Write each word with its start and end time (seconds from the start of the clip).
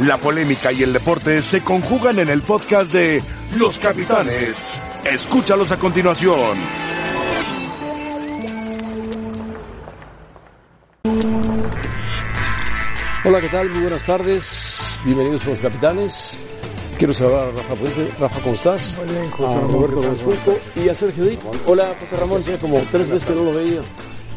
La 0.00 0.18
polémica 0.18 0.72
y 0.72 0.82
el 0.82 0.92
deporte 0.92 1.40
se 1.40 1.62
conjugan 1.62 2.18
en 2.18 2.28
el 2.28 2.42
podcast 2.42 2.92
de 2.92 3.22
Los 3.56 3.78
Capitanes. 3.78 4.56
Escúchalos 5.04 5.70
a 5.70 5.78
continuación. 5.78 6.58
Hola, 13.24 13.40
¿qué 13.40 13.48
tal? 13.48 13.70
Muy 13.70 13.82
buenas 13.82 14.04
tardes. 14.04 14.98
Bienvenidos 15.04 15.46
a 15.46 15.50
Los 15.50 15.58
Capitanes. 15.60 16.40
Quiero 16.98 17.14
saludar 17.14 17.48
a 17.48 17.50
Rafa 17.52 17.74
Puente. 17.76 18.10
Rafa, 18.18 18.40
¿cómo 18.40 18.54
estás? 18.56 18.98
Muy 18.98 19.14
bien, 19.14 19.30
José 19.30 19.54
a 19.54 19.60
Ramón, 19.60 19.72
Roberto. 19.72 20.02
González 20.02 20.60
y 20.76 20.88
a 20.88 20.94
Sergio 20.94 21.24
Díaz. 21.24 21.40
Hola, 21.66 21.94
José 22.00 22.16
Ramón. 22.16 22.40
Hacía 22.40 22.58
como 22.58 22.78
tres 22.90 23.08
veces 23.08 23.26
que 23.26 23.34
no 23.34 23.42
lo 23.44 23.54
veía. 23.54 23.80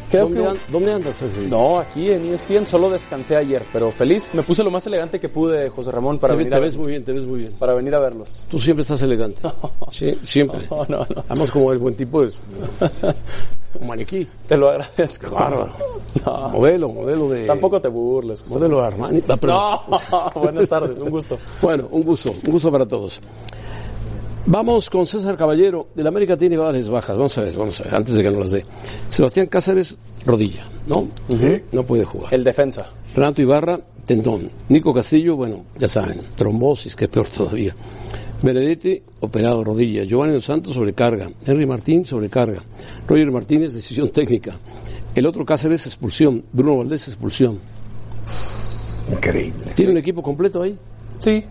Creo 0.09 0.23
¿Dónde, 0.23 0.41
que- 0.41 0.47
an- 0.47 0.57
¿Dónde 0.71 0.93
andas, 0.93 1.17
Sergio? 1.17 1.47
No, 1.49 1.79
aquí 1.79 2.09
en 2.11 2.25
ESPN 2.33 2.65
solo 2.65 2.89
descansé 2.89 3.35
ayer, 3.35 3.63
pero 3.73 3.91
feliz. 3.91 4.29
Me 4.33 4.41
puse 4.43 4.63
lo 4.63 4.71
más 4.71 4.85
elegante 4.87 5.19
que 5.19 5.27
pude, 5.27 5.69
José 5.69 5.91
Ramón, 5.91 6.17
para 6.17 6.33
te, 6.33 6.37
venir 6.37 6.51
te 6.51 6.55
a 6.55 6.59
ves 6.59 6.67
verlos. 6.75 6.83
muy 6.83 6.91
bien, 6.91 7.03
te 7.03 7.11
ves 7.13 7.23
muy 7.23 7.39
bien. 7.39 7.53
Para 7.59 7.73
venir 7.73 7.93
a 7.93 7.99
verlos. 7.99 8.43
Tú 8.49 8.59
siempre 8.59 8.81
estás 8.83 9.01
elegante. 9.01 9.41
Sí, 9.91 10.17
siempre. 10.25 10.59
No, 10.69 10.85
no, 10.87 10.99
no. 10.99 11.23
Además, 11.29 11.49
como 11.51 11.71
el 11.71 11.77
buen 11.79 11.95
tipo, 11.95 12.23
es 12.23 12.39
un 13.79 13.87
maniquí. 13.87 14.27
Te 14.47 14.57
lo 14.57 14.69
agradezco. 14.69 15.31
Bárbaro. 15.35 15.71
No, 16.25 16.49
Modelo, 16.49 16.89
modelo 16.89 17.29
de... 17.29 17.45
tampoco 17.45 17.79
te 17.81 17.87
burles. 17.87 18.41
José. 18.41 18.53
Modelo 18.55 18.81
de 18.81 18.87
Armani. 18.87 19.23
Ah. 19.49 19.83
No, 20.11 20.31
buenas 20.41 20.67
tardes, 20.69 20.99
un 20.99 21.09
gusto. 21.09 21.37
Bueno, 21.61 21.87
un 21.91 22.03
gusto, 22.03 22.31
un 22.45 22.51
gusto 22.51 22.71
para 22.71 22.85
todos. 22.85 23.19
Vamos 24.49 24.89
con 24.89 25.05
César 25.05 25.35
Caballero. 25.35 25.89
El 25.97 26.07
América 26.07 26.37
tiene 26.37 26.55
varias 26.55 26.89
bajas. 26.89 27.17
Vamos 27.17 27.37
a 27.37 27.41
ver, 27.41 27.57
vamos 27.57 27.81
a 27.81 27.83
ver, 27.83 27.95
antes 27.95 28.15
de 28.15 28.23
que 28.23 28.29
nos 28.29 28.39
las 28.39 28.51
dé. 28.51 28.65
Sebastián 29.09 29.47
Cáceres, 29.47 29.97
rodilla, 30.25 30.63
¿no? 30.87 31.09
No 31.73 31.83
puede 31.83 32.05
jugar. 32.05 32.33
El 32.33 32.45
defensa. 32.45 32.87
Renato 33.13 33.41
Ibarra, 33.41 33.77
tendón. 34.05 34.49
Nico 34.69 34.93
Castillo, 34.93 35.35
bueno, 35.35 35.65
ya 35.77 35.89
saben, 35.89 36.21
trombosis, 36.37 36.95
que 36.95 37.05
es 37.05 37.11
peor 37.11 37.27
todavía. 37.27 37.75
Benedetti, 38.41 39.03
operado 39.19 39.65
rodilla. 39.65 40.05
Giovanni 40.05 40.35
Dos 40.35 40.45
Santos, 40.45 40.75
sobrecarga. 40.75 41.29
Henry 41.45 41.65
Martín, 41.65 42.05
sobrecarga. 42.05 42.63
Roger 43.05 43.29
Martínez, 43.29 43.73
decisión 43.73 44.11
técnica. 44.11 44.57
El 45.13 45.25
otro 45.25 45.45
Cáceres, 45.45 45.85
expulsión. 45.87 46.45
Bruno 46.53 46.77
Valdés, 46.77 47.05
expulsión. 47.09 47.59
Increíble. 49.11 49.73
¿Tiene 49.75 49.91
un 49.91 49.97
equipo 49.97 50.23
completo 50.23 50.61
ahí? 50.61 50.77
Sí. 51.19 51.43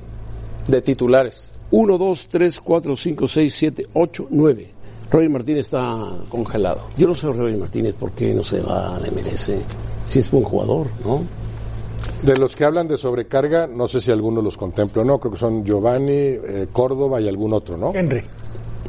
De 0.67 0.81
titulares. 0.81 1.53
1, 1.71 1.99
2, 1.99 2.29
3, 2.31 2.61
4, 2.61 2.97
5, 2.97 3.27
6, 3.29 3.55
7, 3.55 3.87
8, 3.95 4.27
9. 4.31 4.67
Roger 5.11 5.31
Martínez 5.31 5.67
está... 5.67 6.05
Congelado. 6.29 6.83
Yo 6.97 7.07
no 7.09 7.15
sé 7.15 7.27
Roger 7.29 7.57
Martínez 7.57 7.95
por 7.95 8.13
qué 8.13 8.35
no 8.35 8.43
se 8.45 8.61
va 8.61 8.97
a 8.97 9.01
la 9.01 9.11
MLS. 9.11 9.51
Si 10.05 10.19
es 10.19 10.31
buen 10.31 10.45
jugador, 10.45 10.89
¿no? 11.05 11.23
De 12.23 12.37
los 12.37 12.57
que 12.57 12.65
hablan 12.65 12.89
de 12.89 12.97
sobrecarga, 12.97 13.67
no 13.67 13.87
sé 13.89 14.01
si 14.01 14.11
alguno 14.11 14.41
los 14.43 14.57
contempla 14.57 15.03
o 15.03 15.05
no. 15.05 15.19
Creo 15.19 15.33
que 15.33 15.39
son 15.39 15.65
Giovanni, 15.65 16.13
eh, 16.13 16.67
Córdoba 16.73 17.21
y 17.21 17.29
algún 17.29 17.53
otro, 17.53 17.77
¿no? 17.77 17.93
Henry. 17.95 18.23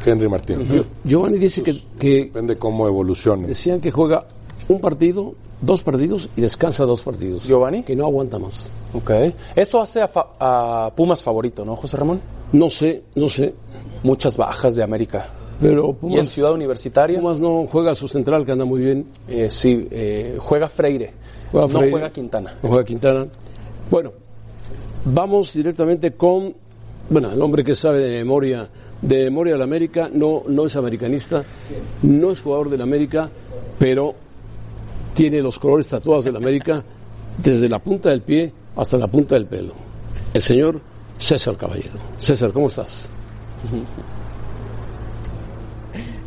Henry 0.06 0.30
Martín. 0.30 0.86
Giovanni 1.04 1.38
dice 1.38 1.62
que, 1.64 1.76
que 2.00 2.26
Depende 2.26 2.58
cómo 2.58 2.88
evolucione. 2.88 3.48
decían 3.48 3.82
que 3.82 3.92
juega 3.92 4.26
un 4.70 4.80
partido, 4.80 5.34
dos 5.62 5.84
partidos 5.84 6.30
y 6.36 6.42
descansa 6.42 6.86
dos 6.86 7.02
partidos. 7.04 7.44
¿Giovanni? 7.46 7.84
Que 7.84 7.96
no 7.96 8.06
aguanta 8.06 8.40
más. 8.40 8.70
Ok. 8.94 9.12
Eso 9.56 9.82
hace 9.82 10.02
a, 10.02 10.08
fa- 10.08 10.28
a 10.40 10.92
Pumas 10.96 11.22
favorito, 11.22 11.66
¿no, 11.66 11.76
José 11.76 11.98
Ramón? 11.98 12.22
No 12.54 12.70
sé, 12.70 13.04
no 13.16 13.30
sé. 13.30 13.54
Muchas 14.04 14.38
bajas 14.38 14.76
de 14.76 14.84
América. 14.84 15.34
Pero 15.60 15.86
Y 15.88 15.90
en 15.90 15.96
Pumas, 15.96 16.30
Ciudad 16.30 16.54
Universitaria, 16.54 17.20
Pumas 17.20 17.42
no 17.42 17.66
juega 17.70 17.92
a 17.92 17.96
su 17.96 18.08
central, 18.08 18.46
que 18.46 18.52
anda 18.52 18.64
muy 18.66 18.82
bien. 18.82 19.08
eh, 19.28 19.50
sí, 19.50 19.88
eh, 19.92 20.38
juega 20.40 20.70
Freire. 20.70 21.12
Juega 21.52 21.68
no 21.68 21.72
Freire. 21.74 21.92
juega 21.92 22.10
Quintana. 22.12 22.54
No 22.62 22.70
juega 22.70 22.86
Quintana. 22.86 23.28
Bueno, 23.90 24.12
vamos 25.06 25.54
directamente 25.54 26.12
con, 26.14 26.54
bueno, 27.10 27.32
el 27.32 27.42
hombre 27.42 27.64
que 27.64 27.74
sabe 27.76 28.00
de 28.02 28.18
memoria, 28.20 28.70
de 29.02 29.24
memoria 29.26 29.54
del 29.54 29.62
América, 29.64 30.10
no, 30.14 30.44
no 30.48 30.66
es 30.66 30.76
americanista, 30.76 31.44
no 32.04 32.32
es 32.32 32.42
jugador 32.42 32.70
del 32.70 32.82
América, 32.82 33.30
pero 33.80 34.14
tiene 35.16 35.42
los 35.42 35.58
colores 35.58 35.88
tatuados 35.88 36.26
del 36.26 36.36
América 36.36 36.84
desde 37.38 37.68
la 37.68 37.80
punta 37.80 38.10
del 38.10 38.22
pie 38.22 38.52
hasta 38.76 38.98
la 38.98 39.08
punta 39.08 39.36
del 39.36 39.48
pelo. 39.48 39.74
El 40.34 40.42
señor 40.42 40.80
César 41.18 41.56
Caballero. 41.58 42.00
César, 42.18 42.52
¿cómo 42.52 42.68
estás? 42.68 43.10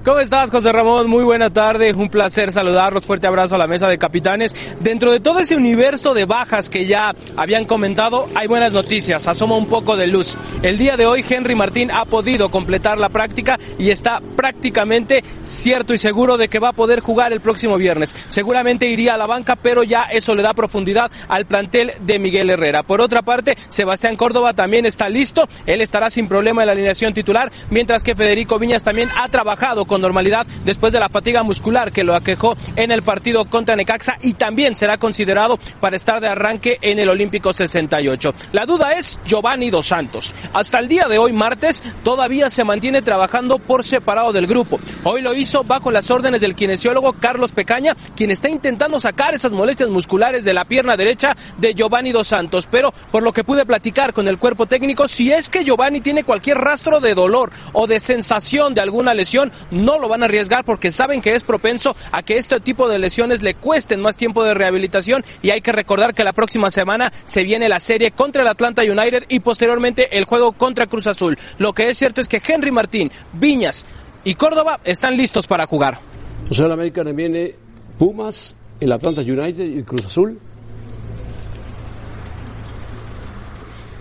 ¿Cómo 0.03 0.19
estás, 0.19 0.51
José 0.51 0.73
Ramón? 0.73 1.11
Muy 1.11 1.25
buena 1.25 1.51
tarde, 1.51 1.93
un 1.93 2.09
placer 2.09 2.53
saludarlos, 2.53 3.05
fuerte 3.05 3.27
abrazo 3.27 3.57
a 3.57 3.59
la 3.59 3.67
mesa 3.67 3.87
de 3.87 3.99
capitanes. 3.99 4.57
Dentro 4.81 5.13
de 5.13 5.21
todo 5.21 5.41
ese 5.41 5.57
universo 5.57 6.15
de 6.15 6.25
bajas 6.25 6.71
que 6.71 6.87
ya 6.87 7.15
habían 7.37 7.67
comentado, 7.67 8.27
hay 8.35 8.47
buenas 8.47 8.73
noticias, 8.73 9.29
asoma 9.29 9.59
un 9.59 9.67
poco 9.67 9.99
de 9.99 10.07
luz. 10.07 10.39
El 10.63 10.79
día 10.79 10.97
de 10.97 11.05
hoy 11.05 11.23
Henry 11.29 11.55
Martín 11.55 11.91
ha 11.91 12.07
podido 12.07 12.51
completar 12.51 12.97
la 12.97 13.11
práctica 13.11 13.59
y 13.79 13.91
está 13.91 14.23
prácticamente 14.37 15.23
cierto 15.45 15.93
y 15.93 15.99
seguro 15.99 16.39
de 16.39 16.49
que 16.49 16.61
va 16.61 16.71
a 16.71 16.73
poder 16.73 17.01
jugar 17.01 17.35
el 17.35 17.43
próximo 17.43 17.77
viernes. 17.77 18.17
Seguramente 18.29 18.87
iría 18.87 19.15
a 19.15 19.19
la 19.19 19.27
banca, 19.27 19.55
pero 19.57 19.83
ya 19.83 20.05
eso 20.05 20.35
le 20.35 20.43
da 20.43 20.55
profundidad 20.55 21.11
al 21.29 21.45
plantel 21.45 21.93
de 22.01 22.19
Miguel 22.19 22.49
Herrera. 22.49 22.85
Por 22.85 23.03
otra 23.03 23.21
parte, 23.21 23.59
Sebastián 23.69 24.17
Córdoba 24.17 24.55
también 24.55 24.87
está 24.87 25.11
listo, 25.11 25.47
él 25.67 25.83
estará 25.83 26.09
sin 26.09 26.27
problema 26.27 26.63
en 26.63 26.69
la 26.69 26.73
alineación 26.73 27.13
titular, 27.13 27.53
mientras 27.69 28.03
que 28.03 28.15
Federico 28.15 28.59
Viñas 28.59 28.83
también 28.83 29.11
ha 29.19 29.29
trabajado 29.29 29.85
con 29.91 30.00
normalidad 30.01 30.47
después 30.65 30.93
de 30.93 31.01
la 31.01 31.09
fatiga 31.09 31.43
muscular 31.43 31.93
que 31.93 32.05
lo 32.05 32.15
aquejó 32.15 32.57
en 32.77 32.91
el 32.91 33.03
partido 33.03 33.45
contra 33.45 33.77
Necaxa 33.77 34.19
y 34.23 34.35
también 34.35 34.75
será 34.75 34.99
considerado 34.99 35.59
para 35.81 35.97
estar 35.97 36.21
de 36.21 36.29
arranque 36.29 36.79
en 36.81 36.99
el 36.99 37.09
Olímpico 37.09 37.53
68. 37.53 38.35
La 38.53 38.67
duda 38.67 38.93
es 38.95 39.19
Giovanni 39.25 39.71
Dos 39.71 39.87
Santos. 39.87 40.35
Hasta 40.53 40.79
el 40.79 40.89
día 40.89 41.07
de 41.09 41.19
hoy, 41.19 41.33
martes, 41.33 41.83
todavía 42.03 42.51
se 42.51 42.65
mantiene 42.65 43.03
trabajando 43.03 43.59
por 43.59 43.85
separado 43.85 44.33
del 44.33 44.47
grupo. 44.47 44.81
Hoy 45.05 45.23
lo 45.23 45.35
hizo 45.35 45.65
bajo 45.65 45.91
las 45.91 46.11
órdenes 46.11 46.41
del 46.41 46.55
kinesiólogo 46.55 47.13
Carlos 47.15 47.53
Pecaña, 47.53 47.97
quien 48.17 48.31
está 48.31 48.49
intentando 48.49 49.01
sacar 49.01 49.35
esas 49.35 49.53
molestias 49.53 49.89
musculares 49.89 50.45
de 50.45 50.55
la 50.55 50.65
pierna 50.65 50.97
derecha 50.97 51.37
de 51.59 51.75
Giovanni 51.75 52.13
Dos 52.13 52.29
Santos. 52.29 52.67
Pero 52.71 52.93
por 53.11 53.23
lo 53.23 53.33
que 53.33 53.45
pude 53.45 53.67
platicar 53.67 54.13
con 54.13 54.29
el 54.29 54.39
cuerpo 54.39 54.67
técnico, 54.67 55.09
si 55.09 55.33
es 55.33 55.49
que 55.49 55.65
Giovanni 55.65 56.01
tiene 56.01 56.25
cualquier 56.25 56.59
rastro 56.59 57.01
de 57.01 57.15
dolor 57.15 57.51
o 57.73 57.87
de 57.87 58.01
sensación 58.01 58.75
de 58.75 58.81
alguna 58.81 59.15
lesión, 59.15 59.53
no 59.81 59.99
lo 59.99 60.09
van 60.09 60.23
a 60.23 60.27
arriesgar 60.27 60.65
porque 60.65 60.91
saben 60.91 61.21
que 61.21 61.35
es 61.35 61.43
propenso 61.43 61.97
a 62.13 62.23
que 62.23 62.39
este 62.39 62.61
tipo 62.61 62.89
de 62.89 62.99
lesiones 62.99 63.43
le 63.43 63.55
cuesten 63.55 64.01
más 64.01 64.17
tiempo 64.17 64.45
de 64.45 64.55
rehabilitación 64.55 65.25
y 65.43 65.51
hay 65.51 65.61
que 65.61 65.73
recordar 65.73 66.15
que 66.15 66.25
la 66.25 66.33
próxima 66.33 66.71
semana 66.71 67.13
se 67.25 67.43
viene 67.43 67.69
la 67.69 67.81
serie 67.81 68.11
contra 68.11 68.43
el 68.43 68.49
Atlanta 68.49 68.83
United 68.83 69.25
y 69.29 69.41
posteriormente 69.41 70.17
el 70.17 70.25
juego 70.25 70.53
contra 70.53 70.87
Cruz 70.87 71.07
Azul. 71.07 71.39
Lo 71.59 71.73
que 71.73 71.89
es 71.89 71.99
cierto 71.99 72.21
es 72.21 72.29
que 72.29 72.43
Henry 72.47 72.71
Martín, 72.71 73.11
Viñas 73.33 73.87
y 74.25 74.35
Córdoba 74.35 74.81
están 74.85 75.17
listos 75.17 75.47
para 75.47 75.67
jugar. 75.67 75.99
O 76.51 76.55
sea, 76.55 76.67
viene 76.77 77.55
Pumas, 77.99 78.55
el 78.81 78.93
Atlanta 78.93 79.21
United 79.21 79.65
y 79.65 79.83
Cruz 79.83 80.07
Azul. 80.07 80.39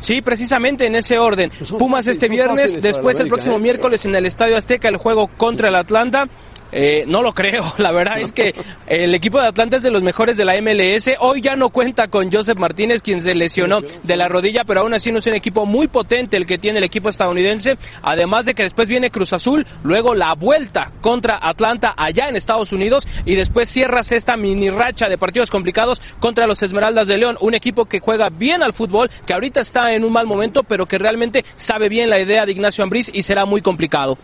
Sí, 0.01 0.21
precisamente 0.21 0.85
en 0.85 0.95
ese 0.95 1.17
orden. 1.17 1.51
Pues 1.57 1.71
Pumas 1.71 2.07
este 2.07 2.29
viernes, 2.29 2.81
después 2.81 3.19
el 3.19 3.27
próximo 3.27 3.57
¿eh? 3.57 3.59
miércoles 3.59 4.05
en 4.05 4.15
el 4.15 4.25
Estadio 4.25 4.57
Azteca 4.57 4.87
el 4.87 4.97
juego 4.97 5.27
contra 5.27 5.69
el 5.69 5.75
Atlanta. 5.75 6.27
Eh, 6.71 7.03
no 7.07 7.21
lo 7.21 7.33
creo, 7.33 7.73
la 7.77 7.91
verdad 7.91 8.19
es 8.19 8.31
que 8.31 8.53
el 8.87 9.13
equipo 9.15 9.41
de 9.41 9.47
Atlanta 9.47 9.77
es 9.77 9.83
de 9.83 9.91
los 9.91 10.03
mejores 10.03 10.37
de 10.37 10.45
la 10.45 10.59
MLS. 10.61 11.09
Hoy 11.19 11.41
ya 11.41 11.55
no 11.55 11.69
cuenta 11.69 12.07
con 12.07 12.31
Joseph 12.31 12.57
Martínez, 12.57 13.01
quien 13.01 13.21
se 13.21 13.33
lesionó 13.33 13.81
de 13.81 14.17
la 14.17 14.27
rodilla, 14.27 14.63
pero 14.63 14.81
aún 14.81 14.93
así 14.93 15.11
no 15.11 15.19
es 15.19 15.25
un 15.25 15.33
equipo 15.33 15.65
muy 15.65 15.87
potente 15.87 16.37
el 16.37 16.45
que 16.45 16.57
tiene 16.57 16.77
el 16.77 16.83
equipo 16.83 17.09
estadounidense. 17.09 17.77
Además 18.01 18.45
de 18.45 18.53
que 18.53 18.63
después 18.63 18.89
viene 18.89 19.11
Cruz 19.11 19.33
Azul, 19.33 19.65
luego 19.83 20.15
la 20.15 20.33
vuelta 20.33 20.91
contra 21.01 21.39
Atlanta 21.41 21.93
allá 21.97 22.27
en 22.27 22.35
Estados 22.35 22.71
Unidos 22.71 23.07
y 23.25 23.35
después 23.35 23.69
cierras 23.69 24.11
esta 24.11 24.37
mini 24.37 24.69
racha 24.69 25.09
de 25.09 25.17
partidos 25.17 25.49
complicados 25.49 26.01
contra 26.19 26.47
los 26.47 26.61
Esmeraldas 26.61 27.07
de 27.07 27.17
León, 27.17 27.37
un 27.41 27.53
equipo 27.53 27.85
que 27.85 27.99
juega 27.99 28.29
bien 28.29 28.63
al 28.63 28.73
fútbol, 28.73 29.09
que 29.25 29.33
ahorita 29.33 29.61
está 29.61 29.93
en 29.93 30.03
un 30.03 30.13
mal 30.13 30.27
momento, 30.27 30.63
pero 30.63 30.85
que 30.85 30.97
realmente 30.97 31.45
sabe 31.55 31.89
bien 31.89 32.09
la 32.09 32.19
idea 32.19 32.45
de 32.45 32.51
Ignacio 32.51 32.83
Ambriz 32.83 33.09
y 33.13 33.23
será 33.23 33.45
muy 33.45 33.61
complicado. 33.61 34.17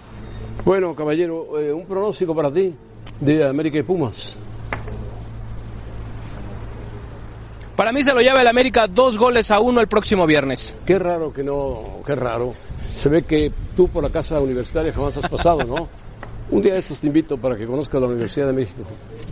Bueno, 0.63 0.95
caballero, 0.95 1.59
eh, 1.59 1.71
un 1.73 1.85
pronóstico 1.85 2.35
para 2.35 2.51
ti 2.51 2.73
de 3.19 3.47
América 3.47 3.77
y 3.77 3.83
Pumas. 3.83 4.37
Para 7.75 7.91
mí 7.91 8.03
se 8.03 8.13
lo 8.13 8.21
lleva 8.21 8.39
el 8.41 8.47
América 8.47 8.87
dos 8.87 9.17
goles 9.17 9.51
a 9.51 9.59
uno 9.59 9.81
el 9.81 9.87
próximo 9.87 10.25
viernes. 10.25 10.73
Qué 10.85 10.97
raro 10.97 11.33
que 11.33 11.43
no, 11.43 11.99
qué 12.05 12.15
raro. 12.15 12.53
Se 12.95 13.09
ve 13.09 13.23
que 13.23 13.51
tú 13.75 13.89
por 13.89 14.01
la 14.01 14.09
casa 14.09 14.39
universitaria 14.39 14.93
jamás 14.93 15.17
has 15.17 15.29
pasado, 15.29 15.63
¿no? 15.65 15.89
Un 16.51 16.61
día 16.61 16.73
de 16.73 16.79
estos 16.79 16.99
te 17.01 17.07
invito 17.07 17.37
para 17.37 17.57
que 17.57 17.65
conozcas 17.65 17.99
la 17.99 18.07
Universidad 18.07 18.47
de 18.47 18.53
México. 18.53 18.83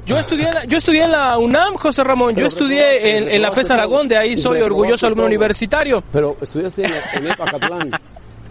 Yo 0.06 0.18
estudié, 0.18 0.48
en 0.50 0.54
la- 0.56 0.66
yo 0.66 0.78
estudié 0.78 1.04
en 1.04 1.12
la 1.12 1.38
UNAM, 1.38 1.76
José 1.76 2.04
Ramón. 2.04 2.36
Yo 2.36 2.46
estudié 2.48 3.18
en, 3.18 3.30
en 3.30 3.42
la 3.42 3.52
FES 3.54 3.72
Aragón, 3.72 4.08
de 4.10 4.18
ahí 4.18 4.36
soy 4.36 4.60
orgulloso 4.60 5.06
alumno 5.08 5.26
universitario. 5.26 6.04
Pero 6.12 6.36
estudiaste 6.42 6.84
en, 6.86 6.92
en 7.24 7.32
Epacatlán, 7.32 7.92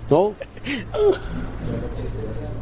¿no? 0.08 0.32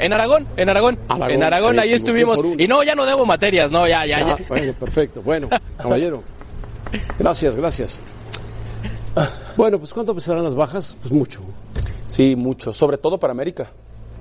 En 0.01 0.13
Aragón, 0.13 0.47
en 0.57 0.69
Aragón. 0.69 0.99
Aragón, 1.09 1.31
en 1.31 1.43
Aragón, 1.43 1.79
ahí 1.79 1.93
estuvimos. 1.93 2.41
Y 2.59 2.67
no, 2.67 2.83
ya 2.83 2.95
no 2.95 3.05
debo 3.07 3.27
materias, 3.27 3.71
no, 3.71 3.87
ya, 3.87 4.07
ya, 4.07 4.19
Ah, 4.19 4.37
ya. 4.39 4.45
bueno, 4.49 4.73
perfecto. 4.73 5.23
Bueno, 5.23 5.49
caballero. 5.79 6.23
Gracias, 7.19 7.55
gracias. 7.57 8.01
Bueno, 9.57 9.79
pues 9.79 9.93
¿cuánto 9.93 10.15
pesarán 10.15 10.45
las 10.45 10.55
bajas? 10.55 10.97
Pues 11.01 11.13
mucho. 11.13 11.41
Sí, 12.09 12.35
mucho, 12.35 12.73
sobre 12.73 12.97
todo 12.99 13.19
para 13.19 13.33
América. 13.33 13.71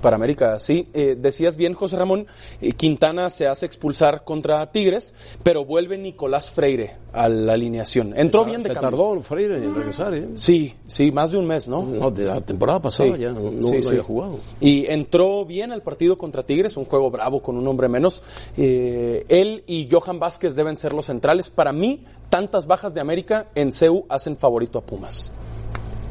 Para 0.00 0.16
América, 0.16 0.58
sí. 0.58 0.88
Eh, 0.94 1.16
decías 1.18 1.56
bien, 1.56 1.74
José 1.74 1.96
Ramón, 1.96 2.26
eh, 2.62 2.72
Quintana 2.72 3.28
se 3.30 3.46
hace 3.46 3.66
expulsar 3.66 4.24
contra 4.24 4.70
Tigres, 4.72 5.12
pero 5.42 5.64
vuelve 5.64 5.98
Nicolás 5.98 6.50
Freire 6.50 6.92
a 7.12 7.28
la 7.28 7.52
alineación. 7.52 8.14
Entró 8.16 8.44
bien 8.44 8.62
de 8.62 8.68
Se 8.68 8.74
cambio. 8.74 8.90
tardó 8.90 9.20
Freire 9.20 9.56
en 9.56 9.74
regresar, 9.74 10.14
¿eh? 10.14 10.28
Sí, 10.36 10.74
sí, 10.86 11.12
más 11.12 11.32
de 11.32 11.38
un 11.38 11.46
mes, 11.46 11.68
¿no? 11.68 11.82
No, 11.84 12.10
de 12.10 12.24
la 12.24 12.40
temporada 12.40 12.80
pasada 12.80 13.14
Sí. 13.14 13.20
ya 13.20 13.32
no, 13.32 13.50
no- 13.50 13.62
Sí, 13.62 13.76
no 13.76 13.82
sí. 13.82 13.88
había 13.88 14.02
jugado. 14.02 14.38
Y 14.60 14.86
entró 14.86 15.44
bien 15.44 15.70
al 15.72 15.82
partido 15.82 16.16
contra 16.16 16.44
Tigres, 16.44 16.76
un 16.78 16.86
juego 16.86 17.10
bravo 17.10 17.42
con 17.42 17.56
un 17.56 17.66
hombre 17.68 17.88
menos. 17.88 18.22
Eh, 18.56 19.24
él 19.28 19.64
y 19.66 19.88
Johan 19.90 20.18
Vázquez 20.18 20.54
deben 20.54 20.76
ser 20.76 20.92
los 20.94 21.06
centrales. 21.06 21.50
Para 21.50 21.72
mí, 21.72 22.04
tantas 22.30 22.66
bajas 22.66 22.94
de 22.94 23.00
América 23.00 23.48
en 23.54 23.72
CEU 23.72 24.06
hacen 24.08 24.36
favorito 24.36 24.78
a 24.78 24.82
Pumas. 24.82 25.32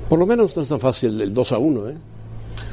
Por 0.07 0.19
lo 0.19 0.25
menos 0.25 0.55
no 0.55 0.63
es 0.63 0.69
tan 0.69 0.79
fácil 0.79 1.19
el 1.21 1.33
2 1.33 1.51
a 1.51 1.57
1, 1.57 1.89
¿eh? 1.89 1.95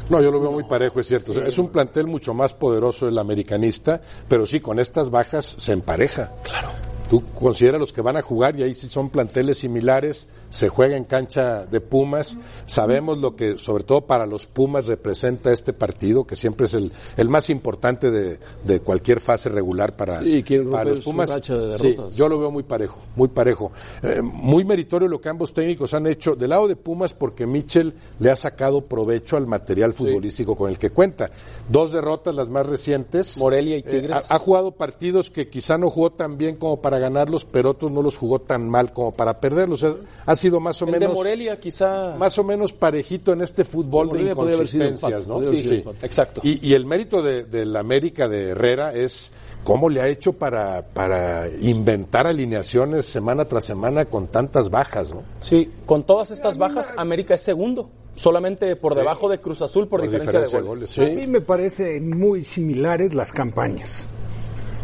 No, 0.09 0.23
yo 0.23 0.31
lo 0.31 0.41
veo 0.41 0.53
muy 0.53 0.65
parejo, 0.65 1.01
es 1.01 1.09
cierto. 1.09 1.33
Es 1.43 1.59
un 1.59 1.69
plantel 1.69 2.07
mucho 2.07 2.33
más 2.33 2.55
poderoso 2.55 3.09
el 3.09 3.19
americanista, 3.19 4.01
pero 4.29 4.47
sí, 4.47 4.61
con 4.61 4.79
estas 4.79 5.11
bajas 5.11 5.57
se 5.59 5.73
empareja. 5.73 6.33
Claro. 6.45 6.71
Tú 7.11 7.23
consideras 7.35 7.81
los 7.81 7.93
que 7.93 8.01
van 8.01 8.17
a 8.17 8.23
jugar 8.23 8.59
y 8.59 8.63
ahí 8.63 8.75
sí 8.75 8.89
son 8.89 9.11
planteles 9.11 9.59
similares, 9.59 10.29
se 10.57 10.69
juega 10.69 10.97
en 10.97 11.05
cancha 11.05 11.67
de 11.67 11.81
Pumas. 11.81 12.39
Sabemos 12.67 13.19
lo 13.19 13.37
que, 13.37 13.59
sobre 13.59 13.85
todo 13.85 14.03
para 14.07 14.27
los 14.27 14.47
Pumas, 14.47 14.87
representa 14.87 15.53
este 15.53 15.73
partido, 15.73 16.25
que 16.27 16.37
siempre 16.37 16.67
es 16.67 16.75
el, 16.75 16.93
el 17.17 17.29
más 17.29 17.51
importante 17.51 18.11
de, 18.11 18.39
de 18.65 18.81
cualquier 18.81 19.21
fase 19.21 19.49
regular 19.49 19.95
para, 19.97 20.21
Sí, 20.23 20.43
para 20.71 20.85
los 20.91 21.05
Pumas. 21.05 21.29
de 21.31 21.79
Sí, 21.79 21.97
yo 22.15 22.29
lo 22.29 22.39
veo 22.39 22.51
muy 22.51 22.63
parejo, 22.63 22.99
muy 23.15 23.29
parejo. 23.29 23.73
Eh, 24.03 24.21
muy 24.23 24.65
meritorio 24.65 25.09
lo 25.09 25.21
que 25.21 25.29
ambos 25.29 25.53
técnicos 25.53 25.93
han 25.95 26.07
hecho 26.07 26.35
del 26.35 26.51
lado 26.51 26.69
de 26.69 26.77
Pumas 26.77 27.13
porque 27.13 27.47
Mitchell 27.47 27.93
le 28.19 28.31
ha 28.31 28.37
sacado 28.37 28.83
provecho 28.83 29.37
al 29.37 29.47
material 29.47 29.93
futbolístico 29.93 30.57
con 30.57 30.71
el 30.71 30.79
que 30.79 30.91
cuenta. 30.91 31.31
Dos 31.69 31.93
derrotas, 31.93 32.35
las 32.35 32.49
más 32.49 32.67
recientes. 32.67 33.39
Morelia 33.39 33.77
y 33.77 33.81
Eh, 33.81 33.83
Tigres. 33.83 34.31
ha, 34.31 34.37
ha 34.37 34.39
jugado 34.39 34.73
partidos 34.73 35.31
que 35.31 35.49
quizá 35.49 35.77
no 35.79 35.91
jugó 35.91 36.11
tan 36.13 36.39
bien 36.39 36.57
como 36.57 36.81
para 36.81 36.99
ganarlos, 36.99 37.45
pero 37.45 37.71
otros 37.71 37.93
no 37.93 38.03
los 38.03 38.17
jugó 38.17 38.39
tan 38.41 38.69
mal 38.69 38.93
como 38.93 39.13
para 39.13 39.41
perderlos. 39.41 39.83
O 39.83 39.93
sea, 39.93 40.01
ha 40.25 40.37
sido 40.37 40.46
más 40.61 40.81
o 40.83 40.87
El 40.89 40.99
de 40.99 41.09
Morelia 41.09 41.59
quizá... 41.61 42.17
más 42.17 42.39
o 42.39 42.45
menos 42.45 42.73
parejito 42.73 43.33
en 43.33 43.43
este 43.43 43.65
fútbol 43.65 44.13
de 44.13 44.31
inconsistencias, 44.31 45.27
¿no? 45.27 45.45
Sí, 45.45 45.67
sí. 45.67 45.85
Exacto. 46.03 46.41
Y, 46.45 46.67
y 46.67 46.75
el 46.75 46.87
mérito 46.87 47.23
de, 47.23 47.45
del 47.45 47.75
América 47.77 48.29
de 48.29 48.51
Herrera 48.51 48.93
es 48.93 49.33
cómo 49.65 49.89
le 49.89 50.01
ha 50.01 50.09
hecho 50.09 50.33
para, 50.33 50.83
para 50.83 51.49
inventar 51.49 52.27
alineaciones 52.27 53.07
semana 53.07 53.45
tras 53.47 53.65
semana 53.65 54.05
con 54.05 54.29
tantas 54.29 54.71
bajas, 54.71 55.13
¿no? 55.13 55.23
Sí, 55.41 55.71
con 55.85 56.05
todas 56.05 56.31
estas 56.31 56.57
bajas, 56.59 56.93
América 56.97 57.35
es 57.35 57.43
segundo. 57.43 57.91
Solamente 58.15 58.77
por 58.77 58.95
debajo 58.95 59.29
de 59.29 59.39
Cruz 59.39 59.61
Azul 59.61 59.89
por, 59.89 60.01
Por 60.01 60.09
diferencia, 60.09 60.39
diferencia 60.41 60.59
de 60.59 60.63
de 60.63 60.69
goles. 60.69 60.97
goles. 60.97 61.15
Sí. 61.15 61.21
A 61.21 61.21
mí 61.21 61.27
me 61.31 61.41
parecen 61.43 62.17
muy 62.17 62.45
similares 62.45 63.13
las 63.13 63.31
campañas 63.33 64.07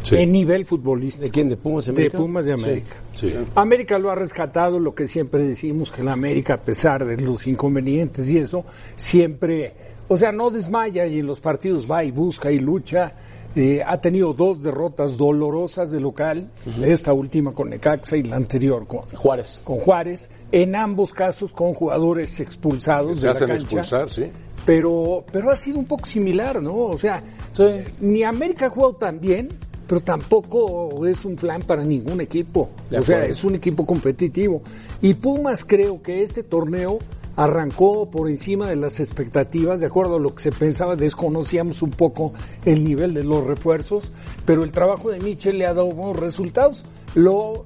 Sí. 0.02 0.16
en 0.16 0.32
nivel 0.32 0.64
futbolístico. 0.64 1.24
¿De 1.24 1.30
quién? 1.30 1.48
¿De 1.48 1.56
Pumas 1.56 1.86
de 1.86 1.92
De 1.92 1.96
América? 1.98 2.18
Pumas 2.18 2.44
de 2.46 2.52
América. 2.52 2.96
Sí. 3.14 3.32
América 3.54 3.98
lo 3.98 4.10
ha 4.10 4.14
rescatado, 4.14 4.78
lo 4.80 4.94
que 4.94 5.06
siempre 5.08 5.42
decimos, 5.42 5.90
que 5.90 6.02
la 6.02 6.12
América, 6.12 6.54
a 6.54 6.60
pesar 6.60 7.04
de 7.04 7.16
los 7.18 7.46
inconvenientes 7.46 8.28
y 8.30 8.38
eso, 8.38 8.64
siempre, 8.96 9.74
o 10.08 10.16
sea, 10.16 10.32
no 10.32 10.50
desmaya 10.50 11.06
y 11.06 11.18
en 11.18 11.26
los 11.26 11.40
partidos 11.40 11.90
va 11.90 12.04
y 12.04 12.10
busca 12.10 12.50
y 12.50 12.58
lucha. 12.58 13.14
Eh, 13.54 13.82
ha 13.86 14.00
tenido 14.00 14.32
dos 14.32 14.62
derrotas 14.62 15.18
dolorosas 15.18 15.90
de 15.90 16.00
local, 16.00 16.50
esta 16.82 17.12
última 17.12 17.52
con 17.52 17.68
Necaxa 17.68 18.16
y 18.16 18.22
la 18.22 18.36
anterior 18.36 18.86
con 18.86 19.00
Juárez. 19.14 19.60
con 19.62 19.76
Juárez, 19.78 20.30
en 20.50 20.74
ambos 20.74 21.12
casos 21.12 21.52
con 21.52 21.74
jugadores 21.74 22.40
expulsados 22.40 23.16
Se 23.18 23.20
de 23.20 23.26
la 23.26 23.32
hacen 23.32 23.48
cancha. 23.48 23.62
expulsar, 23.64 24.08
sí. 24.08 24.24
Pero, 24.64 25.22
pero 25.30 25.50
ha 25.50 25.56
sido 25.56 25.78
un 25.78 25.84
poco 25.84 26.06
similar, 26.06 26.62
¿no? 26.62 26.74
O 26.76 26.96
sea, 26.96 27.22
Sí. 27.52 27.64
ni 28.00 28.22
América 28.22 28.66
ha 28.66 28.70
jugado 28.70 28.94
tan 28.94 29.20
bien, 29.20 29.50
pero 29.86 30.00
tampoco 30.00 31.06
es 31.06 31.24
un 31.24 31.36
plan 31.36 31.62
para 31.62 31.84
ningún 31.84 32.20
equipo. 32.20 32.70
De 32.90 32.98
o 32.98 33.02
sea, 33.02 33.16
acuerdo. 33.16 33.32
es 33.32 33.44
un 33.44 33.54
equipo 33.54 33.86
competitivo. 33.86 34.62
Y 35.00 35.14
Pumas 35.14 35.64
creo 35.64 36.02
que 36.02 36.22
este 36.22 36.42
torneo 36.42 36.98
arrancó 37.36 38.10
por 38.10 38.28
encima 38.28 38.68
de 38.68 38.76
las 38.76 39.00
expectativas, 39.00 39.80
de 39.80 39.86
acuerdo 39.86 40.16
a 40.16 40.20
lo 40.20 40.34
que 40.34 40.42
se 40.42 40.52
pensaba, 40.52 40.96
desconocíamos 40.96 41.82
un 41.82 41.90
poco 41.90 42.32
el 42.64 42.84
nivel 42.84 43.14
de 43.14 43.24
los 43.24 43.44
refuerzos, 43.44 44.12
pero 44.44 44.64
el 44.64 44.70
trabajo 44.70 45.10
de 45.10 45.20
Michel 45.20 45.58
le 45.58 45.66
ha 45.66 45.74
dado 45.74 45.90
buenos 45.92 46.18
resultados. 46.18 46.82
Lo, 47.14 47.64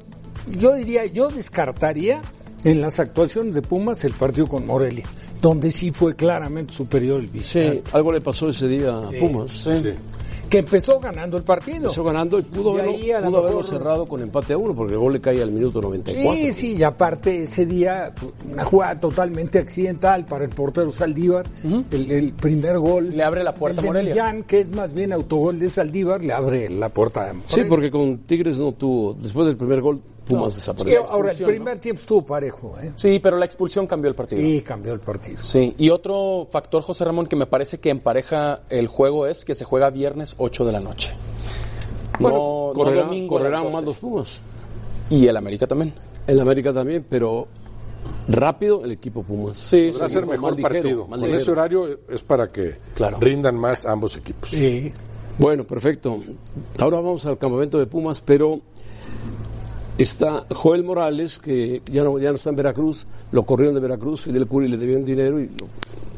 yo 0.58 0.74
diría, 0.74 1.06
yo 1.06 1.28
descartaría 1.28 2.20
en 2.64 2.80
las 2.80 3.00
actuaciones 3.00 3.54
de 3.54 3.62
Pumas 3.62 4.04
el 4.04 4.14
partido 4.14 4.46
con 4.46 4.66
Morelia, 4.66 5.06
donde 5.40 5.70
sí 5.70 5.90
fue 5.90 6.14
claramente 6.14 6.72
superior 6.72 7.20
el 7.20 7.26
Sí, 7.26 7.32
visitante, 7.32 7.82
algo 7.92 8.12
le 8.12 8.20
pasó 8.20 8.48
ese 8.48 8.68
día 8.68 8.90
a 8.90 9.10
Pumas. 9.10 9.50
Sí. 9.50 9.70
Que 10.48 10.58
empezó 10.58 10.98
ganando 11.00 11.36
el 11.36 11.42
partido. 11.42 11.76
Empezó 11.78 12.04
ganando 12.04 12.38
y 12.38 12.42
pudo, 12.42 12.76
Y 12.76 12.80
ahí 12.80 13.02
pudo 13.24 13.38
haberlo 13.38 13.58
mejor- 13.58 13.64
cerrado 13.66 14.06
con 14.06 14.20
empate 14.22 14.52
a 14.52 14.58
uno, 14.58 14.74
porque 14.74 14.92
el 14.94 14.98
gol 15.00 15.12
le 15.14 15.20
cae 15.20 15.42
al 15.42 15.52
minuto 15.52 15.80
94. 15.80 16.32
Sí, 16.34 16.52
sí, 16.52 16.74
y 16.76 16.82
aparte 16.82 17.42
ese 17.44 17.66
día 17.66 18.12
una 18.50 18.64
jugada 18.64 18.98
totalmente 19.00 19.58
accidental 19.58 20.24
para 20.26 20.44
el 20.44 20.50
portero 20.50 20.90
Saldívar, 20.92 21.46
el, 21.90 22.10
el 22.10 22.32
primer 22.32 22.78
gol. 22.78 23.08
Le 23.08 23.22
abre 23.24 23.42
la 23.44 23.54
puerta 23.54 23.80
el 23.80 23.86
a 23.86 23.90
Morelia. 23.90 24.12
Millán, 24.14 24.42
que 24.44 24.60
es 24.60 24.70
más 24.70 24.92
bien 24.94 25.12
autogol 25.12 25.58
de 25.58 25.70
Saldívar, 25.70 26.24
le 26.24 26.32
abre 26.32 26.68
la 26.70 26.88
puerta 26.88 27.22
a 27.22 27.30
Sí, 27.32 27.36
Morelia. 27.50 27.68
porque 27.68 27.90
con 27.90 28.18
Tigres 28.18 28.58
no 28.60 28.72
tuvo, 28.72 29.14
después 29.14 29.46
del 29.46 29.56
primer 29.56 29.80
gol, 29.80 30.00
Pumas 30.26 30.52
Sí, 30.52 30.56
desapareció. 30.58 31.08
ahora, 31.10 31.30
el 31.32 31.44
primer 31.44 31.78
tiempo 31.78 32.00
estuvo 32.00 32.22
parejo, 32.24 32.74
¿eh? 32.82 32.92
Sí, 32.96 33.20
pero 33.22 33.36
la 33.36 33.44
expulsión 33.44 33.86
cambió 33.86 34.08
el 34.08 34.14
partido. 34.16 34.40
Sí, 34.42 34.60
cambió 34.62 34.92
el 34.92 35.00
partido. 35.00 35.38
Sí, 35.42 35.74
y 35.78 35.90
otro 35.90 36.48
factor, 36.50 36.82
José 36.82 37.04
Ramón, 37.04 37.26
que 37.26 37.36
me 37.36 37.46
parece 37.46 37.78
que 37.78 37.90
empareja 37.90 38.60
el 38.68 38.88
juego 38.88 39.26
es 39.26 39.44
que 39.44 39.54
se 39.54 39.64
juega 39.64 39.88
viernes 39.90 40.34
8 40.38 40.64
de 40.64 40.72
la 40.72 40.80
noche. 40.80 41.12
Bueno, 42.18 42.38
no, 42.38 42.72
no 42.74 42.84
correrá- 42.84 43.04
domingo 43.04 43.28
correrán 43.36 43.62
12. 43.64 43.74
más 43.74 43.84
los 43.84 43.96
Pumas. 43.98 44.42
Y 45.10 45.26
el 45.28 45.36
América 45.36 45.66
también. 45.66 45.92
El 46.26 46.40
América 46.40 46.72
también, 46.72 47.06
pero 47.08 47.46
rápido 48.28 48.84
el 48.84 48.92
equipo 48.92 49.22
Pumas. 49.22 49.56
Sí, 49.56 49.90
Podrá 49.92 50.08
sí. 50.08 50.14
ser 50.14 50.26
mejor 50.26 50.56
ligero, 50.56 50.74
partido. 50.74 51.06
Con 51.06 51.20
ligero. 51.20 51.38
ese 51.38 51.50
horario 51.50 51.98
es 52.08 52.22
para 52.22 52.50
que 52.50 52.76
Claro. 52.94 53.18
rindan 53.20 53.56
más 53.56 53.84
ambos 53.86 54.16
equipos. 54.16 54.50
Sí. 54.50 54.90
Bueno, 55.38 55.64
perfecto. 55.64 56.18
Ahora 56.78 56.96
vamos 56.96 57.26
al 57.26 57.36
campamento 57.38 57.78
de 57.78 57.86
Pumas, 57.86 58.20
pero 58.20 58.60
está 59.98 60.44
Joel 60.50 60.84
Morales, 60.84 61.38
que 61.38 61.82
ya 61.86 62.04
no, 62.04 62.18
ya 62.18 62.30
no 62.30 62.36
está 62.36 62.50
en 62.50 62.56
Veracruz, 62.56 63.06
lo 63.32 63.44
corrieron 63.44 63.74
de 63.74 63.80
Veracruz, 63.80 64.22
Fidel 64.22 64.46
Curi 64.46 64.68
le 64.68 64.76
debieron 64.76 65.04
dinero 65.04 65.40
y 65.40 65.46
lo 65.46 65.66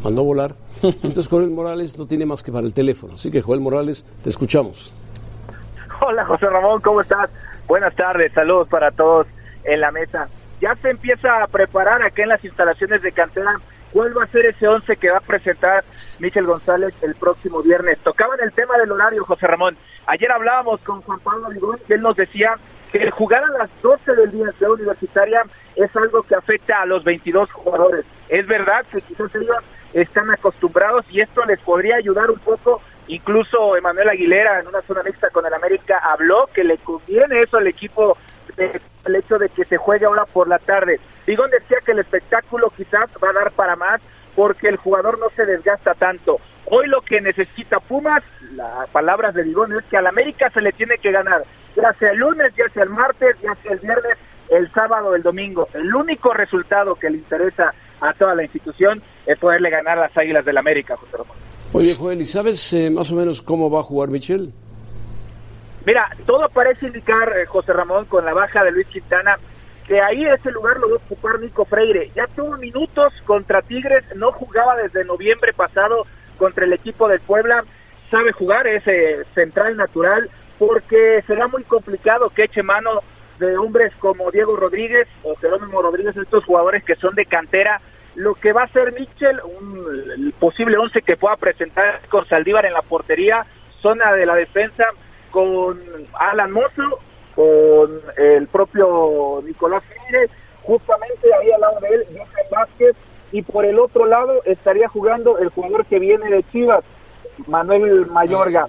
mandó 0.03 0.23
a 0.23 0.25
volar. 0.25 0.55
Entonces 0.83 1.29
Joel 1.29 1.51
Morales 1.51 1.99
no 1.99 2.07
tiene 2.07 2.27
más 2.27 2.43
que 2.43 2.53
para 2.53 2.67
el 2.67 2.75
teléfono. 2.75 3.15
Así 3.15 3.31
que 3.31 3.43
Joel 3.43 3.61
Morales, 3.61 4.05
te 4.23 4.31
escuchamos. 4.31 4.93
Hola 6.01 6.25
José 6.27 6.47
Ramón, 6.47 6.81
¿cómo 6.81 7.01
estás? 7.01 7.31
Buenas 7.67 7.95
tardes, 7.95 8.33
saludos 8.33 8.69
para 8.69 8.91
todos 8.91 9.27
en 9.65 9.81
la 9.81 9.91
mesa. 9.91 10.29
Ya 10.61 10.75
se 10.77 10.91
empieza 10.91 11.43
a 11.43 11.47
preparar 11.47 12.03
acá 12.03 12.23
en 12.23 12.31
las 12.31 12.45
instalaciones 12.45 13.03
de 13.03 13.13
cantera 13.13 13.61
cuál 13.93 14.17
va 14.17 14.25
a 14.25 14.27
ser 14.29 14.47
ese 14.47 14.67
once 14.67 14.97
que 14.97 15.11
va 15.11 15.19
a 15.19 15.21
presentar 15.21 15.85
Michel 16.19 16.47
González 16.47 16.95
el 17.03 17.15
próximo 17.15 17.63
viernes. 17.63 17.99
Tocaban 18.03 18.39
el 18.41 18.53
tema 18.53 18.77
del 18.79 18.91
horario, 18.93 19.25
José 19.25 19.47
Ramón. 19.47 19.77
Ayer 20.07 20.31
hablábamos 20.31 20.81
con 20.81 21.01
Juan 21.03 21.21
Pablo 21.21 21.51
Ligón 21.51 21.79
y 21.89 21.93
él 21.93 22.03
nos 22.03 22.17
decía 22.17 22.57
que 22.93 23.11
jugar 23.11 23.43
a 23.45 23.59
las 23.59 23.71
12 23.83 24.15
del 24.15 24.31
día 24.31 24.47
en 24.47 24.53
Ciudad 24.53 24.73
Universitaria 24.73 25.43
es 25.77 25.95
algo 25.97 26.23
que 26.23 26.35
afecta 26.35 26.83
a 26.83 26.87
los 26.87 27.05
22 27.05 27.51
jugadores. 27.53 28.05
Es 28.29 28.47
verdad 28.47 28.85
que 28.93 29.01
quizás 29.03 29.35
ellos 29.35 29.57
están 29.93 30.31
acostumbrados 30.31 31.05
y 31.11 31.21
esto 31.21 31.45
les 31.45 31.61
podría 31.61 31.97
ayudar 31.97 32.31
un 32.31 32.39
poco. 32.39 32.81
Incluso 33.07 33.77
Emanuel 33.77 34.09
Aguilera 34.09 34.61
en 34.61 34.69
una 34.69 34.83
zona 34.83 35.03
mixta 35.03 35.31
con 35.31 35.47
el 35.47 35.55
América 35.55 35.99
habló 36.05 36.49
que 36.53 36.65
le 36.65 36.79
conviene 36.79 37.43
eso 37.43 37.57
al 37.57 37.67
equipo 37.67 38.17
el 38.57 39.17
hecho 39.17 39.39
de 39.39 39.49
que 39.51 39.65
se 39.65 39.77
juegue 39.77 40.07
ahora 40.07 40.25
por 40.27 40.49
la 40.49 40.59
tarde. 40.59 41.01
Ligón 41.27 41.51
decía 41.51 41.79
que 41.85 41.93
el 41.93 42.01
espectáculo 42.01 42.73
quizás 42.77 43.09
va 43.23 43.31
a 43.31 43.33
dar 43.33 43.53
para 43.53 43.77
más 43.77 44.01
porque 44.35 44.69
el 44.69 44.77
jugador 44.77 45.19
no 45.19 45.31
se 45.37 45.47
desgasta 45.47 45.95
tanto. 45.95 46.41
Hoy 46.67 46.87
lo 46.87 47.01
que 47.01 47.21
necesita 47.21 47.81
Pumas, 47.81 48.23
las 48.53 48.89
palabras 48.91 49.35
de 49.35 49.45
Ligón, 49.45 49.73
es 49.73 49.85
que 49.85 49.97
al 49.97 50.07
América 50.07 50.51
se 50.51 50.61
le 50.61 50.73
tiene 50.73 50.99
que 50.99 51.13
ganar, 51.13 51.45
ya 51.81 51.93
sea 51.99 52.11
el 52.11 52.19
lunes, 52.19 52.53
ya 52.57 52.69
sea 52.73 52.83
el 52.83 52.91
martes, 52.91 53.37
ya 53.43 53.55
sea 53.63 53.73
el 53.73 53.79
viernes, 53.79 54.19
el 54.51 54.71
sábado, 54.73 55.15
el 55.15 55.23
domingo. 55.23 55.69
El 55.75 55.95
único 55.95 56.33
resultado 56.33 56.95
que 56.95 57.11
le 57.11 57.19
interesa 57.19 57.73
a 58.01 58.13
toda 58.15 58.35
la 58.35 58.45
institución 58.45 59.03
es 59.27 59.39
poderle 59.39 59.71
ganar 59.71 59.99
a 59.99 60.03
las 60.03 60.17
Águilas 60.17 60.45
del 60.45 60.59
América, 60.59 60.97
José 60.97 61.17
Ramón. 61.17 61.37
Oye, 61.73 61.95
Joel, 61.95 62.21
¿y 62.21 62.25
sabes 62.25 62.73
eh, 62.73 62.91
más 62.91 63.13
o 63.13 63.17
menos 63.17 63.43
cómo 63.43 63.71
va 63.71 63.81
a 63.81 63.83
jugar 63.83 64.09
Michel? 64.09 64.53
Mira, 65.85 66.09
todo 66.27 66.49
parece 66.49 66.87
indicar, 66.87 67.29
eh, 67.37 67.47
José 67.47 67.73
Ramón, 67.73 68.07
con 68.07 68.25
la 68.25 68.35
baja 68.35 68.65
de 68.65 68.73
Luis 68.73 68.87
Quintana, 68.89 69.39
que 69.87 70.01
ahí 70.01 70.25
ese 70.25 70.51
lugar 70.51 70.79
lo 70.79 70.91
va 70.91 70.95
a 70.97 71.05
ocupar 71.05 71.41
Nico 71.41 71.65
Freire. 71.65 72.11
Ya 72.15 72.27
tuvo 72.35 72.57
minutos 72.57 73.13
contra 73.25 73.63
Tigres, 73.63 74.05
no 74.17 74.33
jugaba 74.33 74.77
desde 74.77 75.05
noviembre 75.05 75.53
pasado 75.55 76.07
contra 76.37 76.65
el 76.65 76.73
equipo 76.73 77.09
del 77.09 77.21
Puebla, 77.21 77.65
sabe 78.11 78.33
jugar, 78.33 78.67
es 78.67 78.87
eh, 78.87 79.25
central 79.35 79.77
natural, 79.77 80.31
porque 80.59 81.23
será 81.27 81.47
muy 81.47 81.63
complicado 81.65 82.31
que 82.31 82.45
eche 82.45 82.63
mano 82.63 83.03
de 83.39 83.57
hombres 83.57 83.93
como 84.01 84.31
Diego 84.31 84.57
Rodríguez 84.57 85.07
o 85.23 85.37
Jerónimo 85.37 85.81
Rodríguez, 85.81 86.17
estos 86.17 86.45
jugadores 86.45 86.83
que 86.85 86.97
son 86.97 87.15
de 87.15 87.27
cantera, 87.27 87.81
lo 88.17 88.35
que 88.35 88.53
va 88.53 88.65
a 88.65 88.73
ser 88.73 88.93
Mitchell, 88.93 89.41
un 89.45 89.87
el 90.17 90.33
posible 90.33 90.77
once 90.77 91.03
que 91.03 91.17
pueda 91.17 91.37
presentar 91.37 92.01
con 92.09 92.27
Saldívar 92.27 92.67
en 92.67 92.73
la 92.73 92.83
portería, 92.83 93.47
zona 93.81 94.13
de 94.13 94.27
la 94.27 94.35
defensa 94.35 94.85
con 95.31 95.81
Alan 96.15 96.51
Mozo, 96.51 96.99
con 97.37 98.01
el 98.17 98.49
propio 98.49 99.41
Nicolás 99.45 99.85
Freire, 99.85 100.29
justamente 100.63 101.33
ahí 101.33 101.53
al 101.53 101.61
lado 101.61 101.81
de 101.81 101.89
él, 101.89 102.07
Johan 102.13 102.47
Vázquez, 102.51 102.97
y 103.31 103.43
por 103.43 103.65
el 103.65 103.79
otro 103.79 104.07
lado 104.07 104.43
estaría 104.45 104.89
jugando 104.89 105.39
el 105.39 105.51
jugador 105.51 105.87
que 105.87 105.99
viene 105.99 106.29
de 106.29 106.43
Chivas, 106.51 106.83
Manuel 107.47 108.07
Mayorga. 108.07 108.67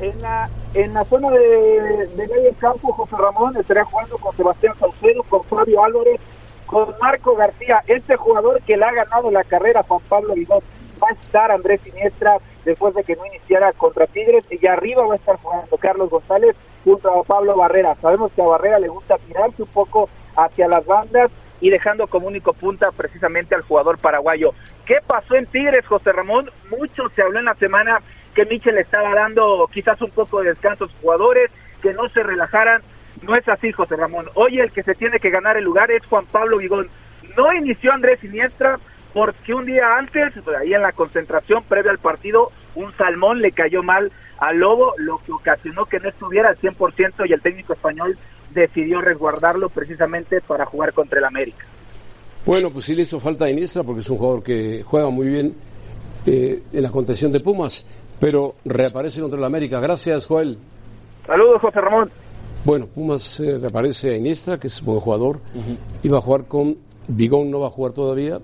En 0.00 0.20
la, 0.20 0.50
en 0.74 0.92
la 0.92 1.04
zona 1.04 1.30
de, 1.30 2.06
de 2.06 2.28
medio 2.28 2.52
campo, 2.58 2.92
José 2.92 3.16
Ramón 3.16 3.56
estaría 3.56 3.84
jugando 3.84 4.18
con 4.18 4.36
Sebastián 4.36 4.74
Saucedo, 4.78 5.22
con 5.22 5.42
Fabio 5.44 5.82
Álvarez, 5.82 6.20
con 6.66 6.94
Marco 7.00 7.34
García, 7.34 7.82
este 7.86 8.16
jugador 8.16 8.60
que 8.62 8.76
le 8.76 8.84
ha 8.84 8.92
ganado 8.92 9.30
la 9.30 9.44
carrera 9.44 9.80
a 9.80 9.84
Juan 9.84 10.02
Pablo 10.08 10.34
Vigot. 10.34 10.62
Va 11.02 11.08
a 11.08 11.12
estar 11.12 11.50
Andrés 11.50 11.80
Siniestra 11.82 12.38
después 12.64 12.94
de 12.94 13.04
que 13.04 13.16
no 13.16 13.26
iniciara 13.26 13.72
contra 13.72 14.06
Tigres 14.06 14.44
y 14.50 14.66
arriba 14.66 15.06
va 15.06 15.14
a 15.14 15.16
estar 15.16 15.36
jugando 15.36 15.76
Carlos 15.78 16.10
González 16.10 16.56
junto 16.84 17.08
a 17.10 17.22
Pablo 17.24 17.56
Barrera. 17.56 17.96
Sabemos 18.00 18.32
que 18.32 18.42
a 18.42 18.46
Barrera 18.46 18.78
le 18.78 18.88
gusta 18.88 19.16
tirarse 19.26 19.62
un 19.62 19.68
poco 19.68 20.08
hacia 20.36 20.68
las 20.68 20.84
bandas 20.84 21.30
y 21.60 21.70
dejando 21.70 22.06
como 22.06 22.28
único 22.28 22.52
punta 22.52 22.90
precisamente 22.92 23.54
al 23.54 23.62
jugador 23.62 23.98
paraguayo. 23.98 24.52
¿Qué 24.84 24.96
pasó 25.06 25.36
en 25.36 25.46
Tigres, 25.46 25.86
José 25.86 26.12
Ramón? 26.12 26.50
Mucho 26.70 27.08
se 27.14 27.22
habló 27.22 27.38
en 27.38 27.46
la 27.46 27.54
semana 27.54 28.00
que 28.36 28.44
Michel 28.44 28.76
estaba 28.76 29.14
dando 29.14 29.68
quizás 29.72 30.00
un 30.02 30.10
poco 30.10 30.42
de 30.42 30.50
descanso 30.50 30.84
a 30.84 30.88
sus 30.88 31.00
jugadores, 31.00 31.50
que 31.82 31.94
no 31.94 32.06
se 32.10 32.22
relajaran. 32.22 32.82
No 33.22 33.34
es 33.34 33.48
así, 33.48 33.72
José 33.72 33.96
Ramón. 33.96 34.26
Hoy 34.34 34.60
el 34.60 34.70
que 34.72 34.82
se 34.82 34.94
tiene 34.94 35.18
que 35.18 35.30
ganar 35.30 35.56
el 35.56 35.64
lugar 35.64 35.90
es 35.90 36.04
Juan 36.06 36.26
Pablo 36.26 36.58
Vigón. 36.58 36.88
No 37.34 37.52
inició 37.54 37.92
Andrés 37.92 38.20
Siniestra 38.20 38.78
porque 39.14 39.54
un 39.54 39.64
día 39.64 39.96
antes, 39.96 40.34
ahí 40.60 40.74
en 40.74 40.82
la 40.82 40.92
concentración 40.92 41.64
previa 41.64 41.90
al 41.90 41.98
partido, 41.98 42.52
un 42.74 42.94
salmón 42.98 43.40
le 43.40 43.52
cayó 43.52 43.82
mal 43.82 44.12
al 44.36 44.58
Lobo, 44.58 44.92
lo 44.98 45.18
que 45.24 45.32
ocasionó 45.32 45.86
que 45.86 45.98
no 45.98 46.10
estuviera 46.10 46.50
al 46.50 46.58
100% 46.58 47.26
y 47.26 47.32
el 47.32 47.40
técnico 47.40 47.72
español 47.72 48.18
decidió 48.52 49.00
resguardarlo 49.00 49.70
precisamente 49.70 50.42
para 50.42 50.66
jugar 50.66 50.92
contra 50.92 51.18
el 51.20 51.24
América. 51.24 51.64
Bueno, 52.44 52.70
pues 52.70 52.84
sí 52.84 52.94
le 52.94 53.02
hizo 53.02 53.18
falta 53.18 53.46
a 53.46 53.50
Iniestra 53.50 53.82
porque 53.82 54.00
es 54.00 54.10
un 54.10 54.18
jugador 54.18 54.42
que 54.42 54.82
juega 54.84 55.08
muy 55.08 55.28
bien 55.28 55.54
eh, 56.26 56.62
en 56.72 56.82
la 56.82 56.90
contención 56.90 57.32
de 57.32 57.40
Pumas, 57.40 57.84
pero 58.20 58.54
reaparece 58.64 59.20
contra 59.20 59.38
el 59.38 59.44
América. 59.44 59.80
Gracias, 59.80 60.26
Joel. 60.26 60.58
Saludos, 61.26 61.60
José 61.60 61.80
Ramón. 61.80 62.10
Bueno, 62.64 62.86
Pumas 62.86 63.38
eh, 63.40 63.58
reaparece 63.58 64.10
a 64.10 64.16
Iniestra, 64.16 64.58
que 64.58 64.66
es 64.66 64.80
un 64.80 64.86
buen 64.86 65.00
jugador. 65.00 65.40
Iba 66.02 66.18
a 66.18 66.20
jugar 66.20 66.46
con 66.46 66.76
Bigón, 67.08 67.50
no 67.50 67.60
va 67.60 67.68
a 67.68 67.70
jugar 67.70 67.92
todavía. 67.92 68.40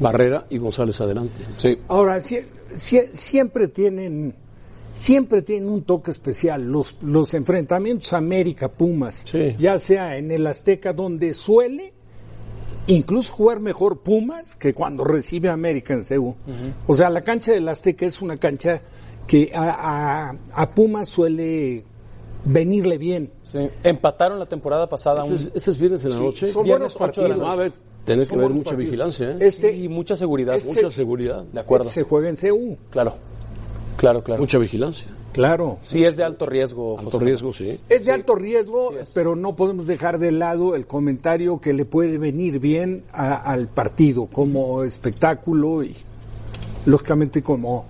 Barrera 0.00 0.44
y 0.50 0.58
González 0.58 1.00
adelante. 1.00 1.42
Sí. 1.56 1.78
Ahora, 1.88 2.16
sie- 2.18 2.44
sie- 2.74 3.08
siempre 3.14 3.68
tienen 3.68 4.34
siempre 4.92 5.42
tienen 5.42 5.68
un 5.70 5.82
toque 5.82 6.10
especial 6.12 6.64
los, 6.70 6.96
los 7.02 7.32
enfrentamientos 7.34 8.12
América-Pumas, 8.12 9.24
Sí. 9.26 9.54
ya 9.58 9.76
sea 9.78 10.16
en 10.16 10.30
el 10.30 10.46
Azteca 10.46 10.92
donde 10.92 11.34
suele 11.34 11.93
incluso 12.86 13.32
jugar 13.32 13.60
mejor 13.60 14.00
Pumas 14.00 14.54
que 14.54 14.74
cuando 14.74 15.04
recibe 15.04 15.48
a 15.48 15.52
América 15.52 15.94
en 15.94 16.04
Ceú. 16.04 16.34
O 16.86 16.94
sea, 16.94 17.10
la 17.10 17.22
cancha 17.22 17.52
del 17.52 17.68
Azteca 17.68 18.06
es 18.06 18.20
una 18.22 18.36
cancha 18.36 18.80
que 19.26 19.50
a, 19.54 20.30
a- 20.30 20.36
a 20.54 20.70
Pumas 20.74 21.08
suele 21.08 21.84
venirle 22.44 22.98
bien. 22.98 23.30
Sí. 23.44 23.58
Empataron 23.82 24.38
la 24.38 24.46
temporada 24.46 24.86
pasada. 24.88 25.22
Este 25.22 25.32
un- 25.32 25.38
es, 25.40 25.50
este 25.54 25.70
es 25.70 25.78
viernes 25.78 26.04
en 26.04 26.10
la 26.10 26.18
noche. 26.18 26.46
son 26.48 26.64
Viernes 26.64 26.94
buenos 26.94 27.16
partidos. 27.16 27.72
Tener 28.04 28.28
que 28.28 28.34
buenos 28.34 28.52
mucha 28.52 28.70
partidos. 28.72 28.84
vigilancia, 28.90 29.30
¿eh? 29.30 29.36
Este 29.40 29.74
y 29.74 29.88
mucha 29.88 30.14
seguridad. 30.14 30.56
este- 30.56 30.68
mucha 30.74 30.90
seguridad, 30.90 31.42
de 31.44 31.60
acuerdo. 31.60 31.88
se 31.88 32.02
juega 32.02 32.28
en 32.28 32.36
Ceú, 32.36 32.76
Claro. 32.90 33.14
Claro, 33.96 34.22
claro. 34.22 34.42
mucha 34.42 34.58
vigilancia. 34.58 35.06
Claro. 35.34 35.76
Sí, 35.82 36.02
es 36.04 36.16
de 36.16 36.24
alto 36.24 36.46
riesgo. 36.46 36.98
Alto 36.98 37.10
José. 37.10 37.24
riesgo, 37.26 37.52
sí. 37.52 37.78
Es 37.90 38.06
de 38.06 38.12
alto 38.12 38.34
riesgo, 38.34 38.92
sí 39.04 39.10
pero 39.14 39.36
no 39.36 39.54
podemos 39.54 39.86
dejar 39.86 40.18
de 40.18 40.32
lado 40.32 40.74
el 40.74 40.86
comentario 40.86 41.60
que 41.60 41.74
le 41.74 41.84
puede 41.84 42.16
venir 42.16 42.58
bien 42.60 43.04
a- 43.12 43.34
al 43.34 43.68
partido 43.68 44.26
como 44.26 44.82
espectáculo 44.84 45.82
y 45.82 45.94
lógicamente 46.86 47.42
como 47.42 47.84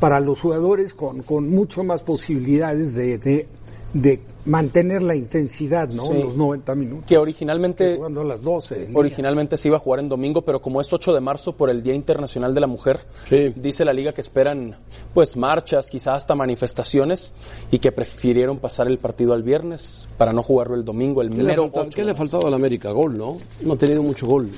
para 0.00 0.18
los 0.20 0.40
jugadores 0.40 0.94
con, 0.94 1.22
con 1.22 1.48
mucho 1.50 1.84
más 1.84 2.00
posibilidades 2.02 2.94
de, 2.94 3.18
de- 3.18 3.48
de 3.92 4.20
mantener 4.44 5.02
la 5.02 5.14
intensidad, 5.16 5.88
¿no? 5.88 6.06
Sí. 6.06 6.22
Los 6.22 6.36
90 6.36 6.74
minutos. 6.74 7.04
Que 7.06 7.18
originalmente 7.18 7.96
Jugando 7.96 8.20
a 8.20 8.24
las 8.24 8.42
12. 8.42 8.74
del 8.74 8.88
día. 8.88 8.98
Originalmente 8.98 9.58
se 9.58 9.68
iba 9.68 9.76
a 9.76 9.80
jugar 9.80 10.00
en 10.00 10.08
domingo, 10.08 10.42
pero 10.42 10.62
como 10.62 10.80
es 10.80 10.92
8 10.92 11.12
de 11.12 11.20
marzo 11.20 11.52
por 11.56 11.70
el 11.70 11.82
Día 11.82 11.94
Internacional 11.94 12.54
de 12.54 12.60
la 12.60 12.66
Mujer, 12.66 13.00
Sí. 13.28 13.52
dice 13.56 13.84
la 13.84 13.92
liga 13.92 14.12
que 14.12 14.20
esperan 14.20 14.76
pues 15.12 15.36
marchas, 15.36 15.90
quizás 15.90 16.18
hasta 16.18 16.34
manifestaciones 16.34 17.32
y 17.70 17.78
que 17.78 17.90
prefirieron 17.92 18.58
pasar 18.58 18.86
el 18.86 18.98
partido 18.98 19.32
al 19.34 19.42
viernes 19.42 20.08
para 20.16 20.32
no 20.32 20.42
jugarlo 20.42 20.76
el 20.76 20.84
domingo, 20.84 21.20
el 21.22 21.30
¿Qué 21.30 21.36
le, 21.36 21.42
ha 21.42 21.46
mero 21.46 21.62
faltado, 21.64 21.86
8 21.86 21.96
qué 21.96 22.04
le 22.04 22.14
faltado 22.14 22.46
al 22.46 22.54
América? 22.54 22.90
Gol, 22.92 23.18
¿no? 23.18 23.38
No 23.62 23.72
ha 23.72 23.76
tenido 23.76 24.02
mucho 24.02 24.26
gol. 24.26 24.50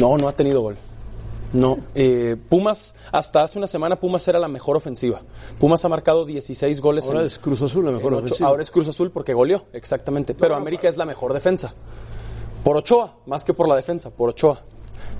No, 0.00 0.16
no 0.18 0.28
ha 0.28 0.32
tenido 0.32 0.60
gol. 0.62 0.76
No, 1.52 1.78
eh, 1.96 2.36
Pumas, 2.48 2.94
hasta 3.10 3.42
hace 3.42 3.58
una 3.58 3.66
semana 3.66 3.96
Pumas 3.96 4.26
era 4.28 4.38
la 4.38 4.46
mejor 4.48 4.76
ofensiva. 4.76 5.20
Pumas 5.58 5.84
ha 5.84 5.88
marcado 5.88 6.24
16 6.24 6.80
goles 6.80 7.04
Ahora 7.06 7.20
en- 7.20 7.26
es 7.26 7.38
Cruz 7.38 7.60
Azul 7.62 7.84
la 7.84 7.90
mejor 7.90 8.14
ofensiva. 8.14 8.48
Ahora 8.48 8.62
es 8.62 8.70
Cruz 8.70 8.88
Azul 8.88 9.10
porque 9.10 9.34
goleó, 9.34 9.64
exactamente. 9.72 10.34
Pero 10.34 10.54
América 10.54 10.88
es 10.88 10.96
la 10.96 11.04
mejor 11.06 11.32
defensa. 11.32 11.74
Por 12.62 12.76
Ochoa, 12.76 13.16
más 13.26 13.44
que 13.44 13.52
por 13.54 13.66
la 13.68 13.74
defensa, 13.74 14.10
por 14.10 14.28
Ochoa. 14.30 14.60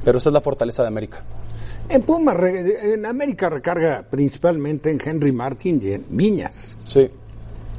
Pero 0.04 0.18
esa 0.18 0.28
es 0.30 0.32
la 0.34 0.40
fortaleza 0.40 0.82
de 0.82 0.88
América. 0.88 1.24
En 1.88 2.02
Pumas, 2.02 2.36
en 2.40 3.04
América 3.06 3.48
recarga 3.48 4.06
principalmente 4.08 4.90
en 4.90 5.00
Henry 5.04 5.32
Martin 5.32 5.80
y 5.82 5.92
en 5.92 6.04
Viñas. 6.10 6.76
Sí. 6.86 7.10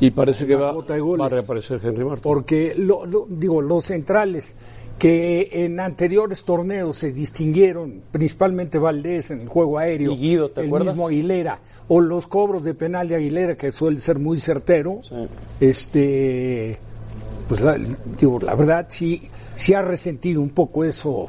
Y 0.02 0.12
parece 0.12 0.46
que 0.46 0.56
va, 0.56 0.74
cuota 0.74 0.96
de 0.96 1.00
goles. 1.00 1.22
va 1.22 1.26
a 1.28 1.30
reaparecer 1.30 1.80
Henry 1.82 2.04
Martin. 2.04 2.24
porque 2.24 2.74
lo, 2.76 3.06
lo- 3.06 3.28
digo 3.30 3.62
los 3.62 3.86
centrales 3.86 4.56
que 5.02 5.50
en 5.52 5.80
anteriores 5.80 6.44
torneos 6.44 6.96
se 6.98 7.12
distinguieron 7.12 8.04
principalmente 8.12 8.78
Valdés 8.78 9.32
en 9.32 9.42
el 9.42 9.48
juego 9.48 9.80
aéreo 9.80 10.12
Y 10.12 10.18
Guido, 10.18 10.50
¿te 10.52 10.62
el 10.62 10.68
acuerdas? 10.68 10.90
mismo 10.94 11.08
Aguilera 11.08 11.58
o 11.88 12.00
los 12.02 12.28
cobros 12.28 12.64
de 12.64 12.76
penal 12.76 13.08
de 13.08 13.16
Aguilera 13.16 13.56
que 13.56 13.72
suele 13.72 14.00
ser 14.00 14.20
muy 14.20 14.40
certero 14.40 15.00
Sí. 15.02 15.16
este 15.60 16.78
pues 17.50 17.62
la, 17.62 17.80
digo 18.20 18.38
la 18.42 18.54
verdad 18.54 18.86
sí 18.90 19.24
sí 19.56 19.74
ha 19.74 19.82
resentido 19.82 20.40
un 20.40 20.52
poco 20.52 20.84
eso 20.84 21.26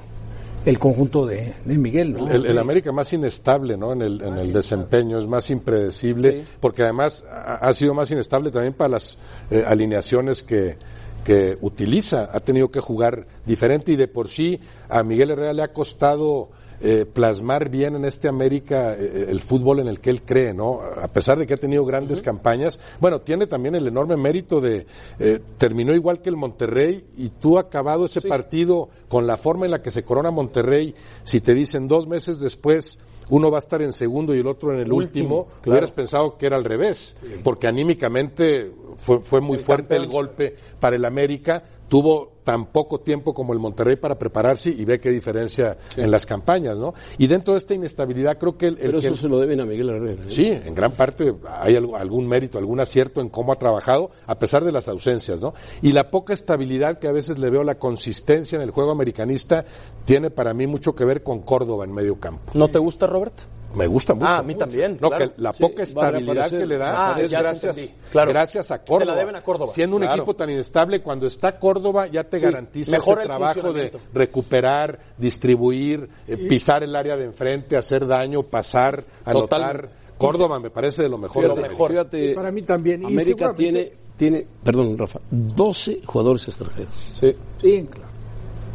el 0.67 0.79
conjunto 0.79 1.25
de, 1.25 1.55
de 1.65 1.79
Miguel 1.79 2.13
¿no? 2.13 2.31
El, 2.31 2.45
el 2.45 2.59
América 2.59 2.93
más 2.93 3.11
inestable 3.15 3.79
¿no? 3.79 3.95
en 3.95 4.03
el, 4.03 4.21
en 4.23 4.35
el 4.37 4.53
desempeño, 4.53 5.19
es 5.19 5.27
más 5.27 5.49
impredecible, 5.51 6.31
Sí. 6.31 6.45
porque 6.61 6.83
además 6.83 7.25
ha, 7.33 7.55
ha 7.55 7.73
sido 7.73 7.95
más 7.95 8.11
inestable 8.11 8.51
también 8.51 8.75
para 8.75 8.89
las 8.91 9.17
eh, 9.51 9.65
alineaciones 9.67 10.43
que, 10.43 10.77
que 11.25 11.59
utiliza. 11.61 12.31
Ha 12.33 12.41
tenido 12.41 12.71
que 12.71 12.81
jugar 12.81 13.27
diferente 13.47 13.93
y 13.93 13.97
de 13.97 14.09
por 14.09 14.29
sí 14.29 14.61
a 14.89 15.03
Miguel 15.03 15.31
Herrera 15.31 15.53
le 15.53 15.63
ha 15.63 15.73
costado 15.73 16.51
eh, 16.85 17.07
plasmar 17.07 17.69
bien 17.69 17.95
en 17.95 18.05
este 18.05 18.27
América 18.27 18.97
eh, 18.99 19.27
el 19.29 19.39
fútbol 19.39 19.79
en 19.79 19.87
el 19.87 20.01
que 20.01 20.11
él 20.11 20.23
cree, 20.23 20.53
¿no? 20.53 20.81
A 20.81 21.07
pesar 21.07 21.39
de 21.39 21.47
que 21.47 21.55
ha 21.55 21.57
tenido 21.57 21.85
grandes 21.85 22.23
campañas, 22.23 22.81
bueno, 22.99 23.21
tiene 23.21 23.47
también 23.47 23.77
el 23.77 23.87
enorme 23.87 24.17
mérito 24.17 24.61
de 24.61 24.85
eh, 25.21 25.39
terminó 25.59 25.95
igual 25.95 26.21
que 26.21 26.29
el 26.29 26.37
Monterrey 26.37 27.07
y 27.17 27.29
tú 27.29 27.57
acabado 27.57 28.07
ese 28.07 28.21
partido 28.23 28.89
con 29.07 29.29
la 29.29 29.37
forma 29.37 29.65
en 29.65 29.71
la 29.71 29.81
que 29.81 29.93
se 29.93 30.03
corona 30.03 30.33
Monterrey, 30.33 30.93
si 31.23 31.41
te 31.41 31.55
dicen 31.55 31.87
dos 31.87 32.09
meses 32.09 32.41
después 32.41 32.99
uno 33.33 33.51
va 33.51 33.57
a 33.57 33.61
estar 33.61 33.81
en 33.81 33.93
segundo 33.93 34.35
y 34.35 34.41
el 34.41 34.47
otro 34.47 34.75
en 34.75 34.81
el 34.81 34.93
último, 34.93 35.49
hubieras 35.65 35.91
pensado 35.91 36.37
que 36.37 36.45
era 36.45 36.57
al 36.57 36.65
revés, 36.65 37.17
porque 37.43 37.67
anímicamente 37.67 38.71
fue, 38.99 39.21
fue 39.21 39.41
muy 39.41 39.57
fuerte 39.57 39.97
el 39.97 40.07
golpe 40.07 40.55
para 40.79 40.97
el 40.97 41.05
América, 41.07 41.65
tuvo 41.93 42.33
tan 42.43 42.65
poco 42.73 43.01
tiempo 43.01 43.35
como 43.35 43.53
el 43.53 43.59
Monterrey 43.59 43.97
para 43.97 44.19
prepararse 44.19 44.71
y 44.71 44.83
ve 44.87 44.99
qué 44.99 45.11
diferencia 45.11 45.77
en 45.99 46.11
las 46.11 46.25
campañas, 46.25 46.79
¿no? 46.79 46.95
Y 47.19 47.27
dentro 47.27 47.53
de 47.53 47.59
esta 47.59 47.75
inestabilidad 47.75 48.39
creo 48.39 48.57
que 48.57 48.69
el, 48.69 48.79
el 48.79 48.87
Pero 48.87 49.01
que- 49.01 49.07
eso 49.09 49.17
se 49.17 49.29
lo 49.29 49.39
deben 49.39 49.61
a 49.61 49.67
Miguel 49.67 49.91
Herrera. 49.91 50.23
¿eh? 50.23 50.27
Sí, 50.29 50.47
en 50.47 50.75
gran 50.75 50.93
parte 50.93 51.35
hay 51.61 51.77
algo- 51.77 51.95
algún 51.99 52.27
mérito, 52.27 52.57
algún 52.57 52.81
acierto 52.81 53.21
en 53.21 53.29
cómo 53.29 53.53
ha 53.53 53.57
trabajado, 53.57 54.11
a 54.27 54.39
pesar 54.39 54.65
de 54.65 54.73
las 54.73 54.89
ausencias, 54.89 55.39
¿no? 55.43 55.53
Y 55.83 55.93
la 55.93 56.11
poca 56.11 56.33
estabilidad 56.33 56.99
que 56.99 57.09
a 57.09 57.13
veces 57.13 57.39
le 57.39 57.51
veo, 57.51 57.63
la 57.63 57.79
consistencia 57.79 58.57
en 58.57 58.63
el 58.63 58.71
juego 58.71 58.91
americanista, 58.91 59.67
tiene 60.07 60.31
para 60.31 60.55
mí 60.55 60.67
mucho 60.67 60.95
que 60.95 61.05
ver 61.05 61.23
con 61.23 61.43
Córdoba 61.43 61.85
en 61.85 61.93
medio 61.93 62.19
campo. 62.19 62.55
¿No 62.55 62.71
te 62.71 62.79
gusta, 62.79 63.07
Robert? 63.07 63.35
Me 63.75 63.87
gusta 63.87 64.15
mucho. 64.15 64.27
Ah, 64.27 64.39
a 64.39 64.43
mí 64.43 64.55
mucho. 64.55 64.59
también, 64.67 64.99
No, 65.01 65.09
claro. 65.09 65.33
que 65.35 65.41
la 65.41 65.53
poca 65.53 65.83
estabilidad 65.83 66.51
que 66.51 66.67
le 66.67 66.77
da 66.79 67.15
Ah, 67.15 67.21
es 67.21 67.31
te 67.31 67.37
gracias, 67.39 67.91
claro. 68.11 68.31
gracias 68.31 68.71
a 68.71 68.75
Se 68.77 68.81
la 68.81 68.85
Córdoba. 68.85 69.15
deben 69.17 69.37
a 69.37 69.43
Córdoba, 69.43 69.73
Siendo 69.73 69.97
un 69.97 70.03
claro. 70.03 70.17
equipo 70.23 70.37
tan 70.37 70.51
inestable, 70.51 71.01
cuando 71.01 71.27
está 71.27 71.59
Córdoba 71.59 72.07
ya 72.09 72.25
te 72.25 72.39
Sí, 72.39 72.45
garantiza 72.45 72.93
mejora 72.99 73.23
ese 73.23 73.33
el 73.33 73.39
trabajo 73.39 73.73
de 73.73 73.93
recuperar, 74.13 74.99
distribuir, 75.19 76.09
eh, 76.29 76.37
pisar 76.37 76.83
el 76.83 76.95
área 76.95 77.17
de 77.17 77.25
enfrente, 77.25 77.77
hacer 77.77 78.07
daño, 78.07 78.43
pasar, 78.43 79.03
anotar. 79.25 79.89
Córdoba 80.19 80.61
me 80.61 80.71
parece 80.71 81.03
de 81.03 81.09
lo 81.09 81.19
mejor. 81.19 81.43
Fíjate, 81.43 81.61
de 81.61 81.67
América. 81.67 81.89
fíjate, 81.89 82.29
Sí, 82.29 82.35
para 82.35 82.53
mí 82.53 82.63
también. 82.63 83.03
Y 83.03 83.07
América 83.07 83.55
tiene 83.55 83.93
tiene, 84.17 84.47
perdón, 84.63 84.97
Rafa, 84.97 85.19
12 85.31 86.01
jugadores 86.07 86.47
extranjeros. 86.47 86.95
Sí. 87.19 87.35
Sí, 87.61 87.89
claro. 87.91 88.09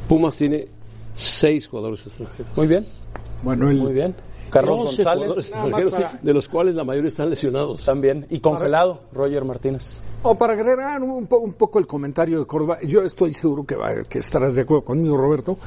Pumas 0.09 0.35
tiene 0.35 0.67
6 1.13 1.67
jugadores 1.69 2.05
extranjeros. 2.05 2.51
Muy 2.57 2.67
bien, 2.67 2.85
Bueno, 3.43 3.69
el, 3.69 3.77
muy 3.77 3.93
bien. 3.93 4.13
Carlos 4.49 4.79
11 4.79 5.03
jugadores 5.03 5.27
González 5.27 5.45
extranjeros, 5.53 5.93
para- 5.93 6.19
de 6.21 6.33
los 6.33 6.47
cuales 6.47 6.75
la 6.75 6.83
mayoría 6.83 7.07
están 7.09 7.29
lesionados. 7.29 7.83
también. 7.85 8.25
Y 8.29 8.39
congelado, 8.39 9.01
Roger 9.13 9.43
Martínez. 9.45 10.01
O 10.23 10.35
para 10.35 10.53
agregar 10.53 11.01
un, 11.03 11.27
po- 11.27 11.37
un 11.39 11.53
poco 11.53 11.79
el 11.79 11.87
comentario 11.87 12.39
de 12.39 12.45
Córdoba, 12.45 12.77
yo 12.81 13.01
estoy 13.03 13.33
seguro 13.33 13.65
que, 13.65 13.75
va- 13.75 14.03
que 14.07 14.19
estarás 14.19 14.55
de 14.55 14.61
acuerdo 14.63 14.83
conmigo, 14.85 15.17
Roberto. 15.17 15.57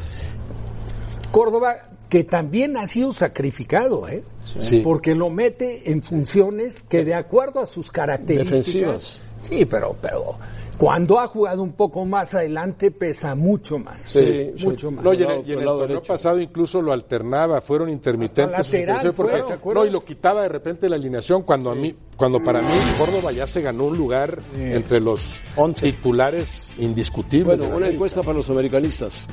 Córdoba, 1.31 1.77
que 2.09 2.25
también 2.25 2.77
ha 2.77 2.87
sido 2.87 3.13
sacrificado, 3.13 4.09
¿eh? 4.09 4.25
Sí. 4.45 4.81
porque 4.83 5.15
lo 5.15 5.31
mete 5.31 5.91
en 5.93 6.03
funciones 6.03 6.83
que 6.83 7.05
de 7.05 7.15
acuerdo 7.15 7.61
a 7.61 7.67
sus 7.67 7.91
características... 7.91 8.51
Defensivas. 8.67 9.23
Sí, 9.49 9.65
pero, 9.65 9.95
pero 10.01 10.35
cuando 10.81 11.21
ha 11.21 11.27
jugado 11.29 11.63
un 11.63 11.73
poco 11.75 12.07
más 12.07 12.33
adelante 12.33 12.91
pesa 12.91 13.35
mucho 13.35 13.79
más. 13.79 14.01
Sí, 14.01 14.51
sí. 14.57 14.65
mucho 14.65 14.91
más. 14.91 15.05
No, 15.05 15.13
y 15.13 15.23
en 15.23 15.31
el, 15.31 15.41
el 15.41 15.49
y 15.49 15.53
en 15.53 15.59
el 15.59 15.65
lado 15.67 15.79
torneo 15.81 15.97
derecho. 15.99 16.13
pasado 16.15 16.41
incluso 16.41 16.81
lo 16.81 16.91
alternaba, 16.95 17.61
fueron 17.61 17.91
intermitentes. 17.91 18.67
Lateral 18.73 19.13
porque- 19.13 19.45
no, 19.75 19.85
y 19.85 19.91
lo 19.91 20.03
quitaba 20.03 20.41
de 20.41 20.49
repente 20.49 20.89
la 20.89 20.97
alineación 20.97 21.43
cuando 21.43 21.71
a 21.71 21.75
mí, 21.75 21.95
cuando 22.17 22.43
para 22.43 22.63
mí 22.63 22.73
Córdoba 22.97 23.31
ya 23.31 23.47
se 23.47 23.61
ganó 23.61 23.85
un 23.85 23.99
lugar 23.99 24.39
entre 24.59 25.01
los 25.01 25.43
Once. 25.55 25.85
titulares 25.85 26.71
indiscutibles. 26.79 27.59
Bueno, 27.61 27.77
una 27.77 27.89
encuesta 27.89 28.23
para 28.23 28.39
los 28.39 28.49
americanistas. 28.49 29.27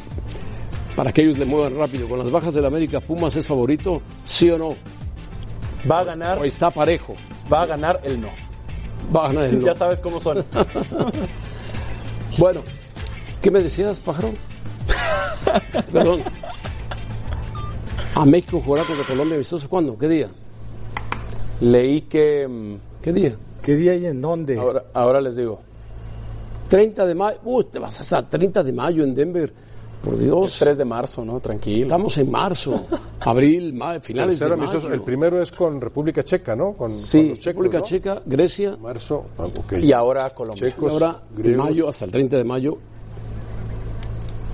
Para 0.97 1.13
que 1.13 1.21
ellos 1.21 1.37
le 1.37 1.45
muevan 1.45 1.77
rápido. 1.77 2.09
Con 2.09 2.19
las 2.19 2.29
bajas 2.29 2.53
del 2.55 2.65
América, 2.65 2.99
¿Pumas 2.99 3.37
es 3.37 3.47
favorito? 3.47 4.01
¿Sí 4.25 4.51
o 4.51 4.57
no? 4.57 4.75
Va 5.89 5.99
a 5.99 6.03
ganar, 6.03 6.39
¿O 6.39 6.43
está 6.43 6.69
parejo? 6.71 7.13
va 7.49 7.61
a 7.61 7.65
ganar 7.67 8.01
el 8.03 8.19
no. 8.19 8.46
Ya 9.63 9.75
sabes 9.75 9.99
cómo 9.99 10.19
son. 10.19 10.43
Bueno, 12.37 12.61
¿qué 13.41 13.49
me 13.49 13.63
decías, 13.63 13.99
pájaro? 13.99 14.29
Perdón. 15.91 16.21
¿A 18.13 18.25
México 18.25 18.61
jugará 18.63 18.85
contra 18.85 19.05
Colombia 19.05 19.35
amistoso 19.37 19.67
cuándo? 19.67 19.97
¿Qué 19.97 20.07
día? 20.07 20.27
Leí 21.61 22.01
que 22.01 22.47
mm, 22.47 22.75
¿Qué 23.01 23.13
día? 23.13 23.35
¿Qué 23.63 23.75
día 23.75 23.95
y 23.95 24.05
en 24.05 24.21
dónde? 24.21 24.59
ahora, 24.59 24.83
ahora 24.93 25.21
les 25.21 25.35
digo. 25.35 25.59
30 26.69 27.05
de 27.05 27.15
mayo. 27.15 27.39
Uy, 27.43 27.63
te 27.65 27.79
vas 27.79 27.99
hasta 27.99 28.21
30 28.27 28.63
de 28.63 28.73
mayo 28.73 29.03
en 29.03 29.15
Denver. 29.15 29.53
Por 30.03 30.17
Dios. 30.17 30.57
3 30.59 30.77
de 30.77 30.85
marzo, 30.85 31.25
¿no? 31.25 31.39
Tranquilo. 31.39 31.87
Estamos 31.87 32.17
en 32.17 32.31
marzo, 32.31 32.85
abril, 33.21 33.73
mayo, 33.73 33.99
finales 34.01 34.39
de 34.39 34.55
mayo. 34.55 34.93
El 34.93 35.01
primero 35.01 35.41
es 35.41 35.51
con 35.51 35.81
República 35.81 36.23
Checa, 36.23 36.55
¿no? 36.55 36.73
Con, 36.73 36.89
Sí, 36.89 37.17
con 37.19 37.29
los 37.29 37.39
checos, 37.39 37.45
República 37.63 37.79
¿no? 37.79 37.85
Checa, 37.85 38.21
Grecia, 38.25 38.77
Marzo. 38.77 39.25
ah, 39.37 39.45
ok. 39.45 39.73
Y 39.81 39.91
ahora 39.91 40.29
Colombia. 40.31 40.69
Checos, 40.69 40.93
ahora 40.93 41.21
de 41.35 41.57
mayo 41.57 41.89
hasta 41.89 42.05
el 42.05 42.11
30 42.11 42.37
de 42.37 42.43
mayo. 42.43 42.77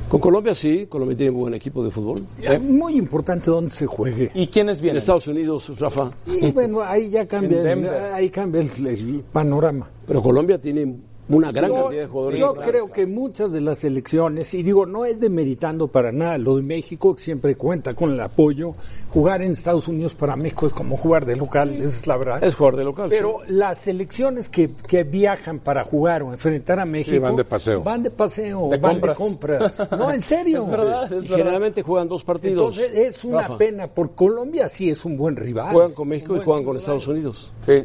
Con 0.09 0.21
Colombia 0.21 0.53
sí, 0.53 0.85
Colombia 0.85 1.17
tiene 1.17 1.31
un 1.31 1.39
buen 1.39 1.53
equipo 1.55 1.83
de 1.83 1.89
fútbol. 1.89 2.23
Es 2.39 2.61
muy 2.61 2.97
importante 2.97 3.49
dónde 3.49 3.71
se 3.71 3.87
juegue. 3.87 4.31
¿Y 4.35 4.45
quiénes 4.45 4.77
En 4.77 4.83
vienen? 4.83 4.97
Estados 4.99 5.27
Unidos, 5.27 5.71
Rafa. 5.79 6.11
Y 6.27 6.51
bueno, 6.51 6.81
ahí 6.81 7.09
ya 7.09 7.27
cambia, 7.27 7.71
el, 7.73 7.89
ahí 8.13 8.29
cambia 8.29 8.61
el, 8.61 8.87
el 8.87 9.23
panorama. 9.31 9.89
Pero 10.05 10.21
Colombia 10.21 10.61
tiene 10.61 10.95
una 11.29 11.51
gran 11.51 11.69
Yo- 11.69 11.75
cantidad 11.75 12.01
de 12.01 12.07
jugadores. 12.07 12.39
Yo 12.39 12.53
creo 12.55 12.87
que 12.91 13.05
muchas 13.05 13.51
de 13.51 13.61
las 13.61 13.83
elecciones, 13.83 14.53
y 14.53 14.61
digo, 14.63 14.85
no 14.85 15.05
es 15.05 15.19
demeritando 15.19 15.87
para 15.87 16.11
nada, 16.11 16.37
lo 16.37 16.57
de 16.57 16.63
México 16.63 17.15
siempre 17.17 17.55
cuenta 17.55 17.93
con 17.93 18.11
el 18.11 18.19
apoyo. 18.19 18.75
Jugar 19.13 19.41
en 19.41 19.51
Estados 19.51 19.87
Unidos 19.87 20.15
para 20.15 20.35
México 20.35 20.65
es 20.67 20.73
como 20.73 20.97
jugar 20.97 21.25
de 21.25 21.35
local, 21.35 21.69
esa 21.75 21.99
es 21.99 22.07
la 22.07 22.17
verdad. 22.17 22.43
Es 22.43 22.55
jugador 22.55 22.77
de 22.79 22.83
local. 22.83 23.07
Pero 23.09 23.37
sí. 23.45 23.53
las 23.53 23.77
selecciones 23.79 24.49
que, 24.49 24.71
que 24.87 25.03
viajan 25.03 25.59
para 25.59 25.83
jugar 25.83 26.23
o 26.23 26.31
enfrentar 26.31 26.79
a 26.79 26.85
México 26.85 27.21
van 27.21 27.35
de 27.35 27.45
paseo. 27.45 27.83
Van 27.83 28.03
de 28.03 28.09
paseo, 28.11 28.69
De 28.69 28.77
van 28.77 28.91
compras. 28.99 29.17
de 29.17 29.23
compras. 29.23 29.91
No, 29.91 30.11
en 30.11 30.21
serio. 30.21 30.63
Es 30.63 30.69
verdad, 30.69 31.03
es 31.05 31.11
Y 31.11 31.27
verdad. 31.29 31.37
generalmente 31.37 31.81
juegan 31.83 32.07
dos 32.07 32.23
partidos. 32.23 32.77
Entonces 32.77 33.07
es 33.15 33.23
una 33.23 33.41
Rafa. 33.41 33.57
pena. 33.57 33.87
Por 33.87 34.11
Colombia 34.15 34.67
sí 34.69 34.89
es 34.89 35.05
un 35.05 35.15
buen 35.17 35.35
rival. 35.35 35.71
Juegan 35.73 35.93
con 35.93 36.07
México 36.07 36.35
y 36.35 36.39
juegan 36.39 36.63
con 36.63 36.73
rival. 36.73 36.77
Estados 36.77 37.07
Unidos. 37.07 37.53
Sí, 37.65 37.83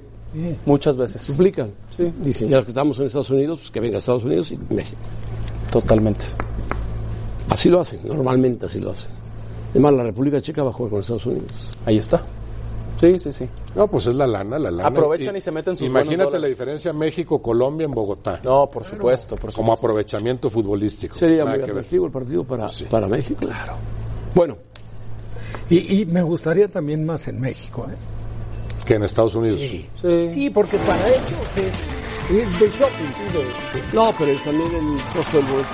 muchas 0.67 0.97
veces. 0.97 1.23
Suplican. 1.23 1.71
Dicen, 2.23 2.49
ya 2.49 2.63
que 2.63 2.69
estamos 2.69 2.99
en 2.99 3.07
Estados 3.07 3.31
Unidos, 3.31 3.59
pues 3.61 3.71
que 3.71 3.81
venga 3.81 3.99
Estados 3.99 4.25
Unidos 4.25 4.53
y 4.53 4.59
México. 4.73 4.99
Totalmente. 5.71 6.25
Así 7.49 7.69
lo 7.71 7.81
hacen, 7.81 8.01
normalmente 8.05 8.67
así 8.67 8.81
lo 8.81 8.91
hacen. 8.91 9.11
Además, 9.71 9.95
la 9.95 10.03
República 10.05 10.41
Checa 10.41 10.63
va 10.63 10.71
a 10.71 10.73
jugar 10.73 10.91
con 10.93 11.01
Estados 11.01 11.27
Unidos. 11.27 11.53
Ahí 11.85 11.99
está. 11.99 12.23
Sí, 13.01 13.17
sí, 13.19 13.33
sí. 13.33 13.49
No, 13.77 13.87
pues 13.87 14.07
es 14.07 14.15
la 14.15 14.27
lana, 14.27 14.59
la 14.59 14.71
lana. 14.73 14.89
Aprovechan 14.89 15.37
y 15.37 15.41
se 15.41 15.53
meten 15.53 15.77
sus 15.77 15.87
Imagínate 15.87 16.39
la 16.39 16.49
diferencia 16.49 16.93
México-Colombia 16.93 17.85
en 17.85 17.93
Bogotá. 17.93 18.41
No, 18.43 18.69
por 18.69 18.85
supuesto, 18.85 19.37
por 19.37 19.53
Como 19.53 19.73
supuesto. 19.73 19.87
aprovechamiento 19.87 20.51
futbolístico. 20.51 21.15
Sería 21.15 21.45
Nada 21.45 21.57
muy 21.59 21.65
atractivo 21.71 22.07
el 22.07 22.13
partido 22.13 22.43
para, 22.45 22.67
para 22.91 23.07
México. 23.07 23.41
Claro. 23.41 23.75
Bueno, 24.35 24.57
Y, 25.71 26.01
y 26.03 26.07
me 26.07 26.23
gustaría 26.23 26.67
también 26.69 27.05
más 27.07 27.29
en 27.29 27.41
México. 27.41 27.87
¿eh? 27.89 27.95
Que 28.89 28.95
en 28.95 29.03
Estados 29.03 29.35
Unidos. 29.35 29.61
Sí, 29.61 30.51
porque 30.51 30.79
para 30.79 31.07
ellos 31.09 31.23
es, 31.57 32.35
es 32.35 32.59
de 32.61 32.71
shopping. 32.71 33.13
sí, 33.15 33.39
de- 33.39 33.93
no, 33.93 34.15
pero 34.19 34.33
es 34.33 34.43
también 34.43 34.75
el 34.75 34.99
costo 35.15 35.37
del 35.37 35.47
boleto. 35.47 35.69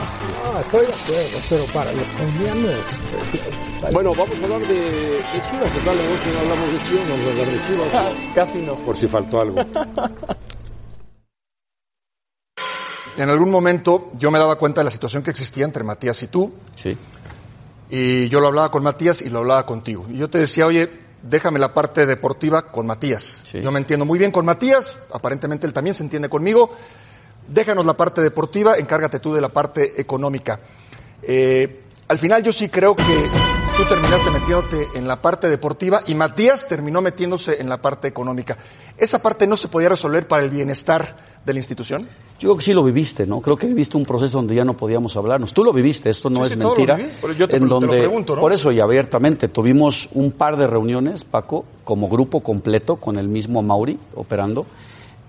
Ah, 0.44 0.60
estoy 0.60 0.80
de 0.86 0.92
acuerdo, 0.92 1.38
pero 1.48 1.64
para 1.66 1.92
los 1.92 2.04
colombianos. 2.08 2.78
eh, 2.78 3.90
Bueno, 3.92 4.10
vamos 4.14 4.40
a 4.40 4.44
hablar 4.44 4.60
de, 4.62 4.74
de 4.74 5.20
Chivas. 5.50 5.72
¿Qué 5.72 5.80
tal? 5.84 5.96
No 5.96 6.40
hablamos 6.40 6.72
de 6.72 6.88
Chivas, 6.88 7.08
vamos 7.08 7.26
a 7.26 7.30
hablar 7.30 7.46
de 7.46 7.66
Chivas. 7.68 7.94
Ah, 7.94 8.32
Casi 8.34 8.58
no. 8.58 8.74
Por 8.78 8.96
si 8.96 9.06
faltó 9.08 9.40
algo. 9.40 9.64
En 13.16 13.30
algún 13.30 13.48
momento 13.48 14.10
yo 14.18 14.32
me 14.32 14.40
daba 14.40 14.56
cuenta 14.58 14.80
de 14.80 14.86
la 14.86 14.90
situación 14.90 15.22
que 15.22 15.30
existía 15.30 15.64
entre 15.64 15.84
Matías 15.84 16.20
y 16.24 16.26
tú. 16.26 16.52
Sí. 16.74 16.98
Y 17.88 18.28
yo 18.28 18.40
lo 18.40 18.48
hablaba 18.48 18.72
con 18.72 18.82
Matías 18.82 19.22
y 19.22 19.30
lo 19.30 19.38
hablaba 19.38 19.64
contigo. 19.64 20.04
Y 20.10 20.16
yo 20.18 20.28
te 20.28 20.38
decía, 20.38 20.66
oye, 20.66 20.90
déjame 21.24 21.58
la 21.58 21.72
parte 21.72 22.06
deportiva 22.06 22.70
con 22.70 22.86
Matías. 22.86 23.42
Sí. 23.44 23.60
Yo 23.60 23.72
me 23.72 23.78
entiendo 23.78 24.04
muy 24.04 24.18
bien 24.18 24.30
con 24.30 24.44
Matías, 24.44 24.96
aparentemente 25.12 25.66
él 25.66 25.72
también 25.72 25.94
se 25.94 26.02
entiende 26.02 26.28
conmigo. 26.28 26.74
Déjanos 27.48 27.84
la 27.84 27.94
parte 27.94 28.20
deportiva, 28.20 28.76
encárgate 28.76 29.18
tú 29.18 29.34
de 29.34 29.40
la 29.40 29.48
parte 29.48 30.00
económica. 30.00 30.60
Eh, 31.22 31.82
al 32.08 32.18
final 32.18 32.42
yo 32.42 32.52
sí 32.52 32.68
creo 32.68 32.94
que 32.94 33.30
tú 33.76 33.84
terminaste 33.84 34.30
metiéndote 34.30 34.86
en 34.94 35.08
la 35.08 35.20
parte 35.20 35.48
deportiva 35.48 36.02
y 36.06 36.14
Matías 36.14 36.68
terminó 36.68 37.00
metiéndose 37.00 37.60
en 37.60 37.68
la 37.68 37.80
parte 37.80 38.08
económica. 38.08 38.56
¿Esa 38.96 39.20
parte 39.20 39.46
no 39.46 39.56
se 39.56 39.68
podía 39.68 39.88
resolver 39.88 40.28
para 40.28 40.44
el 40.44 40.50
bienestar 40.50 41.16
de 41.44 41.52
la 41.52 41.58
institución? 41.58 42.08
Yo 42.44 42.50
creo 42.50 42.56
que 42.58 42.64
sí 42.64 42.74
lo 42.74 42.84
viviste, 42.84 43.26
¿no? 43.26 43.40
Creo 43.40 43.56
que 43.56 43.66
viviste 43.66 43.96
un 43.96 44.04
proceso 44.04 44.36
donde 44.36 44.54
ya 44.54 44.66
no 44.66 44.76
podíamos 44.76 45.16
hablarnos. 45.16 45.54
Tú 45.54 45.64
lo 45.64 45.72
viviste, 45.72 46.10
esto 46.10 46.28
no 46.28 46.40
Sí, 46.40 46.48
es 46.48 46.52
sí, 46.52 46.58
todo 46.58 46.74
lo 46.76 46.86
mentira. 46.94 47.10
yo 47.38 47.48
te- 47.48 47.56
en 47.56 47.62
te 47.62 47.68
lo 47.70 47.80
donde, 47.80 47.96
pregunto, 48.00 48.34
¿no? 48.34 48.42
Por 48.42 48.52
eso 48.52 48.70
y 48.70 48.80
abiertamente, 48.80 49.48
tuvimos 49.48 50.10
un 50.12 50.30
par 50.30 50.58
de 50.58 50.66
reuniones, 50.66 51.24
Paco, 51.24 51.64
como 51.84 52.06
grupo 52.10 52.40
completo, 52.40 52.96
con 52.96 53.16
el 53.16 53.28
mismo 53.28 53.62
Mauri 53.62 53.98
operando, 54.14 54.66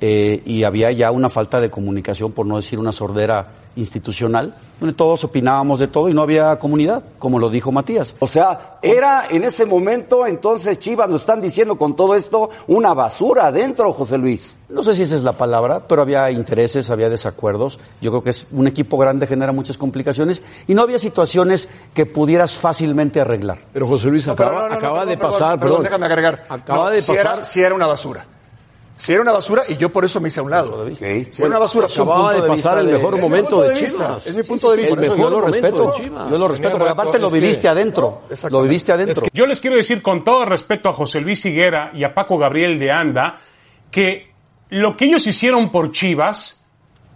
eh, 0.01 0.41
y 0.45 0.63
había 0.63 0.91
ya 0.91 1.11
una 1.11 1.29
falta 1.29 1.59
de 1.59 1.69
comunicación, 1.69 2.31
por 2.31 2.45
no 2.45 2.57
decir 2.57 2.79
una 2.79 2.91
sordera 2.91 3.47
institucional, 3.77 4.55
donde 4.79 4.93
todos 4.93 5.23
opinábamos 5.23 5.79
de 5.79 5.87
todo 5.87 6.09
y 6.09 6.13
no 6.13 6.21
había 6.21 6.57
comunidad, 6.59 7.03
como 7.19 7.39
lo 7.39 7.49
dijo 7.49 7.71
Matías. 7.71 8.15
O 8.19 8.27
sea, 8.27 8.77
era 8.81 9.27
en 9.29 9.43
ese 9.43 9.65
momento, 9.65 10.25
entonces 10.25 10.79
Chivas 10.79 11.09
nos 11.09 11.21
están 11.21 11.41
diciendo 11.41 11.77
con 11.77 11.95
todo 11.95 12.15
esto 12.15 12.49
una 12.67 12.93
basura 12.93 13.47
adentro, 13.47 13.93
José 13.93 14.17
Luis. 14.17 14.55
No 14.69 14.83
sé 14.83 14.95
si 14.95 15.03
esa 15.03 15.15
es 15.15 15.23
la 15.23 15.33
palabra, 15.33 15.81
pero 15.87 16.01
había 16.01 16.31
intereses, 16.31 16.89
había 16.89 17.09
desacuerdos. 17.09 17.79
Yo 18.01 18.11
creo 18.11 18.23
que 18.23 18.29
es 18.31 18.47
un 18.51 18.67
equipo 18.67 18.97
grande 18.97 19.27
genera 19.27 19.51
muchas 19.51 19.77
complicaciones 19.77 20.41
y 20.67 20.73
no 20.73 20.81
había 20.81 20.99
situaciones 20.99 21.69
que 21.93 22.05
pudieras 22.05 22.55
fácilmente 22.55 23.21
arreglar. 23.21 23.59
Pero 23.73 23.87
José 23.87 24.07
Luis 24.09 24.27
No, 24.27 24.35
pero 24.35 24.49
acaba, 24.49 24.61
no, 24.61 24.67
no, 24.67 24.71
no, 24.73 24.77
acaba 24.77 24.93
perdón, 24.99 25.09
de 25.09 25.17
perdón, 25.17 25.31
pasar, 25.31 25.59
perdón, 25.59 25.59
perdón. 25.59 25.83
déjame 25.83 26.05
agregar. 26.05 26.45
Acaba 26.49 26.83
No, 26.85 26.89
de 26.89 27.01
si 27.01 27.11
pasar. 27.11 27.35
Era, 27.37 27.45
si 27.45 27.61
era 27.61 27.75
una 27.75 27.87
basura. 27.87 28.25
Si 28.97 29.11
era 29.11 29.21
una 29.21 29.33
basura 29.33 29.63
y 29.67 29.75
yo 29.75 29.89
por 29.89 30.05
eso 30.05 30.21
me 30.21 30.29
hice 30.29 30.39
a 30.39 30.43
un 30.43 30.51
lado. 30.51 30.87
Sí. 30.87 30.95
Si 31.31 31.41
era 31.41 31.47
una 31.47 31.59
basura. 31.59 31.87
Acababa 31.87 32.29
punto 32.29 32.35
de 32.35 32.41
de 32.41 32.47
pasar 32.47 32.79
el 32.79 32.87
mejor 32.87 33.19
momento 33.19 33.61
de 33.61 33.75
Chivas. 33.75 34.25
es 34.27 34.35
mi 34.35 34.43
punto 34.43 34.71
de 34.71 34.77
vista. 34.77 34.95
Yo 35.01 35.29
lo 35.29 35.39
momento 35.41 35.41
respeto, 35.47 35.85
de 35.91 36.03
Chivas. 36.03 36.29
yo 36.31 36.37
lo 36.37 36.47
respeto, 36.47 36.77
porque 36.77 36.91
aparte 36.91 37.19
lo 37.19 37.29
que- 37.29 37.39
viviste 37.39 37.67
adentro, 37.67 38.21
lo 38.49 38.61
viviste 38.61 38.91
adentro. 38.93 39.25
Yo 39.33 39.45
les 39.45 39.59
quiero 39.59 39.75
decir 39.75 40.01
con 40.01 40.23
todo 40.23 40.45
respeto 40.45 40.89
a 40.89 40.93
José 40.93 41.19
Luis 41.19 41.45
Higuera 41.45 41.91
y 41.93 42.03
a 42.05 42.13
Paco 42.13 42.37
Gabriel 42.37 42.79
de 42.79 42.91
Anda 42.91 43.37
que 43.91 44.31
lo 44.69 44.95
que 44.95 45.05
ellos 45.05 45.27
hicieron 45.27 45.71
por 45.71 45.91
Chivas 45.91 46.65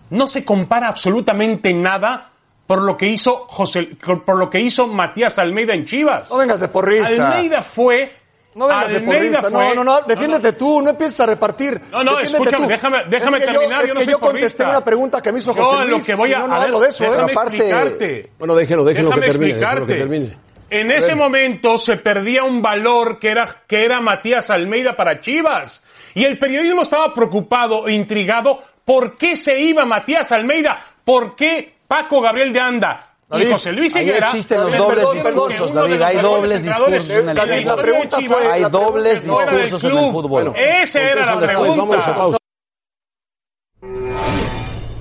no 0.09 0.27
se 0.27 0.43
compara 0.43 0.87
absolutamente 0.89 1.73
nada 1.73 2.31
por 2.67 2.81
lo 2.81 2.97
que 2.97 3.07
hizo 3.07 3.45
José, 3.47 3.89
por 4.25 4.35
lo 4.37 4.49
que 4.49 4.59
hizo 4.59 4.87
Matías 4.87 5.39
Almeida 5.39 5.73
en 5.73 5.85
Chivas. 5.85 6.29
No 6.29 6.37
vengas 6.37 6.59
de 6.59 6.67
porrista. 6.67 7.07
Almeida 7.37 7.63
fue 7.63 8.11
No 8.59 8.67
vengas 8.67 8.91
de 8.91 8.99
porrista. 9.01 9.49
No, 9.49 9.73
no, 9.73 9.83
no. 9.83 10.01
Defiéndete 10.01 10.53
tú. 10.53 10.81
No 10.81 10.91
empieces 10.91 11.19
a 11.21 11.25
repartir. 11.25 11.81
No, 11.91 12.03
no, 12.03 12.17
Defiéndete 12.17 12.25
escúchame, 12.37 12.65
tú. 12.67 12.69
déjame- 12.73 13.03
déjame 13.09 13.37
Es 13.39 13.45
que 13.45 13.51
terminar, 13.51 13.81
es 13.81 13.87
yo 13.87 13.93
no 13.93 13.99
que 13.99 14.05
soy 14.05 14.13
yo 14.13 14.19
contesté 14.19 14.57
porrista. 14.63 14.69
una 14.69 14.85
pregunta 14.85 15.21
que 15.21 15.31
me 15.31 15.39
hizo 15.39 15.55
Yo 15.55 15.63
José 15.63 15.85
Luis. 15.85 15.89
lo 15.99 16.05
que 16.05 16.15
voy 16.15 16.27
si 16.29 16.33
a, 16.35 16.39
no, 16.39 16.47
no 16.47 16.53
a 16.55 16.59
ver, 16.59 16.73
de 16.73 16.89
eso, 16.89 17.03
¿eh? 17.05 17.09
déjame 17.09 17.31
Aparte- 17.31 17.55
explicarte. 17.57 18.31
Bueno, 18.37 18.55
déjelo, 18.55 18.83
déjelo 18.83 19.09
Déjame 19.09 19.25
que 19.25 19.31
termine, 19.31 19.51
explicarte. 19.51 19.85
que 19.87 19.95
termine. 19.95 20.37
En 20.71 20.91
ese 20.91 21.15
momento 21.15 21.77
se 21.79 21.97
perdía 21.97 22.43
un 22.43 22.61
valor 22.61 23.17
que 23.17 23.29
era, 23.31 23.63
que 23.67 23.83
era 23.85 23.99
Matías 24.01 24.49
Almeida 24.51 24.95
para 24.95 25.19
Chivas. 25.19 25.83
Y 26.13 26.25
el 26.25 26.37
periodismo 26.37 26.81
estaba 26.83 27.13
preocupado 27.13 27.87
e 27.87 27.93
intrigado 27.93 28.61
¿Por 28.85 29.17
qué 29.17 29.35
se 29.35 29.59
iba 29.59 29.85
Matías 29.85 30.31
Almeida? 30.31 30.79
¿Por 31.03 31.35
qué 31.35 31.75
Paco 31.87 32.21
Gabriel 32.21 32.51
de 32.51 32.59
Anda? 32.59 33.08
Y 33.31 33.33
David, 33.37 33.51
José 33.51 33.71
Luis 33.73 33.95
ahí 33.95 34.03
Higuera. 34.05 34.27
existen 34.29 34.59
los 34.61 34.71
les 34.71 34.79
dobles 34.79 35.05
perdón, 35.23 35.49
discursos, 35.49 35.73
David, 35.73 36.01
hay 36.01 36.17
dobles 36.17 36.63
discursos 36.63 37.09
en 37.09 37.17
el 37.17 37.25
de 37.25 37.33
la 37.35 37.41
fútbol. 37.41 37.59
historia 37.59 37.75
La 37.75 37.81
pregunta 37.81 38.17
fue- 38.27 38.47
Hay 38.51 38.61
la 38.61 38.69
dobles 38.69 39.23
discursos 39.23 39.83
en 39.83 39.97
el 39.97 40.11
fútbol. 40.11 40.53
Esa 40.55 41.01
era 41.01 41.25
la 41.35 41.41
Después 41.41 41.69
vamos 41.77 41.95
a 41.95 41.99
pregunta. 41.99 42.15
pausa. 42.15 42.37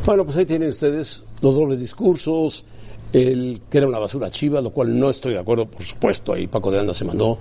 Bueno, 0.04 0.24
pues 0.24 0.36
ahí 0.36 0.46
tienen 0.46 0.70
ustedes 0.70 1.22
los 1.42 1.54
dobles 1.54 1.80
discursos, 1.80 2.64
el 3.12 3.60
que 3.70 3.78
era 3.78 3.86
una 3.88 3.98
basura 3.98 4.30
chiva, 4.30 4.60
lo 4.60 4.70
cual 4.70 4.98
no 4.98 5.10
estoy 5.10 5.34
de 5.34 5.38
acuerdo, 5.40 5.66
por 5.66 5.84
supuesto, 5.84 6.32
ahí 6.32 6.46
Paco 6.46 6.70
de 6.70 6.80
Anda 6.80 6.94
se 6.94 7.04
mandó. 7.04 7.38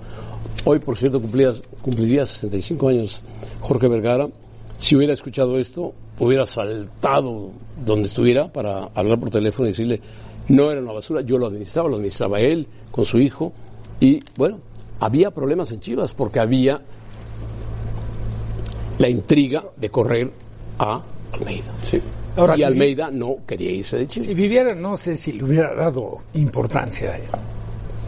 Hoy, 0.64 0.78
por 0.78 0.96
cierto, 0.96 1.20
cumplía, 1.20 1.52
cumpliría 1.82 2.26
65 2.26 2.88
años 2.88 3.22
Jorge 3.60 3.88
Vergara. 3.88 4.26
Si 4.76 4.96
hubiera 4.96 5.12
escuchado 5.14 5.58
esto, 5.58 5.94
hubiera 6.18 6.44
saltado 6.46 7.50
donde 7.84 8.08
estuviera 8.08 8.52
para 8.52 8.84
hablar 8.94 9.18
por 9.18 9.30
teléfono 9.30 9.66
y 9.68 9.72
decirle, 9.72 10.00
no 10.48 10.70
era 10.70 10.80
una 10.80 10.92
basura, 10.92 11.20
yo 11.22 11.38
lo 11.38 11.46
administraba, 11.46 11.88
lo 11.88 11.96
administraba 11.96 12.40
él 12.40 12.66
con 12.90 13.04
su 13.04 13.18
hijo. 13.18 13.52
Y 14.00 14.20
bueno, 14.36 14.58
había 15.00 15.30
problemas 15.30 15.70
en 15.72 15.80
Chivas 15.80 16.12
porque 16.14 16.40
había 16.40 16.80
la 18.98 19.08
intriga 19.08 19.64
de 19.76 19.90
correr 19.90 20.30
a 20.78 21.02
Almeida. 21.32 21.72
Ahora, 22.36 22.54
y 22.54 22.58
si- 22.58 22.64
Almeida 22.64 23.10
no 23.10 23.38
quería 23.46 23.70
irse 23.72 23.98
de 23.98 24.06
Chivas. 24.06 24.26
Si 24.28 24.34
viviera, 24.34 24.74
no 24.74 24.96
sé 24.96 25.16
si 25.16 25.32
le 25.32 25.44
hubiera 25.44 25.74
dado 25.74 26.18
importancia 26.34 27.10
a 27.12 27.16
él. 27.16 27.22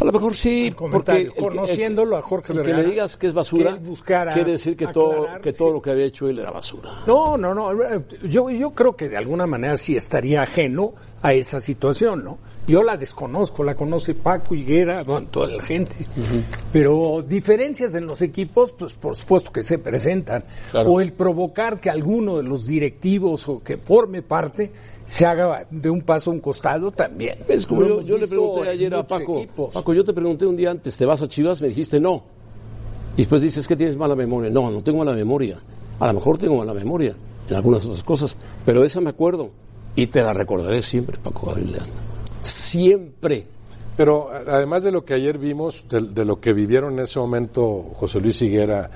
A 0.01 0.05
lo 0.05 0.13
mejor 0.13 0.35
sí, 0.35 0.75
porque 0.77 1.13
el 1.13 1.35
conociéndolo 1.35 2.17
a 2.17 2.23
Jorge 2.23 2.53
el 2.53 2.59
que 2.61 2.65
Vergara, 2.65 2.83
le 2.85 2.91
digas 2.91 3.17
que 3.17 3.27
es 3.27 3.35
basura, 3.35 3.79
que 3.79 4.33
quiere 4.33 4.53
decir 4.53 4.77
que 4.77 4.87
todo 4.87 5.27
que 5.43 5.53
sí. 5.53 5.59
todo 5.59 5.73
lo 5.73 5.83
que 5.83 5.91
había 5.91 6.07
hecho 6.07 6.29
él 6.29 6.39
era 6.39 6.51
basura. 6.51 6.91
No, 7.07 7.37
no, 7.37 7.55
no. 7.55 7.71
eh, 7.83 8.01
Yo, 8.29 8.49
yo 8.51 8.71
creo 8.71 8.97
que 8.97 9.09
de 9.09 9.17
alguna 9.19 9.47
manera 9.47 9.77
sí 9.77 9.97
estaría 9.97 10.43
ajeno 10.43 10.95
a 11.23 11.35
esa 11.35 11.61
situación, 11.61 12.25
¿no? 12.25 12.39
Yo 12.67 12.83
la 12.83 12.97
desconozco, 12.97 13.65
la 13.65 13.75
conoce 13.75 14.15
Paco 14.15 14.55
Higuera, 14.55 15.03
bueno, 15.03 15.27
toda 15.31 15.49
la 15.49 15.63
gente. 15.63 15.97
Pero 16.73 17.23
diferencias 17.27 17.95
en 17.95 18.07
los 18.07 18.23
equipos, 18.23 18.73
pues 18.73 18.93
por 18.93 19.17
supuesto 19.17 19.51
que 19.53 19.63
se 19.63 19.79
presentan. 19.79 20.45
Claro. 20.71 20.93
O 20.93 21.01
el 21.01 21.13
provocar 21.13 21.81
que 21.81 21.91
alguno 21.91 22.37
de 22.37 22.45
los 22.45 22.67
directivos 22.67 23.49
o 23.49 23.63
que 23.63 23.77
forme 23.77 24.23
parte 24.23 24.71
se 25.11 25.27
haga 25.27 25.67
de 25.69 25.91
un 25.91 26.03
paso 26.03 26.31
a 26.31 26.35
un 26.35 26.39
costado 26.39 26.93
también. 26.93 27.37
Es 27.49 27.67
como 27.67 28.01
yo, 28.01 28.17
le 28.17 28.29
pregunté 28.29 28.69
ayer 28.69 28.95
a 28.95 29.05
Paco, 29.05 29.39
equipos. 29.39 29.75
Paco, 29.75 29.93
yo 29.93 30.05
te 30.05 30.13
pregunté 30.13 30.47
un 30.47 30.55
día 30.55 30.71
antes, 30.71 30.97
¿te 30.97 31.05
vas 31.05 31.21
a 31.21 31.27
Chivas? 31.27 31.61
Me 31.61 31.67
dijiste 31.67 31.99
no. 31.99 32.23
Y 33.17 33.23
después 33.23 33.43
dices 33.43 33.67
que 33.67 33.75
tienes 33.75 33.97
mala 33.97 34.15
memoria. 34.15 34.51
No, 34.51 34.71
no 34.71 34.85
tengo 34.85 34.99
mala 34.99 35.13
memoria. 35.13 35.59
A 35.99 36.07
lo 36.07 36.13
mejor 36.15 36.39
tengo 36.39 36.55
mala 36.55 36.73
memoria 36.73 37.17
en 37.49 37.57
algunas 37.57 37.85
otras 37.87 38.05
cosas, 38.05 38.37
pero 38.65 38.85
esa 38.85 39.01
me 39.01 39.11
acuerdo 39.11 39.51
y 39.97 40.07
te 40.07 40.23
la 40.23 40.33
recordaré 40.33 40.81
siempre, 40.81 41.19
Paco 41.19 41.55
Anda. 41.57 41.81
Siempre. 42.43 43.47
Pero 43.97 44.31
además 44.31 44.85
de 44.85 44.93
lo 44.93 45.05
que 45.05 45.15
ayer 45.15 45.39
vimos, 45.39 45.87
de, 45.89 46.03
de 46.03 46.25
lo 46.25 46.39
que 46.39 46.53
vivieron 46.53 46.93
en 46.93 47.01
ese 47.01 47.19
momento 47.19 47.91
José 47.97 48.21
Luis 48.21 48.41
Higuera, 48.43 48.89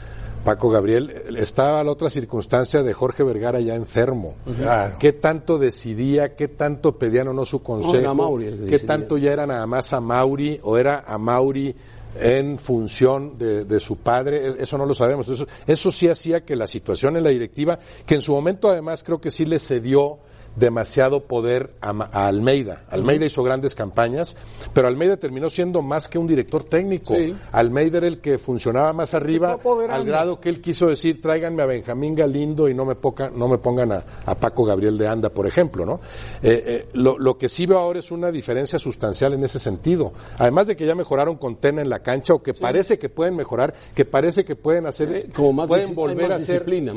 Paco 0.44 0.68
Gabriel, 0.68 1.10
estaba 1.38 1.82
la 1.82 1.90
otra 1.90 2.10
circunstancia 2.10 2.82
de 2.82 2.92
Jorge 2.92 3.22
Vergara 3.22 3.60
ya 3.60 3.74
enfermo. 3.74 4.34
Claro. 4.58 4.96
¿Qué 4.98 5.12
tanto 5.14 5.58
decidía, 5.58 6.36
qué 6.36 6.48
tanto 6.48 6.98
pedían 6.98 7.28
o 7.28 7.32
no 7.32 7.44
su 7.46 7.62
consejo? 7.62 8.14
Mauri 8.14 8.44
¿Qué 8.44 8.50
decidía. 8.52 8.86
tanto 8.86 9.16
ya 9.16 9.32
era 9.32 9.46
nada 9.46 9.66
más 9.66 9.92
a 9.94 10.00
Mauri 10.00 10.60
o 10.62 10.76
era 10.76 11.04
a 11.06 11.16
Mauri 11.18 11.74
en 12.20 12.58
función 12.58 13.38
de, 13.38 13.64
de 13.64 13.80
su 13.80 13.96
padre? 13.96 14.46
E- 14.48 14.54
Eso 14.62 14.76
no 14.76 14.84
lo 14.86 14.92
sabemos. 14.94 15.28
Eso, 15.28 15.46
eso 15.66 15.90
sí 15.90 16.08
hacía 16.08 16.44
que 16.44 16.56
la 16.56 16.66
situación 16.66 17.16
en 17.16 17.24
la 17.24 17.30
directiva, 17.30 17.78
que 18.04 18.14
en 18.14 18.22
su 18.22 18.32
momento 18.32 18.68
además 18.68 19.02
creo 19.02 19.20
que 19.20 19.30
sí 19.30 19.46
le 19.46 19.58
cedió 19.58 20.18
demasiado 20.56 21.24
poder 21.24 21.70
a, 21.80 21.90
Almeida. 22.26 22.84
Almeida 22.90 23.26
hizo 23.26 23.42
grandes 23.42 23.74
campañas, 23.74 24.36
pero 24.72 24.88
Almeida 24.88 25.16
terminó 25.16 25.50
siendo 25.50 25.82
más 25.82 26.08
que 26.08 26.18
un 26.18 26.26
director 26.26 26.64
técnico. 26.64 27.14
Sí. 27.14 27.34
Almeida 27.52 27.98
era 27.98 28.06
el 28.06 28.18
que 28.18 28.38
funcionaba 28.38 28.92
más 28.92 29.14
arriba, 29.14 29.58
al 29.90 30.04
grado 30.04 30.40
que 30.40 30.48
él 30.48 30.60
quiso 30.60 30.88
decir, 30.88 31.20
tráiganme 31.20 31.62
a 31.62 31.66
Benjamín 31.66 32.14
Galindo 32.14 32.68
y 32.68 32.74
no 32.74 32.84
me, 32.84 32.94
poca- 32.94 33.30
no 33.34 33.48
me 33.48 33.58
pongan 33.58 33.92
a, 33.92 34.04
a 34.26 34.34
Paco 34.36 34.64
Gabriel 34.64 34.96
de 34.98 35.08
Anda, 35.08 35.28
por 35.30 35.46
ejemplo. 35.46 35.84
¿no? 35.84 36.00
Eh, 36.42 36.62
eh, 36.66 36.88
lo, 36.92 37.18
lo 37.18 37.36
que 37.38 37.48
sí 37.48 37.66
veo 37.66 37.78
ahora 37.78 37.98
es 37.98 38.10
una 38.10 38.30
diferencia 38.30 38.78
sustancial 38.78 39.34
en 39.34 39.44
ese 39.44 39.58
sentido. 39.58 40.12
Además 40.38 40.66
de 40.66 40.76
que 40.76 40.86
ya 40.86 40.94
mejoraron 40.94 41.36
con 41.36 41.56
Tena 41.56 41.82
en 41.82 41.88
la 41.88 42.00
cancha, 42.00 42.34
o 42.34 42.42
que 42.42 42.54
parece 42.54 42.98
que 42.98 43.08
pueden 43.08 43.36
mejorar, 43.36 43.74
que 43.94 44.04
parece 44.04 44.44
que 44.44 44.56
pueden 44.56 44.86
hacer, 44.86 45.30
como 45.34 45.52
más 45.52 45.68
pueden 45.68 45.94
volver 45.94 46.26
a 46.32 46.36
más- 46.36 46.42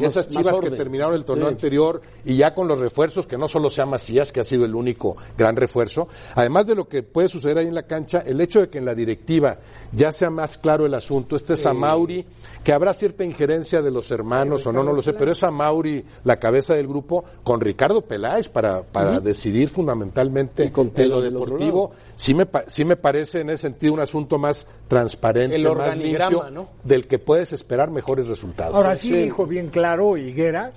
esas 0.06 0.28
chivas 0.28 0.60
que 0.60 0.70
terminaron 0.78 1.16
el 1.16 1.26
torneo 1.26 1.48
anterior 1.48 2.02
y 2.26 2.38
ya 2.38 2.54
con 2.54 2.68
los 2.68 2.80
refuerzos, 2.80 3.26
que 3.28 3.38
no 3.38 3.47
solo 3.48 3.70
sea 3.70 3.86
Macías, 3.86 4.32
que 4.32 4.40
ha 4.40 4.44
sido 4.44 4.66
el 4.66 4.76
único 4.76 5.18
gran 5.38 5.56
refuerzo, 5.56 6.08
además 6.36 6.68
de 6.68 6.76
lo 6.76 6.88
que 6.88 7.04
puede 7.04 7.30
suceder 7.30 7.58
ahí 7.58 7.68
en 7.68 7.76
la 7.76 7.84
cancha, 7.88 8.24
el 8.26 8.40
hecho 8.42 8.60
de 8.62 8.70
que 8.70 8.78
en 8.78 8.86
la 8.86 8.96
directiva 8.96 9.58
ya 9.94 10.12
sea 10.12 10.30
más 10.30 10.58
claro 10.58 10.86
el 10.86 10.94
asunto, 10.94 11.36
este 11.36 11.54
es 11.54 11.66
a 11.66 11.74
Mauri, 11.74 12.26
que 12.64 12.74
habrá 12.74 12.94
cierta 12.94 13.24
injerencia 13.24 13.82
de 13.82 13.92
los 13.92 14.12
hermanos 14.12 14.66
o 14.66 14.72
no, 14.72 14.84
no 14.84 14.92
lo 14.94 15.02
sé, 15.02 15.14
pero 15.14 15.32
es 15.32 15.44
a 15.44 15.52
Mauri 15.52 16.04
la 16.24 16.38
cabeza 16.38 16.74
del 16.74 16.88
grupo 16.88 17.24
con 17.44 17.62
Ricardo 17.62 18.02
Peláez 18.02 18.50
para, 18.50 18.84
para 18.84 19.20
decidir 19.20 19.70
fundamentalmente 19.70 20.64
en 21.04 21.10
lo 21.10 21.22
deportivo. 21.22 21.92
Sí 22.16 22.34
me, 22.34 22.46
pa- 22.46 22.66
sí 22.68 22.84
me 22.86 22.96
parece 22.98 23.42
en 23.42 23.50
ese 23.50 23.64
sentido 23.64 23.94
un 23.94 24.00
asunto 24.00 24.38
más 24.38 24.68
transparente, 24.88 25.56
El 25.56 25.64
más 25.64 25.98
limpio, 25.98 26.50
¿no? 26.52 26.70
del 26.84 27.08
que 27.08 27.20
puedes 27.20 27.54
esperar 27.54 27.90
mejores 27.92 28.28
resultados. 28.28 28.76
Ahora 28.76 28.96
sí 28.96 29.12
dijo 29.24 29.46
bien 29.46 29.70
claro 29.70 30.18
Higuera, 30.18 30.72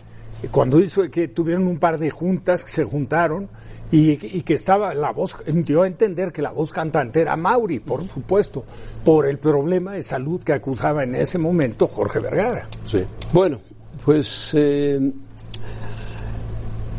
cuando 0.48 0.80
hizo 0.80 1.02
que 1.10 1.28
tuvieron 1.28 1.66
un 1.66 1.78
par 1.78 1.98
de 1.98 2.10
juntas 2.10 2.64
que 2.64 2.70
se 2.70 2.84
juntaron 2.84 3.48
y, 3.92 4.12
y 4.38 4.42
que 4.42 4.54
estaba 4.54 4.94
la 4.94 5.12
voz, 5.12 5.36
dio 5.46 5.82
a 5.82 5.86
entender 5.86 6.32
que 6.32 6.42
la 6.42 6.50
voz 6.50 6.72
cantante 6.72 7.20
era 7.20 7.36
Mauri, 7.36 7.80
por 7.80 8.04
supuesto, 8.04 8.64
por 9.04 9.26
el 9.26 9.38
problema 9.38 9.92
de 9.92 10.02
salud 10.02 10.42
que 10.42 10.52
acusaba 10.52 11.04
en 11.04 11.14
ese 11.14 11.38
momento 11.38 11.86
Jorge 11.86 12.20
Vergara. 12.20 12.68
Sí. 12.84 13.04
Bueno, 13.32 13.60
pues 14.04 14.52
eh, 14.54 15.12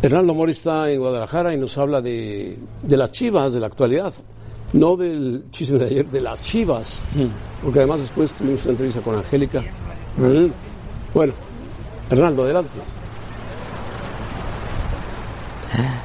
Hernando 0.01 0.33
Mori 0.33 0.51
está 0.51 0.89
en 0.91 0.99
Guadalajara 0.99 1.53
y 1.53 1.57
nos 1.57 1.77
habla 1.77 2.01
de, 2.01 2.57
de 2.81 2.97
las 2.97 3.11
chivas, 3.11 3.53
de 3.53 3.59
la 3.59 3.67
actualidad. 3.67 4.13
No 4.73 4.95
del 4.95 5.45
chisme 5.51 5.79
de 5.79 5.85
ayer, 5.85 6.07
de 6.07 6.21
las 6.21 6.41
chivas. 6.41 7.03
Porque 7.61 7.79
además 7.79 8.01
después 8.01 8.35
tuvimos 8.35 8.63
una 8.63 8.71
entrevista 8.71 9.01
con 9.01 9.15
Angélica. 9.15 9.61
Mm. 10.17 10.47
Bueno, 11.13 11.33
Hernando, 12.09 12.43
adelante. 12.43 12.79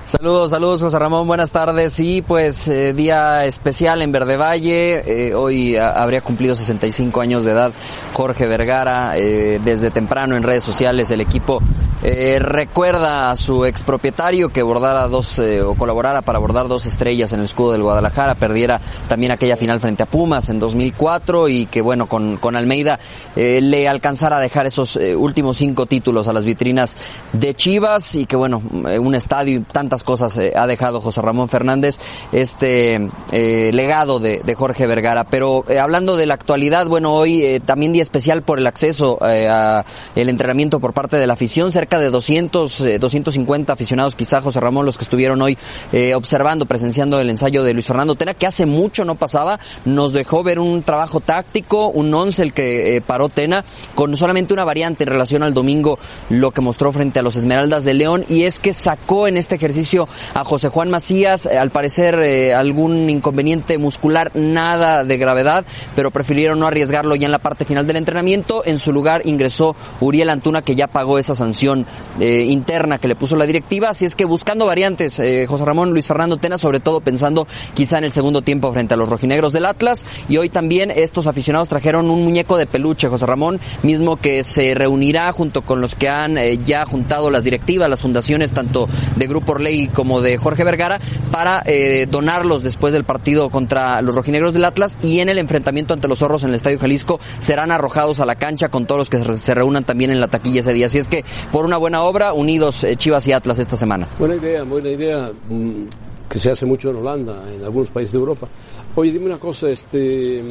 Saludos, 0.05 0.51
saludos 0.51 0.81
José 0.81 0.99
Ramón, 0.99 1.27
buenas 1.27 1.51
tardes. 1.51 1.93
Sí, 1.93 2.23
pues 2.23 2.69
eh, 2.69 2.93
día 2.93 3.45
especial 3.45 4.03
en 4.03 4.13
Verde 4.13 4.37
Valle. 4.37 5.03
Eh, 5.07 5.35
hoy 5.35 5.77
habría 5.77 6.21
cumplido 6.21 6.55
65 6.55 7.21
años 7.21 7.45
de 7.45 7.53
edad 7.53 7.73
Jorge 8.13 8.47
Vergara. 8.47 9.17
Eh, 9.17 9.61
desde 9.65 9.91
temprano 9.91 10.37
en 10.37 10.43
redes 10.43 10.65
sociales 10.65 11.11
el 11.11 11.21
equipo 11.21 11.61
eh, 12.09 12.39
recuerda 12.39 13.33
a 13.33 13.37
su 13.37 13.65
expropietario 13.65 14.51
que 14.51 14.63
bordara 14.63 15.09
dos 15.09 15.41
eh, 15.41 15.61
o 15.61 15.75
colaborara 15.75 16.23
para 16.23 16.39
bordar 16.39 16.69
dos 16.69 16.87
estrellas 16.87 17.33
en 17.33 17.41
el 17.41 17.47
escudo 17.47 17.73
del 17.73 17.83
Guadalajara. 17.83 18.37
Perdiera 18.37 18.81
también 19.09 19.33
aquella 19.33 19.57
final 19.57 19.81
frente 19.81 20.05
a 20.05 20.07
Pumas 20.07 20.49
en 20.49 20.61
2004 20.61 21.49
y 21.49 21.67
que 21.67 21.81
bueno 21.81 22.07
con, 22.07 22.37
con 22.37 22.55
Almeida 22.55 23.01
eh, 23.35 23.61
le 23.61 23.89
alcanzara 23.89 24.37
a 24.37 24.41
dejar 24.41 24.67
esos 24.67 24.97
eh, 24.97 25.17
últimos 25.17 25.57
cinco 25.57 25.87
títulos 25.87 26.29
a 26.29 26.33
las 26.33 26.45
vitrinas 26.45 26.95
de 27.33 27.55
Chivas 27.55 28.15
y 28.15 28.27
que 28.27 28.37
bueno 28.37 28.63
eh, 28.89 29.01
un 29.01 29.17
estadio 29.17 29.59
y 29.59 29.61
tantas 29.63 30.05
cosas 30.05 30.37
eh, 30.37 30.53
ha 30.55 30.69
dejado 30.69 31.01
José 31.01 31.23
Ramón 31.23 31.49
Fernández 31.49 31.99
este 32.31 33.11
legado 33.33 34.21
de, 34.21 34.43
de 34.45 34.55
Jorge 34.55 34.87
Vergara 34.87 35.25
pero 35.25 35.65
hablando 35.81 36.17
de 36.17 36.27
la 36.27 36.35
actualidad 36.35 36.87
bueno 36.87 37.15
hoy 37.15 37.61
también 37.65 37.93
día 37.93 38.03
especial 38.03 38.43
por 38.43 38.61
el 38.61 38.67
acceso 38.69 39.19
a 39.21 39.85
el 40.15 40.29
entrenamiento 40.29 40.79
por 40.79 40.93
parte 40.93 41.17
de 41.17 41.27
la 41.27 41.33
afición 41.33 41.73
cerca 41.73 41.96
de 41.99 42.11
200 42.11 42.81
eh, 42.81 42.99
250 42.99 43.73
aficionados 43.73 44.15
quizá 44.15 44.41
José 44.41 44.61
Ramón 44.61 44.87
los 44.87 44.99
que 44.99 45.05
estuvieron 45.05 45.41
hoy 45.43 45.59
eh, 45.93 46.15
observando 46.15 46.67
presenciando 46.67 47.21
el 47.21 47.31
ensayo 47.31 47.63
de 47.63 47.73
Luis 47.73 47.87
Fernando 47.87 48.15
Tena 48.15 48.35
que 48.35 48.47
hace 48.47 48.67
mucho 48.67 49.05
no 49.05 49.15
pasaba 49.15 49.59
nos 49.85 50.13
dejó 50.13 50.43
ver 50.43 50.59
un 50.59 50.83
trabajo 50.83 51.21
táctico 51.21 51.89
un 51.89 52.13
once 52.13 52.43
el 52.43 52.53
que 52.53 52.97
eh, 52.97 53.01
paró 53.01 53.29
Tena 53.29 53.65
con 53.95 54.17
solamente 54.17 54.53
una 54.53 54.65
variante 54.65 55.05
en 55.05 55.11
relación 55.11 55.43
al 55.43 55.55
domingo 55.55 55.99
lo 56.31 56.51
que 56.51 56.61
mostró 56.61 56.93
frente 56.93 57.21
a 57.21 57.23
los 57.23 57.37
Esmeraldas 57.37 57.85
de 57.85 57.95
León 57.95 58.25
y 58.29 58.43
es 58.45 58.59
que 58.59 58.73
sacó 58.73 59.29
en 59.29 59.37
este 59.37 59.55
ejercicio 59.55 60.09
a 60.35 60.45
José 60.45 60.69
Juan 60.69 60.91
Macías, 60.91 61.47
eh, 61.47 61.59
al 61.59 61.71
parecer 61.71 62.19
eh, 62.23 62.55
algún 62.55 63.09
inconveniente 63.09 63.79
muscular, 63.79 64.31
nada 64.35 65.05
de 65.05 65.17
gravedad, 65.17 65.65
pero 65.95 66.11
prefirieron 66.11 66.61
no 66.61 66.67
arriesgarlo 66.67 67.15
ya 67.15 67.27
en 67.27 67.33
la 67.33 67.39
parte 67.39 67.65
final 67.65 67.87
del 67.87 67.97
entrenamiento. 67.97 68.63
En 68.65 68.79
su 68.79 68.93
lugar 68.93 69.23
ingresó 69.25 69.75
Uriel 70.01 70.31
Antuna, 70.31 70.63
que 70.63 70.75
ya 70.75 70.87
pagó 70.87 71.19
esa 71.19 71.35
sanción 71.35 71.86
eh, 72.21 72.45
interna 72.49 72.99
que 72.99 73.09
le 73.09 73.17
puso 73.17 73.37
la 73.37 73.47
directiva. 73.47 73.91
Así 73.91 74.05
es 74.05 74.17
que 74.17 74.25
buscando 74.25 74.67
variantes, 74.67 75.19
eh, 75.19 75.47
José 75.47 75.65
Ramón 75.65 75.91
Luis 75.91 76.07
Fernando 76.07 76.37
Tena, 76.37 76.59
sobre 76.59 76.81
todo 76.81 77.01
pensando 77.01 77.47
quizá 77.75 77.99
en 77.99 78.05
el 78.05 78.13
segundo 78.13 78.43
tiempo 78.43 78.73
frente 78.73 78.95
a 78.95 78.97
los 78.97 79.09
rojinegros 79.09 79.53
del 79.53 79.67
Atlas. 79.67 80.05
Y 80.29 80.37
hoy 80.37 80.49
también 80.49 80.91
estos 80.91 81.27
aficionados 81.27 81.69
trajeron 81.69 82.11
un 82.11 82.25
muñeco 82.25 82.57
de 82.57 82.67
peluche, 82.67 83.09
José 83.09 83.27
Ramón, 83.27 83.61
mismo 83.83 84.17
que 84.17 84.43
se 84.43 84.75
reunirá 84.75 85.31
junto 85.33 85.63
con 85.63 85.81
los 85.81 85.95
que 85.95 86.09
han 86.09 86.39
eh, 86.39 86.59
ya 86.65 86.85
juntado 86.85 87.31
las 87.31 87.45
directivas, 87.45 87.91
las 87.91 88.01
fundaciones, 88.01 88.53
tanto 88.53 88.89
de 89.17 89.27
Grupo 89.27 89.53
Orley 89.53 89.89
como 89.89 90.21
de 90.21 90.39
Jorge 90.39 90.65
Vergara, 90.65 91.01
para 91.31 91.63
eh, 91.67 92.07
donarlos 92.11 92.63
después 92.63 92.93
del 92.93 93.05
partido 93.05 93.51
contra 93.51 94.01
los 94.03 94.15
rojinegros 94.15 94.53
del 94.53 94.65
Atlas 94.65 94.97
y 95.03 95.21
en 95.21 95.29
el 95.29 95.39
enfrentamiento 95.39 95.95
ante 95.95 96.09
los 96.09 96.19
zorros 96.19 96.43
en 96.43 96.51
el 96.51 96.55
Estadio 96.55 96.79
Jalisco 96.79 97.21
serán 97.39 97.71
arrojados 97.71 98.21
a 98.21 98.27
la 98.27 98.37
cancha 98.37 98.69
con 98.69 98.87
todos 98.87 98.99
los 98.99 99.11
que 99.11 99.23
se 99.35 99.55
reúnan 99.55 99.85
también 99.85 100.11
en 100.11 100.21
la 100.21 100.29
taquilla 100.29 100.61
ese 100.61 100.73
día. 100.73 100.87
Así 100.87 100.99
es 100.99 101.09
que 101.09 101.25
por 101.53 101.66
una 101.67 101.77
buena 101.77 102.03
obra, 102.03 102.33
unidos 102.33 102.85
eh, 102.85 102.97
Chivas 102.97 103.27
y 103.29 103.33
Atlas 103.33 103.59
esta 103.59 103.77
semana. 103.77 104.09
Buena 104.19 104.37
idea, 104.37 104.63
buena 104.63 104.89
idea 104.89 105.33
mm, 105.49 105.83
que 106.31 106.39
se 106.39 106.51
hace 106.51 106.65
mucho 106.65 106.91
en 106.91 106.97
Holanda, 106.97 107.43
en 107.55 107.65
algunos 107.65 107.89
países 107.89 108.13
de 108.13 108.19
Europa. 108.19 108.49
Oye, 108.95 109.13
dime 109.13 109.27
una 109.27 109.39
cosa, 109.39 109.69
este 109.69 110.43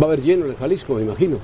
va 0.00 0.04
a 0.04 0.08
haber 0.08 0.22
lleno 0.22 0.44
en 0.44 0.50
el 0.50 0.56
Jalisco, 0.56 0.94
me 0.94 1.02
imagino. 1.02 1.38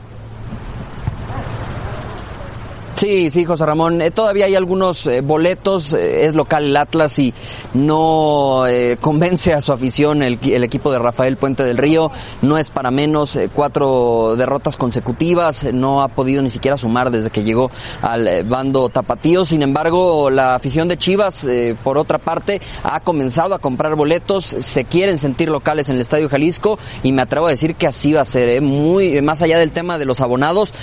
Sí, 2.98 3.30
sí, 3.30 3.44
José 3.44 3.64
Ramón. 3.64 4.02
Eh, 4.02 4.11
todavía 4.11 4.46
hay 4.46 4.56
algunos 4.56 5.06
eh, 5.06 5.20
boletos. 5.20 5.92
eh, 5.92 6.26
es 6.26 6.34
local 6.34 6.64
el 6.64 6.76
Atlas 6.76 7.16
y 7.20 7.32
no 7.72 8.64
convence 9.00 9.54
a 9.54 9.61
su 9.61 9.72
afición 9.72 10.24
el, 10.24 10.37
el 10.42 10.64
equipo 10.64 10.90
de 10.90 10.98
Rafael 10.98 11.37
Puente 11.37 11.62
del 11.62 11.78
Río. 11.78 12.11
No 12.42 12.58
es 12.58 12.70
para 12.70 12.90
menos. 12.90 13.38
cuatro 13.54 14.34
derrotas 14.37 14.76
consecutivas. 14.76 15.72
No 15.72 16.02
ha 16.02 16.08
podido 16.08 16.42
ni 16.42 16.50
siquiera 16.50 16.76
sumar 16.76 17.12
desde 17.12 17.30
que 17.30 17.44
llegó 17.44 17.70
al 18.02 18.42
bando 18.48 18.88
tapatío. 18.88 19.44
Sin 19.44 19.62
embargo, 19.62 20.28
la 20.28 20.56
afición 20.56 20.88
de 20.88 20.98
Chivas, 20.98 21.46
por 21.84 21.98
otra 21.98 22.18
parte, 22.18 22.61
ha 22.82 22.98
comenzado 22.98 23.54
a 23.54 23.61
comprar 23.61 23.94
boletos. 23.94 24.44
Se 24.44 24.82
quieren 24.82 25.18
sentir 25.18 25.50
locales 25.50 25.88
en 25.88 25.94
el 25.94 26.00
Estadio 26.00 26.28
Jalisco 26.28 26.80
y 27.04 27.12
me 27.12 27.22
atrevo 27.22 27.46
a 27.46 27.50
decir 27.50 27.76
que 27.76 27.87
así 27.87 28.12
va 28.12 28.22
a 28.22 28.24
ser. 28.24 28.61
Muy 28.61 29.22
más 29.22 29.40
allá 29.40 29.56
del 29.61 29.70
tema 29.70 29.98
de 29.98 30.04
los 30.04 30.20
abonados, 30.20 30.74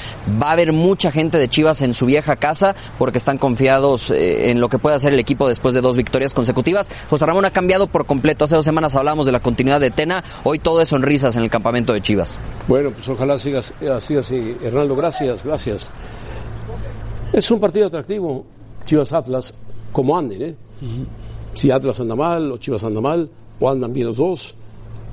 va 0.42 0.50
a 0.50 0.54
haber 0.54 0.72
mucha 0.72 1.12
gente 1.12 1.38
de 1.38 1.50
Chivas 1.50 1.82
en 1.82 1.94
su 1.94 2.05
vieja 2.06 2.36
casa 2.36 2.76
porque 2.98 3.18
están 3.18 3.38
confiados 3.38 4.12
eh, 4.12 4.52
en 4.52 4.60
lo 4.60 4.70
que 4.70 4.80
puede 4.80 4.96
hacer 4.96 5.14
el 5.14 5.20
equipo 5.20 5.48
después 5.48 5.74
de 5.74 5.82
dos 5.82 5.98
victorias 5.98 6.34
consecutivas. 6.34 6.90
José 7.10 7.26
Ramón 7.26 7.46
ha 7.46 7.52
cambiado 7.52 7.88
por 7.88 8.06
completo. 8.06 8.46
Hace 8.46 8.56
dos 8.56 8.66
semanas 8.66 8.96
hablamos 8.96 9.26
de 9.26 9.32
la 9.32 9.40
continuidad 9.42 9.80
de 9.80 9.92
Tena. 9.92 10.24
Hoy 10.44 10.60
todo 10.60 10.82
es 10.82 10.90
sonrisas 10.90 11.36
en 11.36 11.44
el 11.44 11.50
campamento 11.50 11.94
de 11.94 12.02
Chivas. 12.02 12.38
Bueno, 12.68 12.92
pues 12.92 13.08
ojalá 13.10 13.38
sigas 13.38 13.74
así, 13.94 14.16
así. 14.16 14.58
Hernando, 14.64 14.96
gracias, 14.96 15.44
gracias. 15.44 15.90
Es 17.34 17.50
un 17.52 17.60
partido 17.60 17.88
atractivo, 17.88 18.46
Chivas 18.86 19.12
Atlas, 19.12 19.54
como 19.92 20.18
anden, 20.18 20.42
¿eh? 20.42 20.56
Si 21.54 21.72
Atlas 21.72 22.00
anda 22.00 22.16
mal 22.16 22.52
o 22.52 22.58
Chivas 22.58 22.84
anda 22.84 23.02
mal, 23.02 23.30
o 23.60 23.70
andan 23.70 23.94
bien 23.94 24.08
los 24.08 24.18
dos. 24.18 24.56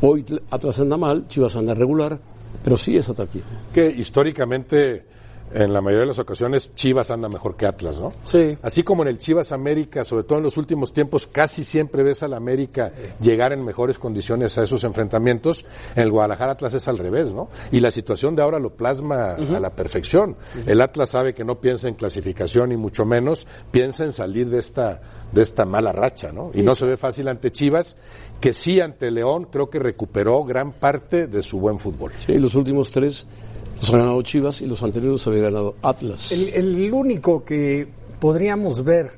Hoy 0.01 0.25
Atlas 0.51 0.81
anda 0.81 0.97
mal, 0.97 1.27
Chivas 1.29 1.57
anda 1.57 1.75
regular, 1.75 2.19
pero 2.63 2.77
sí 2.77 2.97
es 2.97 3.09
atractivo. 3.09 3.45
Que 3.73 3.87
históricamente, 3.87 5.05
en 5.55 5.73
la 5.73 5.81
mayoría 5.81 6.03
de 6.03 6.09
las 6.09 6.19
ocasiones, 6.19 6.75
Chivas 6.75 7.11
anda 7.11 7.29
mejor 7.29 7.57
que 7.57 7.67
Atlas, 7.67 8.01
¿no? 8.01 8.13
Sí. 8.25 8.57
Así 8.63 8.83
como 8.83 9.03
en 9.03 9.09
el 9.09 9.19
Chivas 9.19 9.53
América, 9.53 10.05
sobre 10.05 10.25
todo 10.25 10.39
en 10.39 10.45
los 10.45 10.57
últimos 10.57 10.93
tiempos, 10.93 11.27
casi 11.27 11.65
siempre 11.65 12.03
ves 12.03 12.23
al 12.23 12.35
América 12.35 12.93
llegar 13.21 13.53
en 13.53 13.65
mejores 13.65 13.99
condiciones 13.99 14.57
a 14.59 14.65
esos 14.65 14.85
enfrentamientos. 14.85 15.65
En 15.95 16.03
el 16.03 16.11
Guadalajara 16.11 16.53
Atlas 16.53 16.75
es 16.75 16.89
al 16.89 16.99
revés, 16.99 17.33
¿no? 17.33 17.49
Y 17.71 17.81
la 17.81 17.91
situación 17.91 18.37
de 18.37 18.43
ahora 18.43 18.59
lo 18.59 18.71
plasma 18.71 19.33
a 19.33 19.61
la 19.61 19.71
perfección. 19.71 20.37
El 20.67 20.81
Atlas 20.81 21.11
sabe 21.11 21.35
que 21.35 21.45
no 21.45 21.61
piensa 21.61 21.89
en 21.89 21.95
clasificación 21.95 22.73
y 22.73 22.77
mucho 22.77 23.05
menos 23.05 23.47
piensa 23.71 24.05
en 24.05 24.13
salir 24.13 24.49
de 24.49 24.59
esta 24.59 25.01
de 25.33 25.43
esta 25.43 25.65
mala 25.65 25.93
racha, 25.93 26.31
¿no? 26.31 26.51
Y 26.55 26.63
no 26.63 26.75
se 26.75 26.87
ve 26.87 26.97
fácil 26.97 27.29
ante 27.29 27.51
Chivas, 27.51 27.97
que 28.41 28.53
sí 28.53 28.81
ante 28.81 29.11
León 29.11 29.49
creo 29.51 29.71
que 29.71 29.79
recuperó 29.79 30.45
gran 30.45 30.73
parte 30.73 31.27
de 31.27 31.43
su 31.43 31.59
buen 31.59 31.79
fútbol. 31.79 32.13
Sí, 32.25 32.35
los 32.39 32.55
últimos 32.55 32.91
tres 32.91 33.27
los 33.83 33.93
ha 33.93 33.99
ganado 33.99 34.23
Chivas 34.23 34.63
y 34.63 34.67
los 34.67 34.83
anteriores 34.83 35.13
los 35.13 35.27
había 35.27 35.43
ganado 35.43 35.75
Atlas. 35.83 36.31
El, 36.31 36.55
el 36.55 36.93
único 36.93 37.45
que 37.45 37.89
podríamos 38.21 38.85
ver 38.85 39.11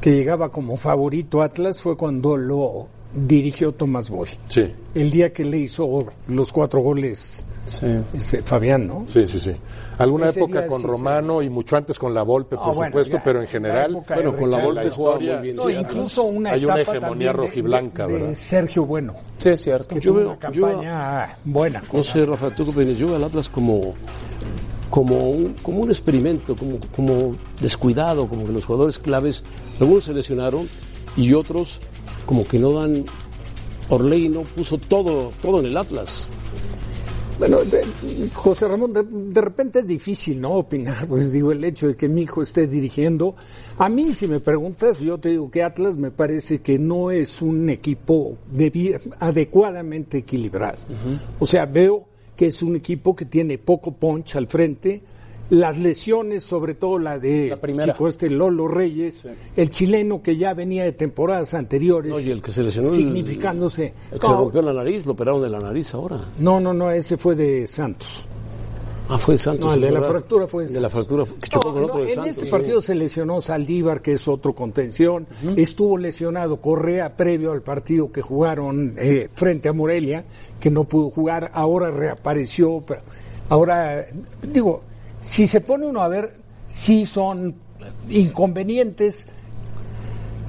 que 0.00 0.10
llegaba 0.10 0.50
como 0.50 0.76
favorito 0.76 1.40
Atlas 1.40 1.80
fue 1.80 1.96
cuando 1.96 2.36
lo 2.36 2.88
dirigió 3.14 3.72
Tomás 3.72 4.10
Boy. 4.10 4.28
Sí. 4.48 4.66
El 4.94 5.10
día 5.12 5.32
que 5.32 5.44
le 5.44 5.58
hizo 5.58 6.06
los 6.26 6.52
cuatro 6.52 6.80
goles 6.80 7.46
ese 7.66 8.42
Fabián, 8.42 8.86
¿no? 8.86 9.06
Sí, 9.08 9.26
sí, 9.28 9.38
sí. 9.38 9.52
Alguna 9.98 10.26
Ese 10.26 10.40
época 10.40 10.60
día 10.60 10.66
con 10.68 10.80
sí 10.80 10.86
Romano 10.86 11.42
y 11.42 11.48
mucho 11.50 11.76
antes 11.76 11.98
con 11.98 12.12
la 12.12 12.22
Volpe, 12.22 12.56
por 12.56 12.66
Ah, 12.68 12.72
bueno, 12.74 12.86
supuesto, 12.86 13.16
ya, 13.18 13.22
pero 13.22 13.40
en 13.40 13.46
general, 13.46 14.02
Bueno, 14.08 14.32
de 14.32 14.38
con 14.38 14.50
la. 14.50 14.58
Volpe 14.64 14.90
jugaba 14.90 15.16
muy 15.18 15.36
bien. 15.38 15.56
No, 15.56 15.66
sí, 15.66 15.72
incluso 15.74 16.22
una 16.24 16.50
Hay 16.52 16.64
una 16.64 16.74
etapa 16.80 16.96
hegemonía 16.96 17.08
también 17.08 17.32
de- 17.32 17.32
rojiblanca, 17.48 18.06
de, 18.06 18.12
¿verdad? 18.14 18.34
Sergio 18.34 18.84
Bueno, 18.86 19.14
Sí, 19.38 19.48
es 19.50 19.60
cierto. 19.62 19.94
que 19.94 20.00
Yo 20.00 20.10
tuvo 20.12 20.20
veo- 20.20 20.30
una 20.40 20.50
yo- 20.52 20.62
campaña 20.66 21.36
buena. 21.44 21.82
No 21.92 22.02
sé, 22.02 22.26
Rafa, 22.26 22.50
¿tú 22.50 22.64
qué 22.64 22.70
opinas? 22.70 22.96
Yo 22.98 23.06
veo 23.08 23.16
al 23.16 23.24
Atlas 23.24 23.48
como, 23.48 23.94
como, 24.90 25.30
un, 25.30 25.54
como 25.62 25.80
un 25.82 25.90
experimento, 25.90 26.56
como, 26.56 26.78
como 26.94 27.34
descuidado, 27.60 28.26
como 28.26 28.44
que 28.44 28.52
los 28.52 28.64
jugadores 28.64 28.98
claves, 28.98 29.44
algunos 29.80 30.04
se 30.04 30.14
lesionaron 30.14 30.68
y 31.16 31.32
otros 31.34 31.80
como 32.26 32.44
que 32.46 32.58
no 32.58 32.72
dan... 32.72 33.04
Orley 33.88 34.28
no 34.30 34.42
puso 34.42 34.78
todo, 34.78 35.32
todo 35.42 35.60
en 35.60 35.66
el 35.66 35.76
Atlas. 35.76 36.30
Bueno, 37.38 37.58
de- 37.64 37.82
José 38.34 38.68
Ramón, 38.68 38.92
de, 38.92 39.02
de 39.04 39.40
repente 39.40 39.80
es 39.80 39.86
difícil, 39.86 40.40
¿no? 40.40 40.52
Opinar, 40.54 41.06
pues 41.08 41.32
digo, 41.32 41.50
el 41.52 41.64
hecho 41.64 41.88
de 41.88 41.96
que 41.96 42.08
mi 42.08 42.22
hijo 42.22 42.42
esté 42.42 42.66
dirigiendo. 42.66 43.34
A 43.78 43.88
mí, 43.88 44.14
si 44.14 44.28
me 44.28 44.38
preguntas, 44.40 45.00
yo 45.00 45.18
te 45.18 45.30
digo 45.30 45.50
que 45.50 45.62
Atlas 45.62 45.96
me 45.96 46.10
parece 46.10 46.60
que 46.60 46.78
no 46.78 47.10
es 47.10 47.42
un 47.42 47.68
equipo 47.70 48.36
debi- 48.54 48.98
adecuadamente 49.18 50.18
equilibrado. 50.18 50.78
O 51.38 51.46
sea, 51.46 51.66
veo 51.66 52.04
que 52.36 52.46
es 52.46 52.62
un 52.62 52.76
equipo 52.76 53.16
que 53.16 53.24
tiene 53.24 53.58
poco 53.58 53.92
punch 53.92 54.36
al 54.36 54.46
frente. 54.46 55.02
Las 55.52 55.78
lesiones, 55.78 56.44
sobre 56.44 56.72
todo 56.74 56.98
la 56.98 57.18
de 57.18 57.48
La 57.48 57.56
primera. 57.56 57.92
chico 57.92 58.08
este 58.08 58.30
Lolo 58.30 58.68
Reyes, 58.68 59.26
el 59.54 59.70
chileno 59.70 60.22
que 60.22 60.38
ya 60.38 60.54
venía 60.54 60.84
de 60.84 60.92
temporadas 60.92 61.52
anteriores, 61.52 62.10
No, 62.10 62.18
y 62.18 62.30
el 62.30 62.40
que 62.40 62.50
se 62.52 62.62
lesionó, 62.62 62.88
el- 62.88 62.94
significándose. 62.94 63.92
El 64.10 64.18
que 64.18 64.26
se 64.26 64.32
rompió 64.32 64.62
la 64.62 64.72
nariz, 64.72 65.04
lo 65.04 65.12
operaron 65.12 65.42
de 65.42 65.50
la 65.50 65.58
nariz 65.60 65.92
ahora. 65.92 66.18
No, 66.38 66.58
no, 66.58 66.72
no, 66.72 66.90
ese 66.90 67.18
fue 67.18 67.34
de 67.36 67.66
Santos. 67.68 68.24
Ah, 69.10 69.18
fue 69.18 69.36
Santos. 69.36 69.66
No, 69.66 69.74
el 69.74 69.80
de 69.82 69.90
la 69.90 70.00
fractura 70.00 70.46
fue 70.46 70.66
De 70.68 70.80
la 70.80 70.88
fractura, 70.88 71.26
que 71.26 71.48
chocó 71.50 71.68
No, 71.68 71.72
con 71.74 71.82
no, 71.82 71.88
otro 71.88 72.00
de 72.00 72.08
en 72.08 72.14
Santos. 72.14 72.30
este 72.30 72.44
sí. 72.46 72.50
partido 72.50 72.80
se 72.80 72.94
lesionó 72.94 73.40
Saldívar, 73.42 74.00
que 74.00 74.12
es 74.12 74.26
otro 74.28 74.54
contención. 74.54 75.26
Estuvo 75.56 75.98
lesionado 75.98 76.56
Correa 76.62 77.14
previo 77.14 77.52
al 77.52 77.60
partido 77.60 78.10
que 78.10 78.22
jugaron 78.22 78.94
eh, 78.96 79.28
frente 79.34 79.68
a 79.68 79.74
Morelia, 79.74 80.24
que 80.58 80.70
no 80.70 80.84
pudo 80.84 81.10
jugar. 81.10 81.50
Ahora 81.52 81.90
reapareció. 81.90 82.82
Pero 82.86 83.02
ahora, 83.50 84.06
digo, 84.50 84.80
si 85.22 85.46
se 85.46 85.60
pone 85.60 85.86
uno 85.86 86.02
a 86.02 86.08
ver, 86.08 86.34
sí 86.68 87.06
son 87.06 87.54
inconvenientes 88.10 89.28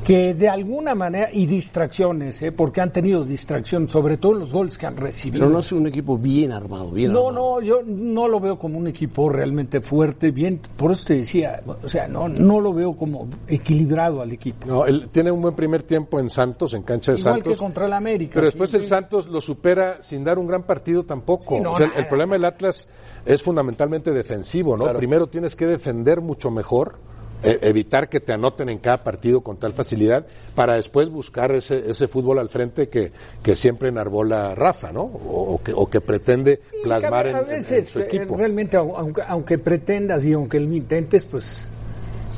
que 0.04 0.34
de 0.34 0.50
alguna 0.50 0.94
manera, 0.96 1.30
y 1.32 1.46
distracciones, 1.46 2.42
¿eh? 2.42 2.52
porque 2.52 2.82
han 2.82 2.92
tenido 2.92 3.24
distracción, 3.24 3.88
sobre 3.88 4.18
todo 4.18 4.34
en 4.34 4.40
los 4.40 4.52
goles 4.52 4.78
que 4.78 4.86
han 4.86 4.98
recibido. 4.98 5.40
Pero 5.46 5.52
no 5.54 5.60
es 5.60 5.72
un 5.72 5.88
equipo 5.88 6.18
bien 6.18 6.52
armado, 6.52 6.92
bien 6.92 7.12
No, 7.14 7.30
armado. 7.30 7.60
no, 7.60 7.66
yo 7.66 7.82
no 7.86 8.28
lo 8.28 8.40
veo 8.40 8.60
como 8.60 8.78
un 8.78 8.88
equipo 8.88 9.30
realmente 9.30 9.80
fuerte, 9.82 10.32
bien, 10.32 10.60
por 10.76 10.92
eso 10.92 11.06
te 11.08 11.16
decía, 11.16 11.62
o 11.82 11.88
sea, 11.88 12.08
no, 12.08 12.28
no 12.28 12.60
lo 12.60 12.74
veo 12.74 12.94
como 12.96 13.28
equilibrado 13.48 14.22
al 14.22 14.32
equipo. 14.32 14.68
No, 14.68 14.86
él 14.86 15.10
tiene 15.12 15.32
un 15.32 15.42
buen 15.42 15.56
primer 15.56 15.84
tiempo 15.84 16.20
en 16.20 16.30
Santos, 16.30 16.74
en 16.74 16.84
cancha 16.84 17.14
de 17.14 17.20
Igual 17.20 17.36
Santos. 17.36 17.54
que 17.54 17.60
contra 17.60 17.86
el 17.86 17.94
América. 17.94 18.32
Pero 18.36 18.46
después 18.48 18.70
Sí, 18.72 18.78
el 18.78 18.84
sí. 18.84 18.90
Santos 18.90 19.28
lo 19.28 19.40
supera 19.42 20.02
sin 20.02 20.24
dar 20.24 20.38
un 20.38 20.48
gran 20.48 20.64
partido 20.64 21.04
tampoco. 21.04 21.56
Sí, 21.56 21.62
no, 21.62 21.72
O 21.72 21.76
sea, 21.76 21.92
el- 21.96 22.08
problema 22.08 22.34
del 22.34 22.46
Atlas 22.46 22.88
es 23.26 23.42
fundamentalmente 23.42 24.12
defensivo, 24.12 24.76
¿no? 24.76 24.92
Primero 24.94 25.28
tienes 25.28 25.56
que 25.56 25.66
defender 25.66 26.20
mucho 26.22 26.52
mejor, 26.52 26.96
evitar 27.44 28.10
que 28.10 28.20
te 28.20 28.34
anoten 28.34 28.70
en 28.70 28.78
cada 28.80 29.04
partido 29.04 29.42
con 29.42 29.58
tal 29.58 29.74
facilidad, 29.74 30.26
para 30.56 30.76
después 30.76 31.10
buscar 31.10 31.54
ese, 31.54 31.90
ese 31.90 32.08
fútbol 32.08 32.40
al 32.40 32.50
frente 32.50 32.90
que, 32.90 33.12
que 33.44 33.56
siempre 33.56 33.90
enarbola 33.90 34.56
Rafa, 34.56 34.92
¿no? 34.92 35.02
O, 35.02 35.56
o 35.56 35.62
que, 35.64 35.74
o 35.74 35.90
que 35.90 36.00
pretende 36.02 36.62
plasmar 36.84 37.28
a- 37.28 37.42
en, 37.42 37.52
en- 37.52 37.86
su 37.86 38.00
eh, 38.00 38.04
equipo. 38.04 38.38
realmente, 38.38 38.78
au- 38.78 38.96
aunque, 38.98 39.22
aunque 39.28 39.58
pretendas 39.58 40.26
y 40.26 40.34
aunque 40.34 40.60
lo 40.60 40.74
intentes, 40.74 41.26
pues 41.26 41.64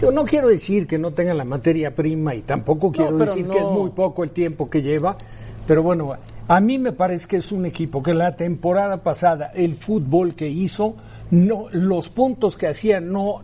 yo 0.02 0.12
no 0.12 0.26
quiero 0.26 0.48
decir 0.50 0.88
que 0.88 0.98
no 0.98 1.12
tenga 1.12 1.34
la 1.34 1.46
materia 1.46 1.94
prima 1.96 2.36
y 2.36 2.42
tampoco 2.42 2.92
quiero 2.92 3.18
decir 3.18 3.46
no. 3.48 3.54
que 3.54 3.60
es 3.60 3.66
muy 3.66 3.90
poco 3.92 4.24
el 4.24 4.32
tiempo 4.32 4.70
que 4.70 4.82
lleva, 4.82 5.16
pero 5.68 5.84
bueno, 5.84 6.14
a 6.48 6.60
mí 6.60 6.78
me 6.78 6.92
parece 6.92 7.28
que 7.28 7.38
es 7.38 7.52
un 7.52 7.66
equipo 7.66 8.04
que 8.04 8.14
la 8.14 8.36
temporada 8.36 8.98
pasada, 9.04 9.52
el 9.56 9.76
fútbol 9.76 10.36
que 10.36 10.48
hizo, 10.48 10.96
no, 11.32 11.68
los 11.72 12.10
puntos 12.10 12.56
que 12.58 12.68
hacía 12.68 13.00
no 13.00 13.42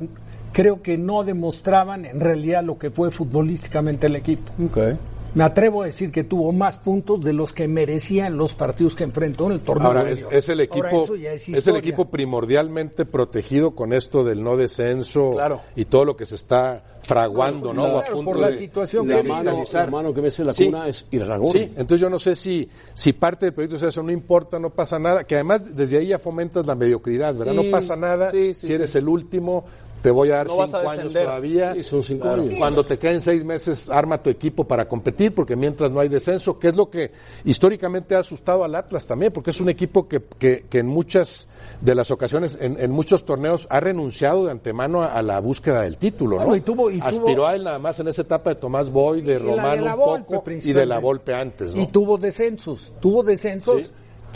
creo 0.62 0.84
que 0.84 0.96
no 0.96 1.24
demostraban 1.24 2.06
en 2.06 2.20
realidad 2.20 2.64
lo 2.64 2.78
que 2.78 2.92
fue 2.92 3.10
futbolísticamente 3.10 4.06
el 4.06 4.16
equipo. 4.16 4.52
Me 5.34 5.44
atrevo 5.44 5.82
a 5.82 5.86
decir 5.88 6.12
que 6.12 6.24
tuvo 6.24 6.52
más 6.52 6.78
puntos 6.78 7.24
de 7.24 7.34
los 7.34 7.52
que 7.52 7.68
merecían 7.68 8.38
los 8.38 8.54
partidos 8.54 8.96
que 8.96 9.06
enfrentó 9.06 9.48
en 9.48 9.54
el 9.54 9.62
torneo. 9.62 9.88
Ahora, 9.88 10.08
es, 10.08 10.28
es 10.30 10.50
el 10.50 10.60
equipo, 10.60 11.08
es, 11.16 11.68
el 11.68 11.78
equipo 11.78 12.10
primordialmente 12.10 13.06
protegido 13.06 13.72
con 13.72 13.92
esto 13.92 14.24
del 14.24 14.44
no 14.44 14.56
descenso 14.56 15.36
y 15.76 15.86
todo 15.86 16.06
lo 16.06 16.16
que 16.16 16.28
se 16.28 16.36
está 16.36 16.84
fraguando, 17.02 17.74
¿no? 17.74 17.86
a 17.98 18.06
punto 18.06 18.26
por 18.26 18.40
la 18.40 18.52
situación 18.52 19.08
de, 19.08 19.22
que 19.22 19.24
mano, 19.24 19.64
la 19.74 19.86
mano 19.88 20.14
que 20.14 20.22
mece 20.22 20.44
la 20.44 20.54
cuna 20.54 20.88
es 20.88 21.06
Irragón. 21.10 21.52
Sí, 21.52 21.72
entonces 21.76 22.00
yo 22.00 22.10
no 22.10 22.20
sé 22.20 22.36
si, 22.36 22.70
si 22.94 23.14
parte 23.14 23.48
del 23.48 23.54
proyecto 23.54 23.78
es 23.78 23.82
eso, 23.84 24.04
no 24.04 24.12
importa, 24.12 24.60
no 24.60 24.70
pasa 24.70 25.00
nada, 25.00 25.24
que 25.24 25.36
además 25.36 25.76
desde 25.76 25.98
ahí 25.98 26.08
ya 26.08 26.20
fomentas 26.20 26.68
la 26.68 26.76
mediocridad, 26.76 27.36
¿verdad? 27.36 27.54
no 27.54 27.64
pasa 27.72 27.96
nada 27.96 28.30
si 28.30 28.74
eres 28.74 28.94
el 28.96 29.08
último, 29.08 29.66
te 30.02 30.12
voy 30.12 30.32
a 30.32 30.38
dar 30.38 30.50
cinco 30.50 30.90
años 30.90 31.14
todavía. 31.14 31.76
Cuando 32.58 32.84
te 32.84 32.98
queden 32.98 33.22
seis 33.22 33.44
meses, 33.44 33.90
arma 33.90 34.22
tu 34.22 34.30
equipo 34.30 34.64
para 34.66 34.88
competir, 34.88 35.34
porque 35.34 35.56
mientras 35.56 35.92
no 35.92 36.00
hay 36.00 36.10
descenso, 36.10 36.58
que 36.58 36.70
es 36.70 36.76
lo 36.76 36.90
que 36.90 37.12
históricamente 37.46 38.16
ha 38.16 38.20
asustado 38.20 38.64
al 38.64 38.76
Atlas 38.76 39.06
también, 39.06 39.32
porque 39.32 39.52
es 39.52 39.60
un 39.62 39.70
equipo 39.70 40.08
que, 40.08 40.22
que, 40.22 40.66
en 40.72 40.88
muchas 40.88 41.48
de 41.82 41.96
las 41.96 42.12
ocasiones, 42.12 42.58
en, 42.60 42.92
muchos 42.92 43.26
torneos, 43.26 43.68
ha 43.70 43.80
renunciado 43.80 44.46
de 44.46 44.52
antemano 44.52 45.04
a, 45.04 45.22
la 45.22 45.40
búsqueda 45.40 45.82
del 45.82 45.98
título, 45.98 46.44
¿no? 46.44 46.56
Y 46.56 46.62
tuvo, 46.62 46.90
y 46.90 47.00
Aspiró 47.02 47.46
a 47.46 47.56
él 47.56 47.64
nada 47.64 47.80
más 47.80 48.00
en 48.00 48.08
esa 48.08 48.24
etapa 48.24 48.52
de 48.52 48.56
Tomás 48.56 48.90
Boy, 48.90 49.22
de 49.22 49.38
Romano 49.38 50.14
un 50.14 50.24
poco, 50.26 50.44
y 50.50 50.74
de 50.74 50.86
la 50.86 51.00
Volpe 51.00 51.34
antes, 51.34 51.76
¿no? 51.76 51.82
Y 51.82 51.88
tuvo 51.88 52.18
descensos, 52.18 52.94
tuvo 53.00 53.24
descensos 53.24 53.94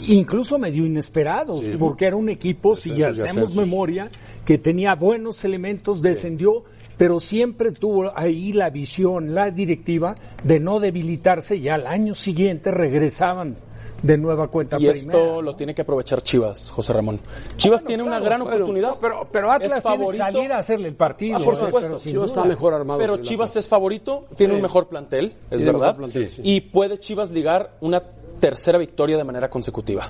incluso 0.08 0.58
medio 0.58 0.84
inesperados, 0.86 1.62
porque 1.78 2.06
era 2.06 2.16
un 2.16 2.28
equipo, 2.28 2.74
si 2.74 2.94
ya 2.94 3.08
hacemos 3.08 3.54
memoria, 3.54 4.10
que 4.44 4.58
tenía 4.58 4.94
buenos 4.94 5.44
elementos, 5.44 6.02
descendió, 6.02 6.64
pero 6.96 7.20
siempre 7.20 7.72
tuvo 7.72 8.16
ahí 8.16 8.52
la 8.52 8.70
visión, 8.70 9.34
la 9.34 9.50
directiva 9.50 10.14
de 10.42 10.60
no 10.60 10.80
debilitarse 10.80 11.56
y 11.56 11.68
al 11.68 11.86
año 11.86 12.14
siguiente 12.14 12.70
regresaban 12.70 13.56
de 14.02 14.18
nueva 14.18 14.48
cuenta 14.48 14.76
y 14.78 14.86
esto 14.86 15.42
lo 15.42 15.56
tiene 15.56 15.74
que 15.74 15.82
aprovechar 15.82 16.22
Chivas, 16.22 16.70
José 16.70 16.92
Ramón. 16.92 17.20
Chivas 17.56 17.82
tiene 17.82 18.02
una 18.02 18.20
gran 18.20 18.42
oportunidad. 18.42 18.96
Pero, 19.00 19.26
pero 19.30 19.50
Atlas 19.50 19.82
tiene 19.82 20.10
que 20.10 20.16
salir 20.18 20.52
a 20.52 20.58
hacerle 20.58 20.88
el 20.88 20.94
partido. 20.94 21.36
Ah, 21.36 21.44
por 21.44 21.56
supuesto. 21.56 21.98
Chivas 21.98 22.30
está 22.30 22.44
mejor 22.44 22.74
armado. 22.74 22.98
Pero 22.98 23.18
Chivas 23.18 23.56
es 23.56 23.66
favorito, 23.66 24.26
tiene 24.36 24.54
un 24.54 24.62
mejor 24.62 24.88
plantel, 24.88 25.34
es 25.50 25.64
verdad. 25.64 25.96
y 26.42 26.60
puede 26.60 26.98
Chivas 26.98 27.30
ligar 27.30 27.76
una 27.80 28.02
tercera 28.40 28.78
victoria 28.78 29.16
de 29.16 29.24
manera 29.24 29.48
consecutiva. 29.48 30.06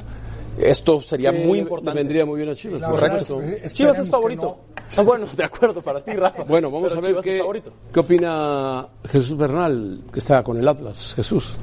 Esto 0.58 1.00
sería 1.02 1.32
muy 1.32 1.58
importante. 1.58 1.98
Vendría 1.98 2.24
muy 2.24 2.38
bien 2.38 2.48
a 2.48 2.54
Chivas. 2.54 2.82
Correcto. 2.82 3.42
Chivas 3.72 3.98
es 3.98 4.08
favorito. 4.08 4.58
Ah, 4.96 5.02
bueno, 5.02 5.26
de 5.36 5.44
acuerdo, 5.44 5.82
para 5.82 6.00
ti, 6.00 6.12
Rafa. 6.12 6.44
Bueno, 6.48 6.70
vamos 6.70 6.96
a 6.96 7.00
ver 7.00 7.16
qué, 7.22 7.42
qué 7.92 8.00
opina 8.00 8.86
Jesús 9.08 9.36
Bernal, 9.36 10.00
que 10.12 10.20
está 10.20 10.42
con 10.42 10.56
el 10.58 10.66
Atlas. 10.66 11.14
Jesús. 11.14 11.56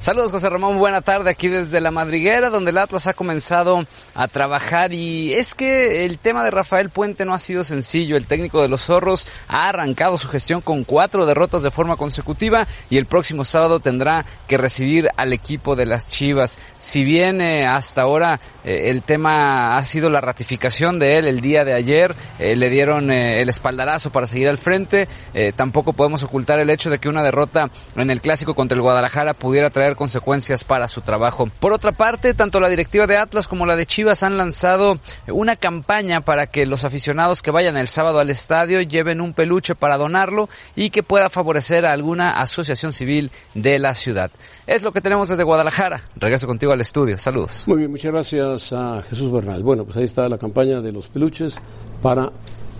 Saludos 0.00 0.32
José 0.32 0.48
Ramón, 0.48 0.78
buena 0.78 1.02
tarde 1.02 1.28
aquí 1.28 1.48
desde 1.48 1.78
la 1.78 1.90
madriguera 1.90 2.48
donde 2.48 2.70
el 2.70 2.78
Atlas 2.78 3.06
ha 3.06 3.12
comenzado 3.12 3.84
a 4.14 4.28
trabajar 4.28 4.94
y 4.94 5.34
es 5.34 5.54
que 5.54 6.06
el 6.06 6.16
tema 6.16 6.42
de 6.42 6.50
Rafael 6.50 6.88
Puente 6.88 7.26
no 7.26 7.34
ha 7.34 7.38
sido 7.38 7.64
sencillo. 7.64 8.16
El 8.16 8.26
técnico 8.26 8.62
de 8.62 8.68
los 8.68 8.86
zorros 8.86 9.28
ha 9.46 9.68
arrancado 9.68 10.16
su 10.16 10.26
gestión 10.28 10.62
con 10.62 10.84
cuatro 10.84 11.26
derrotas 11.26 11.62
de 11.62 11.70
forma 11.70 11.96
consecutiva 11.96 12.66
y 12.88 12.96
el 12.96 13.04
próximo 13.04 13.44
sábado 13.44 13.80
tendrá 13.80 14.24
que 14.48 14.56
recibir 14.56 15.10
al 15.18 15.34
equipo 15.34 15.76
de 15.76 15.84
las 15.84 16.08
Chivas. 16.08 16.56
Si 16.78 17.04
bien 17.04 17.42
eh, 17.42 17.66
hasta 17.66 18.00
ahora 18.00 18.40
eh, 18.64 18.84
el 18.86 19.02
tema 19.02 19.76
ha 19.76 19.84
sido 19.84 20.08
la 20.08 20.22
ratificación 20.22 20.98
de 20.98 21.18
él 21.18 21.26
el 21.26 21.42
día 21.42 21.66
de 21.66 21.74
ayer, 21.74 22.16
eh, 22.38 22.56
le 22.56 22.70
dieron 22.70 23.10
el 23.10 23.50
espaldarazo 23.50 24.10
para 24.10 24.26
seguir 24.26 24.48
al 24.48 24.56
frente, 24.56 25.08
tampoco 25.56 25.92
podemos 25.92 26.22
ocultar 26.22 26.58
el 26.58 26.70
hecho 26.70 26.88
de 26.88 26.98
que 26.98 27.10
una 27.10 27.22
derrota 27.22 27.68
en 27.96 28.10
el 28.10 28.22
clásico 28.22 28.54
contra 28.54 28.76
el 28.76 28.80
Guadalajara 28.80 29.34
pudiera 29.34 29.68
traer 29.68 29.89
consecuencias 29.96 30.64
para 30.64 30.88
su 30.88 31.00
trabajo. 31.00 31.48
Por 31.60 31.72
otra 31.72 31.92
parte, 31.92 32.34
tanto 32.34 32.60
la 32.60 32.68
directiva 32.68 33.06
de 33.06 33.16
Atlas 33.16 33.48
como 33.48 33.66
la 33.66 33.76
de 33.76 33.86
Chivas 33.86 34.22
han 34.22 34.36
lanzado 34.36 34.98
una 35.28 35.56
campaña 35.56 36.20
para 36.20 36.46
que 36.46 36.66
los 36.66 36.84
aficionados 36.84 37.42
que 37.42 37.50
vayan 37.50 37.76
el 37.76 37.88
sábado 37.88 38.18
al 38.18 38.30
estadio 38.30 38.80
lleven 38.80 39.20
un 39.20 39.32
peluche 39.32 39.74
para 39.74 39.96
donarlo 39.96 40.48
y 40.76 40.90
que 40.90 41.02
pueda 41.02 41.30
favorecer 41.30 41.86
a 41.86 41.92
alguna 41.92 42.30
asociación 42.40 42.92
civil 42.92 43.30
de 43.54 43.78
la 43.78 43.94
ciudad. 43.94 44.30
Es 44.66 44.82
lo 44.82 44.92
que 44.92 45.00
tenemos 45.00 45.28
desde 45.28 45.42
Guadalajara. 45.42 46.02
Regreso 46.16 46.46
contigo 46.46 46.72
al 46.72 46.80
estudio. 46.80 47.18
Saludos. 47.18 47.64
Muy 47.66 47.78
bien, 47.78 47.90
muchas 47.90 48.12
gracias 48.12 48.72
a 48.72 49.02
Jesús 49.08 49.32
Bernal. 49.32 49.62
Bueno, 49.62 49.84
pues 49.84 49.96
ahí 49.96 50.04
está 50.04 50.28
la 50.28 50.38
campaña 50.38 50.80
de 50.80 50.92
los 50.92 51.08
peluches 51.08 51.56
para 52.02 52.30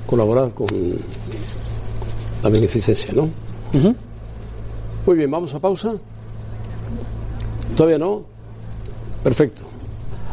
colaborar 0.07 0.51
con 0.51 0.68
la 2.42 2.49
beneficencia, 2.49 3.12
¿no? 3.12 3.31
Muy 5.07 5.16
bien, 5.16 5.31
vamos 5.31 5.55
a 5.55 5.59
pausa. 5.59 5.94
¿Todavía 7.77 7.99
no? 7.99 8.25
Perfecto. 9.23 9.63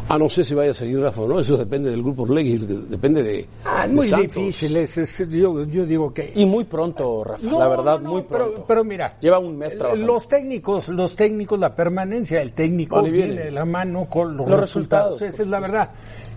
Ah, 0.10 0.18
no 0.18 0.30
sé 0.30 0.46
si 0.46 0.56
vaya 0.56 0.72
a 0.72 0.74
seguir 0.74 1.02
Rafa 1.02 1.22
o 1.22 1.28
no, 1.28 1.38
eso 1.38 1.58
depende 1.58 1.90
del 1.90 2.02
grupo 2.02 2.24
Orlegui, 2.24 2.58
depende 2.58 3.22
de. 3.22 3.46
Ah, 3.66 3.86
es 3.86 3.92
muy 3.92 4.10
difícil, 4.10 4.78
es, 4.78 5.28
yo, 5.28 5.66
digo 5.66 6.14
que. 6.14 6.32
Y 6.34 6.46
muy 6.46 6.64
pronto, 6.64 7.26
Rafa, 7.26 7.46
la 7.46 7.68
verdad, 7.68 8.00
muy 8.00 8.22
pronto. 8.22 8.64
Pero, 8.66 8.86
mira. 8.86 9.18
Lleva 9.20 9.40
un 9.40 9.58
mes 9.58 9.78
trabajando. 9.78 10.08
Los 10.08 10.30
técnicos, 10.30 10.88
los 10.88 11.14
técnicos, 11.14 11.60
la 11.60 11.76
permanencia 11.76 12.40
del 12.40 12.54
técnico 12.54 13.02
viene 13.04 13.36
de 13.36 13.52
la 13.52 13.66
mano 13.66 14.06
con 14.06 14.38
los, 14.38 14.50
resultados. 14.50 15.22
Esa 15.22 15.42
es 15.42 15.48
la 15.50 15.60
verdad. 15.60 15.90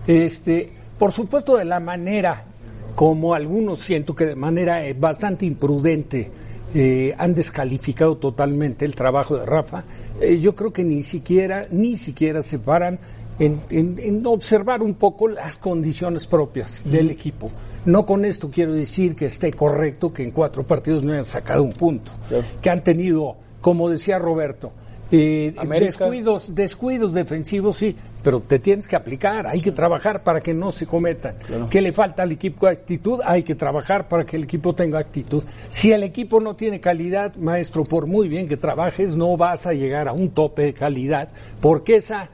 Este, 0.05 0.69
por 0.99 1.13
supuesto, 1.13 1.55
de 1.55 1.63
la 1.63 1.79
manera, 1.79 2.43
como 2.93 3.33
algunos 3.33 3.79
siento 3.79 4.13
que 4.13 4.25
de 4.25 4.35
manera 4.35 4.85
eh, 4.85 4.93
bastante 4.93 5.45
imprudente 5.45 6.29
eh, 6.73 7.13
han 7.17 7.35
descalificado 7.35 8.17
totalmente 8.17 8.85
el 8.85 8.95
trabajo 8.95 9.37
de 9.37 9.45
Rafa. 9.45 9.83
Eh, 10.19 10.39
yo 10.39 10.55
creo 10.55 10.71
que 10.71 10.83
ni 10.83 11.03
siquiera, 11.03 11.67
ni 11.71 11.97
siquiera 11.97 12.41
se 12.41 12.59
paran 12.59 12.99
en, 13.39 14.25
observar 14.25 14.81
un 14.83 14.93
poco 14.93 15.27
las 15.27 15.57
condiciones 15.57 16.27
propias 16.27 16.83
del 16.85 17.09
equipo. 17.09 17.51
No 17.85 18.05
con 18.05 18.23
esto 18.23 18.51
quiero 18.51 18.73
decir 18.73 19.15
que 19.15 19.25
esté 19.25 19.51
correcto 19.51 20.13
que 20.13 20.23
en 20.23 20.31
cuatro 20.31 20.63
partidos 20.63 21.03
no 21.03 21.13
hayan 21.13 21.25
sacado 21.25 21.63
un 21.63 21.73
punto, 21.73 22.11
que 22.61 22.69
han 22.69 22.83
tenido, 22.83 23.35
como 23.59 23.89
decía 23.89 24.19
Roberto, 24.19 24.71
eh, 25.11 25.53
descuidos, 25.79 26.55
descuidos 26.55 27.13
defensivos, 27.13 27.77
sí, 27.77 27.95
pero 28.23 28.39
te 28.39 28.59
tienes 28.59 28.87
que 28.87 28.95
aplicar, 28.95 29.45
hay 29.47 29.61
que 29.61 29.71
trabajar 29.71 30.23
para 30.23 30.39
que 30.39 30.53
no 30.53 30.71
se 30.71 30.85
cometan. 30.85 31.35
¿Qué 31.69 31.81
le 31.81 31.91
falta 31.91 32.23
al 32.23 32.31
equipo 32.31 32.67
actitud? 32.67 33.19
Hay 33.25 33.43
que 33.43 33.55
trabajar 33.55 34.07
para 34.07 34.25
que 34.25 34.37
el 34.37 34.43
equipo 34.43 34.73
tenga 34.73 34.99
actitud. 34.99 35.43
Si 35.69 35.91
el 35.91 36.03
equipo 36.03 36.39
no 36.39 36.55
tiene 36.55 36.79
calidad, 36.79 37.35
maestro, 37.35 37.83
por 37.83 38.07
muy 38.07 38.29
bien 38.29 38.47
que 38.47 38.57
trabajes, 38.57 39.15
no 39.15 39.35
vas 39.37 39.65
a 39.65 39.73
llegar 39.73 40.07
a 40.07 40.13
un 40.13 40.29
tope 40.29 40.63
de 40.63 40.73
calidad, 40.73 41.29
porque 41.59 41.97
esa 41.97 42.29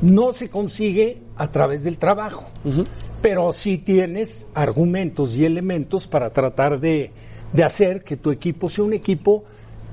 no 0.00 0.32
se 0.32 0.48
consigue 0.48 1.18
a 1.36 1.50
través 1.50 1.84
del 1.84 1.98
trabajo. 1.98 2.48
Pero 3.20 3.52
sí 3.52 3.78
tienes 3.78 4.46
argumentos 4.54 5.34
y 5.36 5.44
elementos 5.44 6.06
para 6.06 6.30
tratar 6.30 6.78
de, 6.78 7.10
de 7.52 7.64
hacer 7.64 8.04
que 8.04 8.16
tu 8.16 8.30
equipo 8.30 8.68
sea 8.68 8.84
un 8.84 8.92
equipo 8.92 9.44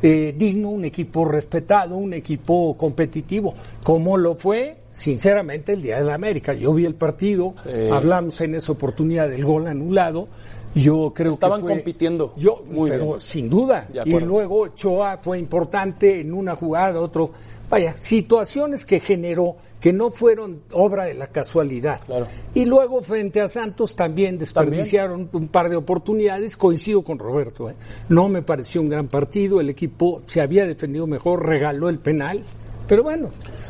eh, 0.01 0.33
digno, 0.37 0.69
un 0.69 0.85
equipo 0.85 1.25
respetado, 1.25 1.95
un 1.95 2.13
equipo 2.13 2.75
competitivo, 2.77 3.53
como 3.83 4.17
lo 4.17 4.35
fue, 4.35 4.77
sinceramente, 4.91 5.73
el 5.73 5.81
Día 5.81 5.97
de 5.97 6.05
la 6.05 6.15
América. 6.15 6.53
Yo 6.53 6.73
vi 6.73 6.85
el 6.85 6.95
partido, 6.95 7.53
hablamos 7.91 8.39
en 8.41 8.55
esa 8.55 8.71
oportunidad 8.71 9.29
del 9.29 9.45
gol 9.45 9.67
anulado. 9.67 10.27
Yo 10.75 11.11
creo 11.15 11.31
Estaban 11.31 11.61
que 11.61 11.67
compitiendo. 11.67 12.33
Yo, 12.35 12.63
muy 12.69 12.89
pero 12.89 13.19
sin 13.19 13.49
duda. 13.49 13.87
Y 14.05 14.19
luego 14.19 14.67
Choa 14.69 15.17
fue 15.17 15.39
importante 15.39 16.19
en 16.19 16.33
una 16.33 16.55
jugada, 16.55 16.99
otro. 16.99 17.31
Vaya, 17.69 17.95
situaciones 17.99 18.85
que 18.85 18.99
generó 18.99 19.55
que 19.85 19.93
no 19.93 20.09
fueron 20.09 20.61
obra 20.71 21.05
de 21.05 21.13
la 21.13 21.27
casualidad. 21.27 21.99
Y 22.55 22.65
luego 22.65 23.03
frente 23.03 23.39
a 23.39 23.47
Santos 23.47 23.95
también 23.95 24.37
desperdiciaron 24.37 25.29
un 25.31 25.47
par 25.47 25.69
de 25.69 25.75
oportunidades, 25.75 26.57
coincido 26.57 27.03
con 27.03 27.19
Roberto, 27.19 27.69
¿eh? 27.69 27.75
no 28.09 28.27
me 28.27 28.41
pareció 28.41 28.81
un 28.81 28.89
gran 28.89 29.07
partido, 29.07 29.59
el 29.59 29.69
equipo 29.69 30.23
se 30.27 30.41
había 30.41 30.65
defendido 30.65 31.05
mejor, 31.05 31.47
regaló 31.47 31.87
el 31.89 31.99
penal, 31.99 32.41
pero 32.87 33.03
bueno, 33.03 33.29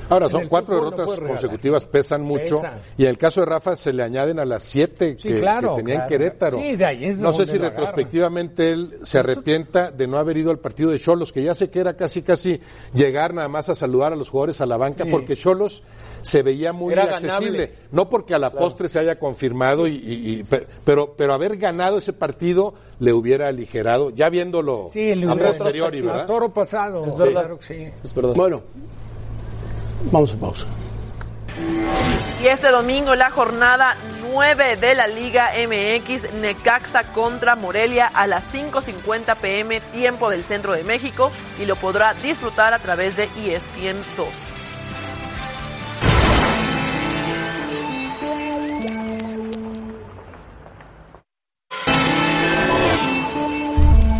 Ahora, 0.10 0.30
son 0.30 0.48
cuatro 0.48 0.76
derrotas 0.76 1.20
consecutivas, 1.20 1.88
pesan 1.88 2.22
mucho. 2.22 2.62
Y 2.98 3.04
en 3.04 3.10
el 3.10 3.18
caso 3.18 3.42
de 3.42 3.48
Rafa 3.48 3.76
se 3.76 3.94
le 3.94 4.04
añaden 4.04 4.40
a 4.40 4.46
las 4.46 4.64
siete 4.64 5.16
que, 5.16 5.42
tenía 5.76 5.96
en 5.96 6.08
Querétaro. 6.08 6.60
no 7.20 7.34
sé 7.34 7.46
si 7.46 7.58
retrospectivamente 7.58 8.72
él 8.72 9.00
se 9.04 9.20
arrepienta 9.20 9.92
de 9.92 10.08
no 10.08 10.18
haber 10.18 10.38
ido 10.38 10.52
al 10.52 10.60
partido 10.60 10.92
de 10.92 11.00
Cholos, 11.00 11.32
que 11.32 11.44
ya 11.44 11.56
sé 11.56 11.70
que 11.70 11.80
era 11.80 11.96
casi 11.96 12.22
casi 12.22 12.60
llegar 12.94 13.34
nada 13.34 13.48
más 13.48 13.70
a 13.70 13.76
saludar 13.76 14.14
a 14.14 14.16
los 14.16 14.30
jugadores 14.30 14.62
a 14.62 14.66
la 14.66 14.78
banca, 14.78 15.06
porque 15.10 15.36
Cholos 15.36 15.84
se 16.22 16.42
veía 16.42 16.74
muy 16.74 16.94
accesible. 16.96 17.72
No 17.92 18.10
porque 18.10 18.34
a 18.34 18.40
la 18.40 18.52
postre 18.52 18.90
se 18.90 19.00
haya 19.00 19.18
confirmado, 19.20 19.88
y, 19.88 20.46
pero, 20.84 21.14
pero 21.16 21.34
haber 21.34 21.58
ganado 21.58 21.98
ese 21.98 22.14
partido 22.14 22.74
le 23.00 23.14
hubiera 23.14 23.48
aligerado, 23.48 24.10
ya 24.12 24.30
viéndolo 24.30 24.90
a 25.30 25.36
posteriori, 25.36 26.02
¿verdad? 26.02 26.26
toro 26.28 26.54
pasado. 26.54 27.06
Es 27.06 27.18
verdad. 27.18 27.52
Es 28.04 28.14
verdad. 28.14 28.34
Bueno, 28.36 28.64
Vamos 30.12 30.34
a 30.34 30.38
pausa. 30.38 30.68
Y 32.42 32.48
este 32.48 32.70
domingo 32.70 33.16
la 33.16 33.30
jornada 33.30 33.96
9 34.32 34.76
de 34.76 34.96
la 34.96 35.08
Liga 35.08 35.52
MX, 35.56 36.34
Necaxa 36.34 37.04
contra 37.14 37.56
Morelia 37.56 38.08
a 38.08 38.28
las 38.28 38.54
5.50 38.54 39.36
pm 39.38 39.80
tiempo 39.80 40.30
del 40.30 40.44
centro 40.44 40.74
de 40.74 40.84
México 40.84 41.32
y 41.60 41.66
lo 41.66 41.76
podrá 41.76 42.14
disfrutar 42.16 42.74
a 42.74 42.80
través 42.80 43.16
de 43.16 43.24
ESPN 43.24 44.04
2. 44.18 44.55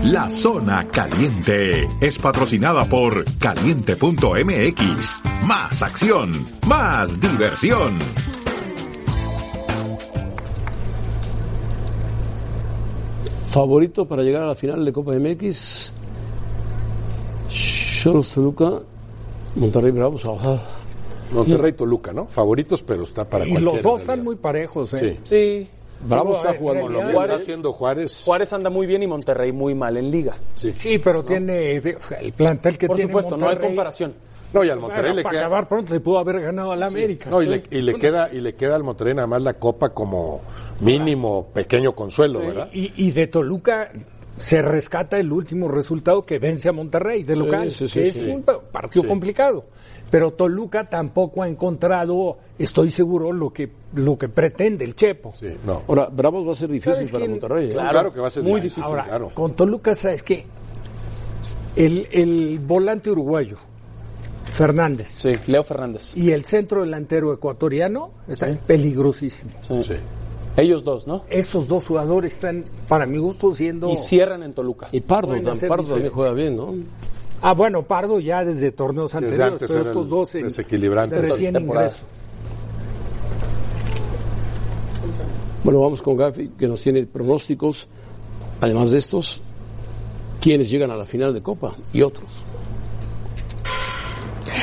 La 0.06 0.30
Zona 0.30 0.88
Caliente 0.88 1.88
es 2.00 2.18
patrocinada 2.20 2.86
por 2.86 3.26
caliente.mx. 3.40 5.22
Más 5.46 5.82
acción, 5.84 6.32
más 6.68 7.20
diversión. 7.20 7.98
Favorito 13.50 14.08
para 14.08 14.24
llegar 14.24 14.44
a 14.44 14.48
la 14.48 14.56
final 14.56 14.84
de 14.84 14.92
Copa 14.92 15.14
MX. 15.14 15.94
Cholos 18.02 18.34
Toluca, 18.34 18.82
Monterrey 19.56 19.92
Bravos. 19.92 20.22
ah, 20.26 20.60
Monterrey 21.32 21.74
Toluca, 21.74 22.12
¿no? 22.14 22.28
Favoritos, 22.28 22.84
pero 22.84 23.04
está 23.04 23.28
para 23.28 23.46
Y 23.46 23.50
cualquiera. 23.52 23.74
los 23.76 23.84
dos 23.84 24.02
están 24.02 24.24
muy 24.24 24.36
parejos, 24.36 24.94
¿eh? 24.94 25.18
Sí. 25.24 25.30
Sí. 25.64 25.70
Bravo 26.02 26.36
está 26.36 26.54
jugando 26.56 26.90
lo 26.90 27.00
que 27.00 27.12
está 27.12 27.36
haciendo 27.36 27.74
Juárez. 27.74 28.22
Juárez 28.26 28.52
anda 28.54 28.70
muy 28.70 28.86
bien 28.86 29.02
y 29.04 29.08
Monterrey 29.08 29.52
muy 29.52 29.74
mal 29.76 29.98
en 29.98 30.12
liga. 30.12 30.36
Sí, 30.54 30.74
Sí, 30.76 30.98
pero 31.00 31.24
tiene 31.24 31.76
el 31.78 32.34
plantel 32.36 32.78
que 32.78 32.88
Por 32.88 32.96
tiene 32.96 33.10
supuesto, 33.12 33.38
no 33.38 33.50
hay 33.50 33.58
comparación. 33.58 34.14
No, 34.54 34.64
y 34.64 34.70
al 34.70 34.80
Monterrey 34.80 35.04
Bueno, 35.12 35.16
le 35.18 35.24
para 35.24 35.32
queda. 35.34 35.42
acabar 35.48 35.68
pronto 35.68 35.94
le 35.94 36.00
pudo 36.00 36.20
haber 36.20 36.40
ganado 36.40 36.72
al 36.72 36.84
América. 36.84 37.30
No, 37.30 37.42
y 37.42 37.46
le, 37.48 37.64
y 37.72 37.82
le 37.82 37.96
queda 37.96 38.30
y 38.32 38.40
le 38.40 38.56
queda 38.56 38.76
al 38.76 38.84
Monterrey 38.84 39.14
nada 39.14 39.28
más 39.28 39.42
la 39.42 39.56
copa 39.56 39.90
como 39.90 40.42
mínimo 40.80 41.48
pequeño 41.54 41.94
consuelo, 41.94 42.40
¿verdad? 42.40 42.70
Y, 42.72 42.94
y 42.96 43.12
de 43.12 43.28
Toluca 43.28 43.92
se 44.38 44.62
rescata 44.62 45.18
el 45.18 45.32
último 45.32 45.68
resultado 45.68 46.22
que 46.22 46.40
vence 46.40 46.68
a 46.70 46.74
Monterrey 46.74 47.24
de 47.24 47.36
local, 47.38 47.72
Sí, 47.72 47.80
sí, 47.80 47.88
sí, 47.88 48.00
que 48.00 48.08
es 48.10 48.16
sí. 48.18 48.30
un 48.30 48.44
pa- 48.44 48.60
partido 48.60 49.04
Sí. 49.04 49.08
complicado. 49.10 49.66
Pero 50.16 50.32
Toluca 50.32 50.88
tampoco 50.90 51.44
ha 51.44 51.48
encontrado, 51.50 52.38
estoy 52.58 52.90
seguro, 52.90 53.34
lo 53.34 53.52
que 53.52 53.70
lo 53.96 54.18
que 54.18 54.30
pretende 54.30 54.86
el 54.86 54.96
Chepo. 54.96 55.34
Sí, 55.38 55.48
no. 55.66 55.82
Ahora, 55.90 56.08
Bravos 56.10 56.48
va 56.48 56.54
a 56.54 56.56
ser 56.56 56.70
difícil 56.70 56.94
¿Sabes 56.94 57.12
para 57.12 57.20
quién? 57.26 57.32
Monterrey. 57.32 57.70
¿eh? 57.72 57.74
Claro, 57.74 58.14
que 58.14 58.22
va 58.22 58.28
a 58.28 58.30
ser 58.30 58.44
muy 58.44 58.62
difícil, 58.62 58.84
Ahora, 58.86 59.04
claro. 59.04 59.32
con 59.34 59.54
Toluca, 59.58 59.94
¿sabes 59.94 60.24
qué? 60.24 60.46
El, 61.76 62.08
el 62.14 62.60
volante 62.60 63.12
uruguayo, 63.12 63.58
Fernández, 64.54 65.10
Sí, 65.10 65.34
Leo 65.48 65.66
Fernández. 65.66 66.16
y 66.16 66.32
el 66.32 66.46
centro 66.46 66.80
delantero 66.80 67.34
ecuatoriano 67.34 68.12
están 68.30 68.58
peligrosísimos. 68.66 69.54
Sí. 69.86 69.96
Ellos 70.56 70.86
dos, 70.86 71.06
¿no? 71.08 71.26
Esos 71.30 71.68
dos 71.68 71.88
jugadores 71.88 72.32
están, 72.36 72.64
para 72.88 73.06
mi 73.06 73.18
gusto, 73.18 73.54
siendo... 73.54 73.90
Y 73.92 73.98
cierran 73.98 74.44
en 74.44 74.54
Toluca. 74.54 74.88
Y 74.94 75.02
Pardo, 75.02 75.34
Pardo 75.68 75.84
también 75.84 76.10
juega 76.14 76.32
bien, 76.32 76.56
¿no? 76.56 76.74
Ah, 77.48 77.54
bueno, 77.54 77.84
Pardo 77.84 78.20
ya 78.20 78.44
desde 78.44 78.72
torneos 78.72 79.12
Desde 79.12 79.28
anteriores, 79.28 79.54
antes 79.54 79.70
pero 79.70 79.84
estos 79.84 80.10
dos 80.10 80.34
en 80.34 80.50
recién 81.12 81.56
ingreso. 81.56 82.02
Bueno, 85.64 85.80
vamos 85.80 86.02
con 86.02 86.18
Gafi, 86.18 86.54
que 86.58 86.68
nos 86.68 86.82
tiene 86.82 87.06
pronósticos, 87.06 87.88
además 88.62 88.90
de 88.90 88.98
estos, 88.98 89.44
quienes 90.42 90.72
llegan 90.72 90.90
a 90.90 90.96
la 90.96 91.06
final 91.06 91.36
de 91.36 91.44
Copa 91.44 91.76
y 91.94 92.02
otros. 92.02 92.26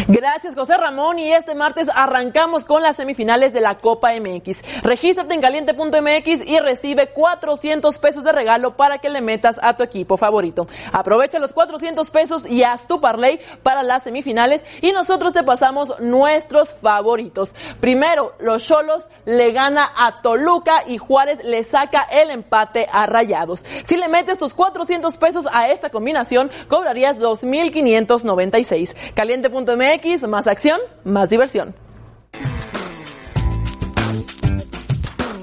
Gracias 0.09 0.55
José 0.55 0.77
Ramón 0.77 1.19
y 1.19 1.33
este 1.33 1.55
martes 1.55 1.89
arrancamos 1.95 2.65
con 2.65 2.83
las 2.83 2.97
semifinales 2.97 3.53
de 3.53 3.61
la 3.61 3.79
Copa 3.79 4.13
MX. 4.13 4.83
Regístrate 4.83 5.35
en 5.35 5.41
caliente.mx 5.41 6.47
y 6.47 6.59
recibe 6.59 7.09
400 7.09 7.99
pesos 7.99 8.25
de 8.25 8.33
regalo 8.33 8.77
para 8.77 8.99
que 8.99 9.09
le 9.09 9.21
metas 9.21 9.59
a 9.63 9.77
tu 9.77 9.83
equipo 9.83 10.17
favorito. 10.17 10.67
Aprovecha 10.93 11.39
los 11.39 11.53
400 11.53 12.11
pesos 12.11 12.47
y 12.47 12.63
haz 12.63 12.87
tu 12.87 13.01
parlay 13.01 13.41
para 13.63 13.83
las 13.83 14.03
semifinales 14.03 14.65
y 14.81 14.93
nosotros 14.93 15.33
te 15.33 15.43
pasamos 15.43 15.99
nuestros 16.01 16.71
favoritos. 16.71 17.51
Primero, 17.81 18.35
los 18.39 18.65
Cholos 18.65 19.05
le 19.25 19.53
gana 19.53 19.91
a 19.97 20.23
Toluca 20.23 20.85
y 20.87 20.99
Juárez 20.99 21.39
le 21.45 21.65
saca 21.65 22.03
el 22.03 22.31
empate 22.31 22.87
a 22.93 23.07
Rayados. 23.07 23.65
Si 23.85 23.97
le 23.97 24.09
metes 24.09 24.39
tus 24.39 24.55
400 24.55 25.17
pesos 25.17 25.47
a 25.53 25.69
esta 25.69 25.91
combinación, 25.91 26.51
cobrarías 26.69 27.19
2.596. 27.19 28.95
Caliente.mx, 29.15 29.82
más 30.29 30.47
acción, 30.47 30.79
más 31.05 31.29
diversión. 31.29 31.75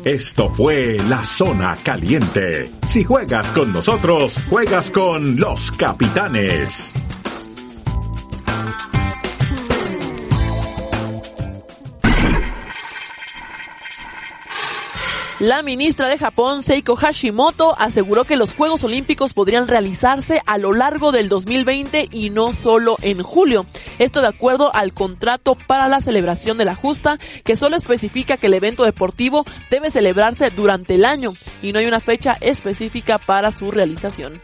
Esto 0.05 0.49
fue 0.49 0.97
La 1.09 1.23
Zona 1.25 1.75
Caliente. 1.83 2.69
Si 2.87 3.03
juegas 3.03 3.51
con 3.51 3.71
nosotros, 3.71 4.39
juegas 4.49 4.89
con 4.91 5.37
los 5.37 5.71
capitanes. 5.73 6.93
La 15.39 15.63
ministra 15.63 16.09
de 16.09 16.17
Japón, 16.17 16.63
Seiko 16.63 16.97
Hashimoto, 16.97 17.73
aseguró 17.79 18.25
que 18.25 18.35
los 18.35 18.53
Juegos 18.53 18.83
Olímpicos 18.83 19.31
podrían 19.31 19.69
realizarse 19.69 20.41
a 20.45 20.57
lo 20.57 20.73
largo 20.73 21.13
del 21.13 21.29
2020 21.29 22.09
y 22.11 22.29
no 22.29 22.51
solo 22.51 22.97
en 23.01 23.23
julio. 23.23 23.65
Esto 23.99 24.19
de 24.19 24.27
acuerdo 24.27 24.75
al 24.75 24.93
contrato 24.93 25.55
para 25.55 25.87
la 25.87 26.01
celebración 26.01 26.57
de 26.57 26.65
la 26.65 26.75
justa, 26.75 27.19
que 27.45 27.55
solo 27.55 27.77
especifica 27.77 28.35
que 28.35 28.47
el 28.47 28.53
evento 28.53 28.83
deportivo 28.83 29.45
debe 29.71 29.91
celebrarse 29.91 30.49
durante 30.49 30.95
el 30.95 31.05
año 31.05 31.31
y 31.61 31.71
no 31.71 31.79
hay 31.79 31.85
una 31.85 32.01
fecha 32.01 32.37
específica 32.41 33.17
para 33.17 33.53
su 33.53 33.71
realización. 33.71 34.41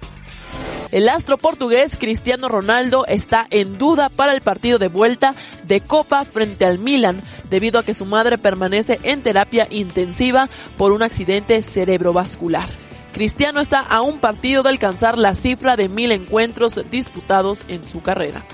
El 0.96 1.10
astro 1.10 1.38
portugués 1.38 1.98
Cristiano 2.00 2.48
Ronaldo 2.48 3.06
está 3.06 3.48
en 3.50 3.78
duda 3.78 4.08
para 4.08 4.32
el 4.32 4.39
partido 4.39 4.80
de 4.80 4.88
vuelta 4.88 5.36
de 5.64 5.82
Copa 5.82 6.24
frente 6.24 6.64
al 6.64 6.80
Milan, 6.80 7.22
debido 7.50 7.80
a 7.82 7.84
que 7.84 7.93
su 7.93 8.06
madre 8.06 8.38
permanece 8.38 9.02
en 9.04 9.22
terapia 9.22 9.68
intensiva 9.70 10.48
por 10.78 10.93
un 10.93 11.04
accidente 11.04 11.62
cerebrovascular. 11.62 12.70
Cristiano 13.12 13.60
está 13.60 13.82
a 13.82 14.00
un 14.00 14.20
partido 14.20 14.64
de 14.64 14.70
alcanzar 14.70 15.18
la 15.18 15.36
cifra 15.36 15.76
de 15.76 15.89
mil 15.89 16.14
encuentros 16.14 16.80
disputados 16.89 17.60
en 17.68 17.84
su 17.84 18.02
carrera. 18.02 18.46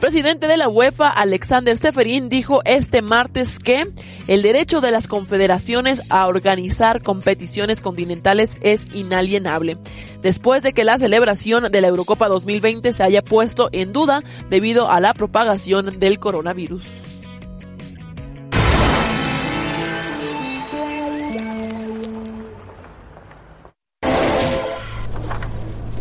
Presidente 0.00 0.46
de 0.46 0.56
la 0.56 0.68
UEFA, 0.68 1.08
Alexander 1.08 1.76
Seferin, 1.76 2.28
dijo 2.28 2.60
este 2.64 3.02
martes 3.02 3.58
que 3.58 3.90
el 4.28 4.42
derecho 4.42 4.80
de 4.80 4.92
las 4.92 5.08
confederaciones 5.08 6.02
a 6.08 6.28
organizar 6.28 7.02
competiciones 7.02 7.80
continentales 7.80 8.56
es 8.60 8.82
inalienable, 8.94 9.76
después 10.22 10.62
de 10.62 10.72
que 10.72 10.84
la 10.84 10.98
celebración 10.98 11.72
de 11.72 11.80
la 11.80 11.88
Eurocopa 11.88 12.28
2020 12.28 12.92
se 12.92 13.02
haya 13.02 13.22
puesto 13.22 13.70
en 13.72 13.92
duda 13.92 14.22
debido 14.48 14.88
a 14.88 15.00
la 15.00 15.14
propagación 15.14 15.98
del 15.98 16.20
coronavirus. 16.20 17.07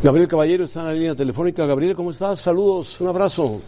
Gabriel 0.04 0.28
Caballero 0.28 0.64
está 0.64 0.82
en 0.82 0.86
la 0.86 0.94
línea 0.94 1.16
telefónica. 1.16 1.66
Gabriel, 1.66 1.96
¿cómo 1.96 2.12
estás? 2.12 2.40
Saludos, 2.40 3.02
un 3.02 3.08
abrazo. 3.08 3.60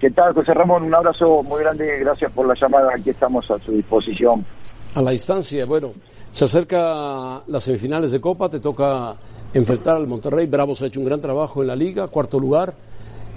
¿Qué 0.00 0.10
tal, 0.10 0.32
José 0.32 0.54
Ramón? 0.54 0.84
Un 0.84 0.94
abrazo 0.94 1.42
muy 1.42 1.60
grande, 1.60 1.98
gracias 1.98 2.30
por 2.32 2.46
la 2.46 2.54
llamada, 2.54 2.92
aquí 2.94 3.10
estamos 3.10 3.50
a 3.50 3.58
su 3.58 3.72
disposición. 3.72 4.46
A 4.94 5.02
la 5.02 5.10
distancia, 5.10 5.66
bueno, 5.66 5.92
se 6.30 6.44
acerca 6.44 7.42
las 7.46 7.64
semifinales 7.64 8.10
de 8.10 8.20
Copa, 8.20 8.48
te 8.48 8.60
toca 8.60 9.16
enfrentar 9.52 9.96
al 9.96 10.06
Monterrey. 10.06 10.46
Bravos 10.46 10.80
ha 10.82 10.86
hecho 10.86 11.00
un 11.00 11.06
gran 11.06 11.20
trabajo 11.20 11.60
en 11.62 11.68
la 11.68 11.76
liga, 11.76 12.06
cuarto 12.08 12.38
lugar. 12.38 12.72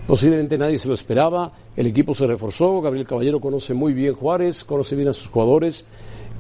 Posiblemente 0.08 0.58
nadie 0.58 0.78
se 0.78 0.88
lo 0.88 0.94
esperaba. 0.94 1.52
El 1.76 1.88
equipo 1.88 2.14
se 2.14 2.28
reforzó. 2.28 2.82
Gabriel 2.82 3.08
Caballero 3.08 3.40
conoce 3.40 3.74
muy 3.74 3.94
bien 3.94 4.14
Juárez, 4.14 4.64
conoce 4.64 4.96
bien 4.96 5.08
a 5.08 5.14
sus 5.14 5.30
jugadores. 5.30 5.86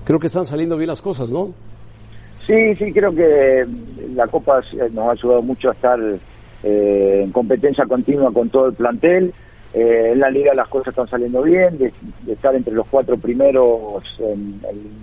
Creo 0.03 0.19
que 0.19 0.27
están 0.27 0.45
saliendo 0.45 0.77
bien 0.77 0.89
las 0.89 1.01
cosas, 1.01 1.31
¿no? 1.31 1.53
Sí, 2.45 2.75
sí, 2.75 2.91
creo 2.91 3.13
que 3.15 3.65
la 4.15 4.27
Copa 4.27 4.61
nos 4.91 5.07
ha 5.07 5.11
ayudado 5.11 5.41
mucho 5.41 5.69
a 5.69 5.73
estar 5.73 5.99
eh, 6.63 7.21
en 7.23 7.31
competencia 7.31 7.85
continua 7.85 8.31
con 8.33 8.49
todo 8.49 8.67
el 8.67 8.73
plantel. 8.73 9.33
Eh, 9.73 10.11
en 10.11 10.19
la 10.19 10.29
liga 10.29 10.53
las 10.53 10.67
cosas 10.67 10.89
están 10.89 11.07
saliendo 11.07 11.41
bien, 11.41 11.77
de, 11.77 11.91
de 12.21 12.33
estar 12.33 12.53
entre 12.53 12.73
los 12.73 12.85
cuatro 12.87 13.17
primeros 13.17 14.03
en, 14.19 14.61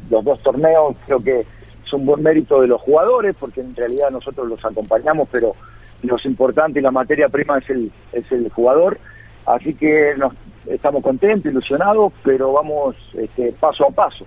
los 0.09 0.25
dos 0.25 0.41
torneos, 0.43 0.97
creo 1.07 1.21
que 1.21 1.41
es 1.41 1.93
un 1.93 2.07
buen 2.07 2.23
mérito 2.23 2.61
de 2.61 2.69
los 2.69 2.81
jugadores, 2.83 3.35
porque 3.39 3.63
en 3.63 3.75
realidad 3.75 4.11
nosotros 4.11 4.47
los 4.47 4.65
acompañamos, 4.65 5.29
pero 5.33 5.57
lo 6.03 6.17
importante 6.25 6.79
y 6.79 6.83
la 6.83 6.93
materia 6.93 7.29
prima 7.29 7.59
es 7.59 7.69
el, 7.71 7.91
es 8.13 8.31
el 8.31 8.49
jugador. 8.51 8.99
Así 9.47 9.75
que 9.75 10.15
nos, 10.17 10.35
estamos 10.67 11.03
contentos, 11.03 11.51
ilusionados, 11.51 12.13
pero 12.23 12.53
vamos 12.53 12.97
este, 13.15 13.53
paso 13.59 13.87
a 13.89 13.91
paso. 13.91 14.25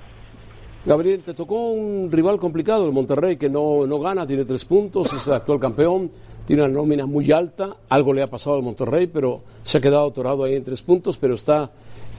Gabriel, 0.86 1.21
te 1.21 1.34
tocó 1.34 1.71
un 1.71 2.11
rival 2.11 2.38
complicado, 2.38 2.86
el 2.86 2.91
Monterrey, 2.91 3.38
que 3.38 3.49
no, 3.49 3.88
no 3.88 3.99
gana, 3.99 4.27
tiene 4.27 4.43
tres 4.43 4.65
puntos, 4.65 5.13
es 5.13 5.27
el 5.27 5.34
actual 5.34 5.57
campeón, 5.57 6.11
tiene 6.45 6.63
una 6.63 6.73
nómina 6.73 7.05
muy 7.05 7.31
alta, 7.31 7.69
algo 7.88 8.13
le 8.13 8.21
ha 8.21 8.29
pasado 8.29 8.57
al 8.57 8.63
Monterrey, 8.63 9.07
pero 9.07 9.41
se 9.61 9.77
ha 9.77 9.81
quedado 9.81 10.07
atorado 10.07 10.43
ahí 10.43 10.55
en 10.55 10.63
tres 10.63 10.81
puntos, 10.81 11.17
pero 11.17 11.36
está 11.36 11.71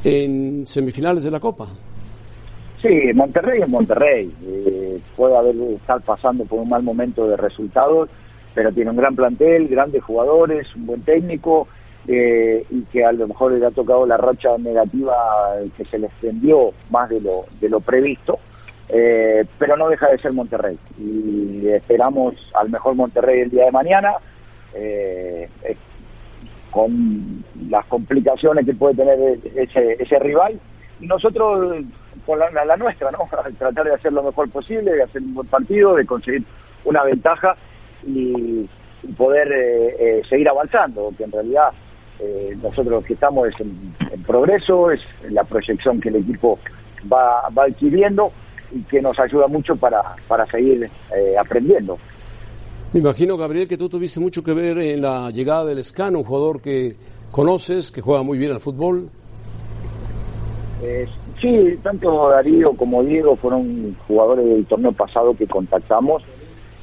en 0.03 0.67
semifinales 0.67 1.25
de 1.25 1.31
la 1.31 1.41
Copa. 1.41 1.67
Sí, 2.81 3.12
Monterrey 3.15 3.62
es 3.62 3.69
Monterrey. 3.69 4.33
Eh, 4.47 4.99
puede 5.17 5.37
haber 5.37 5.57
estar 5.57 6.01
pasando 6.03 6.45
por 6.45 6.61
un 6.61 6.69
mal 6.69 6.83
momento 6.83 7.27
de 7.27 7.37
resultados, 7.37 8.09
pero 8.55 8.73
tiene 8.73 8.91
un 8.91 8.97
gran 8.97 9.15
plantel, 9.15 9.69
grandes 9.69 10.03
jugadores, 10.03 10.67
un 10.75 10.87
buen 10.87 11.03
técnico 11.03 11.69
eh, 12.07 12.65
y 12.71 12.83
que 12.85 13.05
a 13.05 13.12
lo 13.12 13.29
mejor 13.29 13.53
le 13.53 13.67
ha 13.67 13.71
tocado 13.71 14.07
la 14.07 14.17
racha 14.17 14.57
negativa 14.59 15.15
que 15.77 15.85
se 15.87 15.99
le 15.99 16.07
extendió 16.07 16.73
más 16.91 17.09
de 17.11 17.21
lo, 17.21 17.45
de 17.61 17.69
lo 17.69 17.81
previsto. 17.81 18.39
Eh, 18.89 19.45
pero 19.59 19.76
no 19.76 19.89
deja 19.89 20.09
de 20.09 20.18
ser 20.18 20.32
Monterrey. 20.35 20.78
Y 20.99 21.68
esperamos 21.68 22.35
al 22.55 22.70
mejor 22.70 22.95
Monterrey 22.95 23.41
el 23.41 23.51
día 23.51 23.64
de 23.64 23.72
mañana. 23.72 24.12
Eh, 24.74 25.49
con 26.70 27.45
las 27.68 27.87
complicaciones 27.87 28.66
que 28.66 28.74
puede 28.74 28.97
tener 28.97 29.39
ese, 29.55 29.93
ese 30.01 30.18
rival. 30.18 30.59
Y 31.01 31.07
nosotros 31.07 31.85
con 32.26 32.39
la, 32.39 32.76
nuestra, 32.76 33.11
¿no? 33.11 33.28
tratar 33.59 33.85
de 33.85 33.95
hacer 33.95 34.12
lo 34.12 34.22
mejor 34.22 34.51
posible, 34.51 34.93
de 34.93 35.03
hacer 35.03 35.22
un 35.22 35.35
buen 35.35 35.47
partido, 35.49 35.95
de 35.95 36.07
conseguir 36.07 36.45
una 36.85 37.05
ventaja 37.05 37.57
y, 38.05 38.68
poder 39.18 39.53
eh, 39.53 40.22
seguir 40.30 40.49
avanzando, 40.49 41.12
que 41.18 41.24
en 41.24 41.32
realidad 41.32 41.68
eh, 42.20 42.57
nosotros 42.62 43.05
que 43.05 43.12
estamos 43.12 43.49
es 43.49 43.61
en, 43.61 43.95
en 44.11 44.22
progreso, 44.22 44.91
es 44.91 45.01
la 45.28 45.45
proyección 45.45 46.01
que 46.01 46.09
el 46.09 46.16
equipo 46.16 46.59
va, 47.12 47.47
va 47.51 47.64
adquiriendo 47.64 48.32
y 48.75 48.83
que 48.83 49.01
nos 49.01 49.18
ayuda 49.18 49.47
mucho 49.47 49.77
para, 49.77 50.03
para 50.29 50.45
seguir 50.47 50.91
eh, 51.16 51.35
aprendiendo. 51.39 51.97
Me 52.93 53.01
imagino, 53.01 53.37
Gabriel, 53.37 53.66
que 53.66 53.77
tú 53.77 53.89
tuviste 53.89 54.20
mucho 54.20 54.43
que 54.43 54.53
ver 54.53 54.79
en 54.79 55.03
la 55.03 55.31
llegada 55.31 55.64
del 55.64 55.79
Escano, 55.79 56.18
un 56.18 56.25
jugador 56.25 56.61
que 56.61 56.95
conoces, 57.31 57.91
que 57.91 58.01
juega 58.01 58.22
muy 58.22 58.39
bien 58.39 58.53
al 58.53 58.61
fútbol. 58.61 59.09
Eh, 60.83 61.07
sí, 61.41 61.79
tanto 61.83 62.29
Darío 62.29 62.72
como 62.75 63.03
Diego 63.03 63.37
fueron 63.37 63.97
jugadores 64.07 64.47
del 64.47 64.66
torneo 64.66 64.93
pasado 64.93 65.35
que 65.35 65.47
contactamos, 65.47 66.22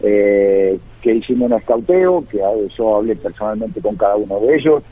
eh, 0.01 0.79
que 1.01 1.15
hicimos 1.15 1.51
un 1.51 1.57
escauteo, 1.57 2.25
que 2.29 2.39
yo 2.77 2.95
hablé 2.95 3.15
personalmente 3.15 3.79
con 3.81 3.95
cada 3.95 4.15
uno 4.15 4.39
de 4.39 4.55
ellos, 4.55 4.83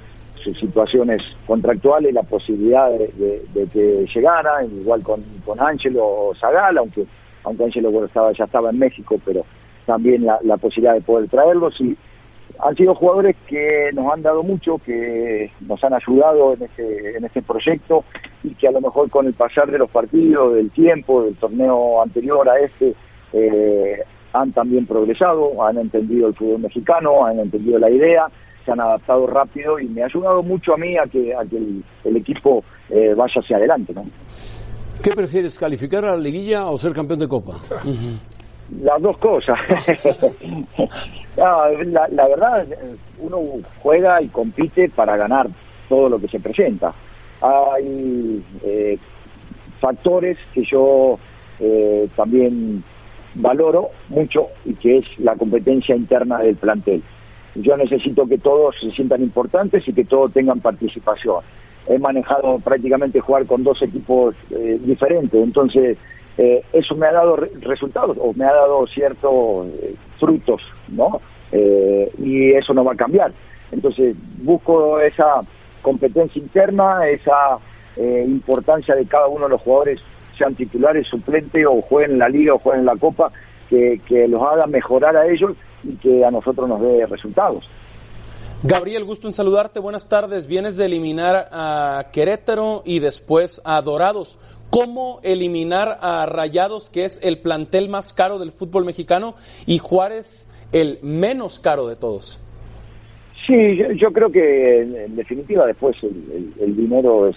sus 0.44 0.58
situaciones 0.60 1.22
contractuales, 1.46 2.14
la 2.14 2.24
posibilidad 2.24 2.90
de, 2.92 3.68
que 3.74 4.06
llegara, 4.14 4.64
igual 4.64 5.04
con, 5.04 5.24
con 5.46 5.60
Ángelo 5.60 6.32
Zagal, 6.40 6.78
aunque 6.78 7.06
aunque 7.44 7.64
Ángelo 7.64 8.06
estaba, 8.06 8.32
ya 8.34 8.46
estaba 8.46 8.70
en 8.70 8.80
México, 8.80 9.20
pero 9.26 9.46
también 9.86 10.26
la, 10.26 10.40
la 10.44 10.58
posibilidad 10.58 10.94
de 10.94 11.02
poder 11.02 11.30
traerlos. 11.30 11.80
Y 11.80 11.98
han 12.60 12.76
sido 12.76 12.94
jugadores 12.96 13.36
que 13.48 13.90
nos 13.94 14.12
han 14.12 14.22
dado 14.22 14.44
mucho, 14.44 14.80
que 14.80 15.52
nos 15.62 15.84
han 15.84 15.94
ayudado 15.94 16.54
en 16.54 16.64
este, 16.64 17.18
en 17.18 17.26
este 17.26 17.42
proyecto 17.42 18.04
y 18.44 18.54
que 18.56 18.68
a 18.68 18.72
lo 18.72 18.82
mejor 18.82 19.10
con 19.10 19.28
el 19.28 19.34
pasar 19.34 19.72
de 19.72 19.78
los 19.78 19.90
partidos, 19.90 20.56
del 20.56 20.70
tiempo, 20.72 21.24
del 21.24 21.36
torneo 21.36 22.02
anterior 22.02 22.48
a 22.50 22.60
este, 22.60 22.94
eh, 23.34 24.04
han 24.34 24.52
también 24.52 24.86
progresado, 24.86 25.64
han 25.66 25.78
entendido 25.78 26.28
el 26.28 26.36
fútbol 26.36 26.60
mexicano, 26.60 27.26
han 27.26 27.40
entendido 27.40 27.80
la 27.80 27.90
idea, 27.90 28.28
se 28.66 28.72
han 28.72 28.80
adaptado 28.80 29.28
rápido 29.28 29.80
y 29.80 29.88
me 29.88 30.04
ha 30.04 30.06
ayudado 30.06 30.44
mucho 30.44 30.74
a 30.74 30.78
mí 30.78 30.98
a 30.98 31.04
que, 31.04 31.34
a 31.34 31.46
que 31.46 31.58
el, 31.58 31.84
el 32.04 32.18
equipo 32.18 32.64
eh, 32.90 33.14
vaya 33.16 33.34
hacia 33.36 33.58
adelante. 33.58 33.94
¿no? 33.94 34.06
¿Qué 35.04 35.12
prefieres, 35.12 35.58
calificar 35.58 36.04
a 36.06 36.12
la 36.12 36.18
liguilla 36.18 36.68
o 36.68 36.78
ser 36.78 36.94
campeón 36.94 37.20
de 37.20 37.28
Copa? 37.28 37.54
Las 38.82 39.02
dos 39.02 39.18
cosas. 39.18 39.58
No, 41.38 41.70
la, 41.86 42.08
la 42.10 42.28
verdad, 42.28 42.68
uno 43.20 43.40
juega 43.82 44.22
y 44.22 44.28
compite 44.28 44.90
para 44.90 45.16
ganar 45.18 45.48
todo 45.88 46.10
lo 46.10 46.20
que 46.20 46.28
se 46.28 46.40
presenta. 46.40 46.94
Hay 47.42 48.44
eh, 48.64 48.98
factores 49.80 50.38
que 50.54 50.64
yo 50.70 51.18
eh, 51.60 52.08
también 52.16 52.84
valoro 53.36 53.90
mucho 54.10 54.48
y 54.66 54.74
que 54.76 55.00
es 55.00 55.06
la 55.20 55.36
competencia 55.36 55.96
interna 55.96 56.40
del 56.40 56.56
plantel. 56.56 57.02
Yo 57.56 57.76
necesito 57.78 58.28
que 58.28 58.38
todos 58.38 58.76
se 58.80 58.92
sientan 58.92 59.22
importantes 59.22 59.88
y 59.88 59.94
que 59.94 60.06
todos 60.06 60.32
tengan 60.34 60.60
participación. 60.60 61.44
He 61.88 61.98
manejado 61.98 62.60
prácticamente 62.60 63.20
jugar 63.20 63.46
con 63.46 63.64
dos 63.64 63.82
equipos 63.82 64.36
eh, 64.52 64.80
diferentes, 64.84 65.42
entonces 65.42 65.98
eh, 66.38 66.64
eso 66.72 66.96
me 66.96 67.08
ha 67.08 67.12
dado 67.12 67.36
re- 67.38 67.52
resultados 67.62 68.18
o 68.22 68.34
me 68.34 68.46
ha 68.46 68.54
dado 68.54 68.86
ciertos 68.88 69.68
eh, 69.82 69.96
frutos, 70.20 70.62
¿no? 70.90 71.20
Y 71.52 72.52
eso 72.52 72.76
no 72.76 72.84
va 72.84 72.94
a 72.94 72.96
cambiar. 72.96 73.32
Entonces 73.72 74.16
busco 74.44 75.00
esa 75.00 75.42
competencia 75.82 76.40
interna, 76.40 77.08
esa 77.10 77.58
importancia 77.98 78.94
de 78.94 79.06
cada 79.08 79.28
uno 79.28 79.46
de 79.46 79.52
los 79.52 79.62
jugadores, 79.62 80.00
sean 80.38 80.54
titulares, 80.54 81.08
suplentes 81.08 81.66
o 81.66 81.82
jueguen 81.82 82.12
en 82.12 82.20
la 82.20 82.30
liga 82.30 82.54
o 82.54 82.60
jueguen 82.60 82.82
en 82.82 82.86
la 82.86 82.96
copa, 82.98 83.32
que, 83.70 84.02
que 84.08 84.28
los 84.28 84.42
haga 84.42 84.66
mejorar 84.68 85.16
a 85.16 85.28
ellos 85.28 85.52
y 85.84 85.96
que 85.98 86.26
a 86.26 86.32
nosotros 86.32 86.68
nos 86.68 86.82
dé 86.82 87.06
resultados. 87.06 87.64
Gabriel, 88.64 89.06
gusto 89.06 89.28
en 89.28 89.34
saludarte. 89.34 89.80
Buenas 89.80 90.10
tardes. 90.10 90.48
Vienes 90.48 90.76
de 90.76 90.86
eliminar 90.86 91.48
a 91.52 92.08
Querétaro 92.12 92.82
y 92.86 93.00
después 93.00 93.62
a 93.64 93.82
Dorados. 93.82 94.38
¿Cómo 94.70 95.20
eliminar 95.24 95.98
a 96.02 96.26
Rayados, 96.26 96.90
que 96.90 97.06
es 97.06 97.20
el 97.24 97.40
plantel 97.40 97.90
más 97.90 98.14
caro 98.14 98.38
del 98.38 98.52
fútbol 98.52 98.86
mexicano, 98.86 99.36
y 99.66 99.78
Juárez, 99.80 100.46
el 100.74 101.00
menos 101.02 101.60
caro 101.60 101.88
de 101.88 101.96
todos? 101.96 102.40
Sí, 103.48 103.78
yo, 103.78 103.92
yo 103.94 104.12
creo 104.14 104.30
que 104.32 104.82
en, 104.82 104.96
en 104.96 105.16
definitiva 105.16 105.66
después 105.66 105.96
el, 106.04 106.10
el- 106.60 106.64
el 106.64 106.76
dinero 106.76 107.30
es 107.30 107.36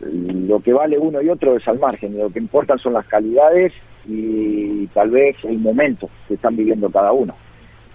lo 0.00 0.60
que 0.60 0.72
vale 0.72 0.96
uno 0.98 1.20
y 1.20 1.28
otro 1.28 1.56
es 1.56 1.66
al 1.66 1.80
margen, 1.80 2.16
lo 2.16 2.30
que 2.30 2.38
importan 2.38 2.78
son 2.78 2.92
las 2.92 3.04
calidades 3.08 3.72
y 4.08 4.86
tal 4.94 5.10
vez 5.10 5.36
el 5.44 5.58
momento 5.58 6.08
que 6.26 6.34
están 6.34 6.56
viviendo 6.56 6.90
cada 6.90 7.12
uno. 7.12 7.34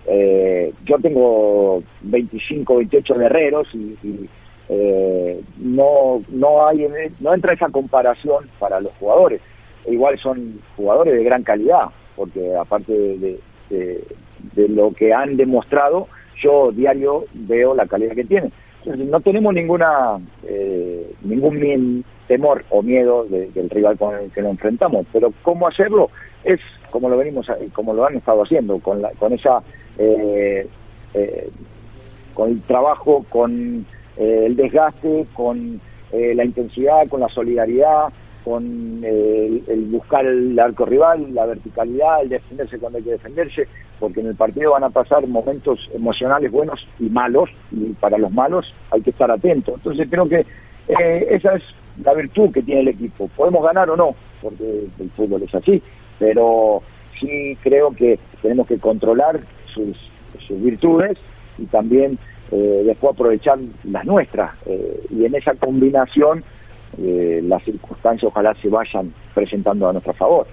Eh, 0.05 0.71
yo 0.85 0.97
tengo 0.99 1.81
25, 2.01 2.77
28 2.77 3.15
guerreros 3.15 3.67
y, 3.73 3.95
eh, 4.69 5.41
no 5.57 6.21
no 6.29 6.67
hay 6.67 6.85
no 7.19 7.33
entra 7.33 7.53
esa 7.53 7.69
comparación 7.69 8.45
para 8.59 8.79
los 8.79 8.93
jugadores. 8.99 9.41
Igual 9.87 10.17
son 10.19 10.59
jugadores 10.77 11.13
de 11.15 11.23
gran 11.23 11.43
calidad, 11.43 11.87
porque 12.15 12.55
aparte 12.55 12.93
de- 12.93 13.39
de 14.55 14.69
lo 14.69 14.91
que 14.93 15.13
han 15.13 15.35
demostrado, 15.35 16.07
yo 16.41 16.71
diario 16.71 17.25
veo 17.33 17.73
la 17.73 17.87
calidad 17.87 18.15
que 18.15 18.23
tienen. 18.25 18.51
No 18.85 19.19
tenemos 19.21 19.53
ninguna 19.53 20.19
eh, 20.43 21.11
ningún 21.23 22.03
temor 22.27 22.63
o 22.69 22.81
miedo 22.81 23.25
de- 23.25 23.49
del 23.51 23.69
rival 23.69 23.97
con 23.97 24.15
el 24.15 24.31
que 24.31 24.41
nos 24.41 24.51
enfrentamos, 24.51 25.05
pero 25.13 25.33
cómo 25.41 25.67
hacerlo 25.67 26.09
es 26.43 26.59
como 26.91 27.09
lo 27.09 27.17
venimos 27.17 27.49
a- 27.49 27.57
como 27.73 27.93
lo 27.93 28.05
han 28.05 28.15
estado 28.17 28.43
haciendo 28.43 28.79
con 28.79 29.01
la, 29.01 29.11
con 29.11 29.33
esa 29.33 29.61
eh, 29.97 30.67
eh, 31.13 31.49
con 32.33 32.49
el 32.49 32.61
trabajo, 32.63 33.25
con 33.29 33.85
eh, 34.17 34.43
el 34.47 34.55
desgaste, 34.55 35.25
con 35.33 35.79
eh, 36.11 36.33
la 36.35 36.43
intensidad, 36.45 37.03
con 37.09 37.19
la 37.21 37.29
solidaridad, 37.29 38.05
con 38.43 39.01
eh, 39.03 39.45
el, 39.47 39.63
el 39.71 39.81
buscar 39.85 40.25
el 40.25 40.57
arco 40.59 40.85
rival, 40.85 41.33
la 41.33 41.45
verticalidad, 41.45 42.21
el 42.23 42.29
defenderse 42.29 42.77
cuando 42.79 42.97
hay 42.97 43.03
que 43.05 43.11
defenderse, 43.11 43.67
porque 43.99 44.19
en 44.21 44.27
el 44.27 44.35
partido 44.35 44.71
van 44.71 44.83
a 44.83 44.89
pasar 44.89 45.25
momentos 45.27 45.79
emocionales 45.93 46.51
buenos 46.51 46.85
y 46.99 47.09
malos, 47.09 47.49
y 47.71 47.93
para 47.93 48.17
los 48.17 48.31
malos 48.31 48.73
hay 48.91 49.01
que 49.01 49.11
estar 49.11 49.29
atento. 49.31 49.73
Entonces 49.75 50.07
creo 50.09 50.27
que 50.27 50.45
eh, 50.87 51.27
esa 51.29 51.55
es 51.55 51.63
la 52.03 52.13
virtud 52.13 52.51
que 52.51 52.61
tiene 52.61 52.81
el 52.81 52.87
equipo. 52.89 53.29
Podemos 53.35 53.63
ganar 53.63 53.89
o 53.89 53.95
no, 53.95 54.15
porque 54.41 54.87
el 54.99 55.09
fútbol 55.11 55.43
es 55.43 55.55
así, 55.55 55.81
pero 56.19 56.81
sí 57.19 57.57
creo 57.61 57.91
que 57.91 58.19
tenemos 58.41 58.67
que 58.67 58.79
controlar 58.79 59.39
sus, 59.73 59.97
virtudes 60.49 61.17
y 61.57 61.65
también 61.65 62.17
eh, 62.51 62.83
después 62.85 63.13
aprovechar 63.13 63.57
las 63.85 64.05
nuestras. 64.05 64.51
eh, 64.65 65.01
y 65.09 65.25
en 65.25 65.35
esa 65.35 65.53
combinación 65.55 66.43
las 66.95 67.63
circunstancias 67.63 68.31
ojalá 68.31 68.53
se 68.61 68.69
vayan 68.69 69.11
presentando 69.33 69.89
a 69.89 69.93
nuestro 69.93 70.13
favor. 70.13 70.45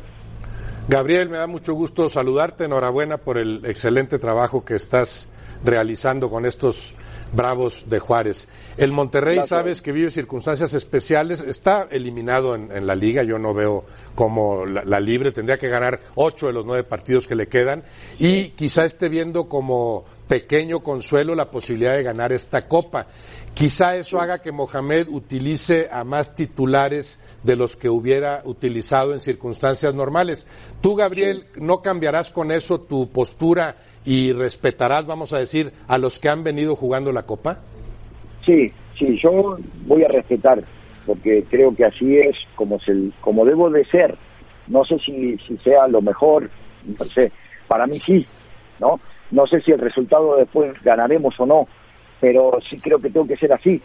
Gabriel, 0.89 1.29
me 1.29 1.39
da 1.39 1.47
mucho 1.47 1.75
gusto 1.75 2.09
saludarte. 2.09 2.65
Enhorabuena 2.65 3.19
por 3.19 3.39
el 3.39 3.65
excelente 3.65 4.19
trabajo 4.19 4.65
que 4.65 4.75
estás 4.75 5.29
realizando 5.65 6.31
con 6.31 6.47
estos 6.47 6.95
Bravos 7.33 7.85
de 7.89 8.01
Juárez. 8.01 8.49
El 8.77 8.93
Monterrey, 8.93 9.37
Gracias. 9.37 9.49
sabes 9.59 9.83
que 9.83 9.93
vive 9.93 10.11
circunstancias 10.11 10.75
especiales, 10.75 11.43
está 11.43 11.87
eliminado 11.91 12.55
en, 12.57 12.73
en 12.73 12.87
la 12.87 12.97
liga, 12.97 13.23
yo 13.23 13.39
no 13.39 13.55
veo 13.55 13.85
como 14.15 14.67
la, 14.67 14.85
la 14.85 14.99
libre, 15.01 15.31
tendría 15.31 15.57
que 15.57 15.69
ganar 15.69 16.01
ocho 16.17 16.49
de 16.49 16.53
los 16.53 16.67
nueve 16.67 16.83
partidos 16.83 17.29
que 17.29 17.37
le 17.37 17.47
quedan 17.47 17.85
y 18.19 18.49
quizá 18.51 18.85
esté 18.85 19.09
viendo 19.09 19.49
como 19.49 20.05
pequeño 20.31 20.79
consuelo 20.79 21.35
la 21.35 21.51
posibilidad 21.51 21.97
de 21.97 22.05
ganar 22.05 22.31
esta 22.31 22.69
copa. 22.69 23.09
Quizá 23.53 23.97
eso 23.97 24.21
haga 24.21 24.41
que 24.41 24.53
Mohamed 24.53 25.09
utilice 25.09 25.89
a 25.91 26.05
más 26.05 26.37
titulares 26.37 27.19
de 27.43 27.57
los 27.57 27.77
que 27.77 27.89
hubiera 27.89 28.41
utilizado 28.45 29.13
en 29.13 29.19
circunstancias 29.19 29.93
normales. 29.93 30.47
Tú, 30.81 30.95
Gabriel, 30.95 31.47
¿no 31.57 31.83
cambiarás 31.83 32.31
con 32.31 32.53
eso 32.53 32.81
tu 32.81 33.11
postura 33.11 33.75
y 34.05 34.33
respetarás, 34.33 35.05
vamos 35.05 35.33
a 35.33 35.39
decir, 35.41 35.73
a 35.89 35.99
los 35.99 36.21
que 36.21 36.29
han 36.29 36.45
venido 36.45 36.77
jugando 36.77 37.11
la 37.11 37.25
copa? 37.25 37.59
Sí, 38.47 38.71
sí, 38.97 39.19
yo 39.21 39.59
voy 39.85 40.05
a 40.05 40.09
respetar, 40.13 40.63
porque 41.07 41.45
creo 41.51 41.75
que 41.75 41.87
así 41.87 42.19
es 42.19 42.37
como, 42.55 42.79
se, 42.79 42.93
como 43.21 43.45
debo 43.45 43.69
de 43.69 43.85
ser, 43.87 44.17
No 44.69 44.85
sé 44.85 44.97
si, 45.05 45.37
si 45.39 45.57
sea 45.65 45.89
lo 45.89 46.01
mejor, 46.01 46.49
no 46.87 47.05
sé, 47.07 47.33
para 47.67 47.89
mí 47.89 47.99
sí, 47.99 48.25
¿no? 48.79 49.01
No 49.31 49.47
sé 49.47 49.61
si 49.61 49.73
el 49.73 49.79
resultado 49.79 50.37
después 50.37 50.73
ganaremos 50.83 51.39
o 51.39 51.47
no, 51.47 51.69
pero 52.21 52.59
sí 52.69 52.77
creo 52.77 52.99
que 52.99 53.11
tengo 53.11 53.27
que 53.27 53.37
ser 53.37 53.53
así. 53.53 53.81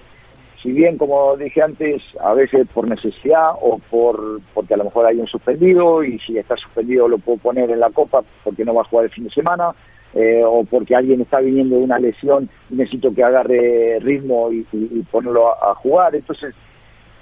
Si 0.61 0.71
bien, 0.71 0.97
como 0.97 1.37
dije 1.37 1.61
antes, 1.61 2.01
a 2.19 2.33
veces 2.33 2.67
por 2.73 2.87
necesidad 2.87 3.51
o 3.61 3.79
por 3.89 4.41
porque 4.53 4.73
a 4.73 4.77
lo 4.77 4.85
mejor 4.85 5.05
hay 5.05 5.19
un 5.19 5.27
suspendido 5.27 6.03
y 6.03 6.17
si 6.19 6.37
está 6.39 6.55
suspendido 6.57 7.07
lo 7.07 7.19
puedo 7.19 7.37
poner 7.37 7.69
en 7.69 7.79
la 7.79 7.91
copa 7.91 8.23
porque 8.43 8.65
no 8.65 8.73
va 8.73 8.81
a 8.81 8.85
jugar 8.85 9.05
el 9.05 9.11
fin 9.11 9.25
de 9.25 9.29
semana, 9.29 9.75
eh, 10.15 10.41
o 10.45 10.63
porque 10.63 10.95
alguien 10.95 11.21
está 11.21 11.39
viniendo 11.39 11.75
de 11.75 11.83
una 11.83 11.99
lesión 11.99 12.49
y 12.69 12.75
necesito 12.75 13.13
que 13.13 13.21
agarre 13.21 13.99
ritmo 13.99 14.49
y, 14.51 14.63
ponerlo 15.11 15.51
a, 15.61 15.75
jugar. 15.75 16.15
Entonces, 16.15 16.55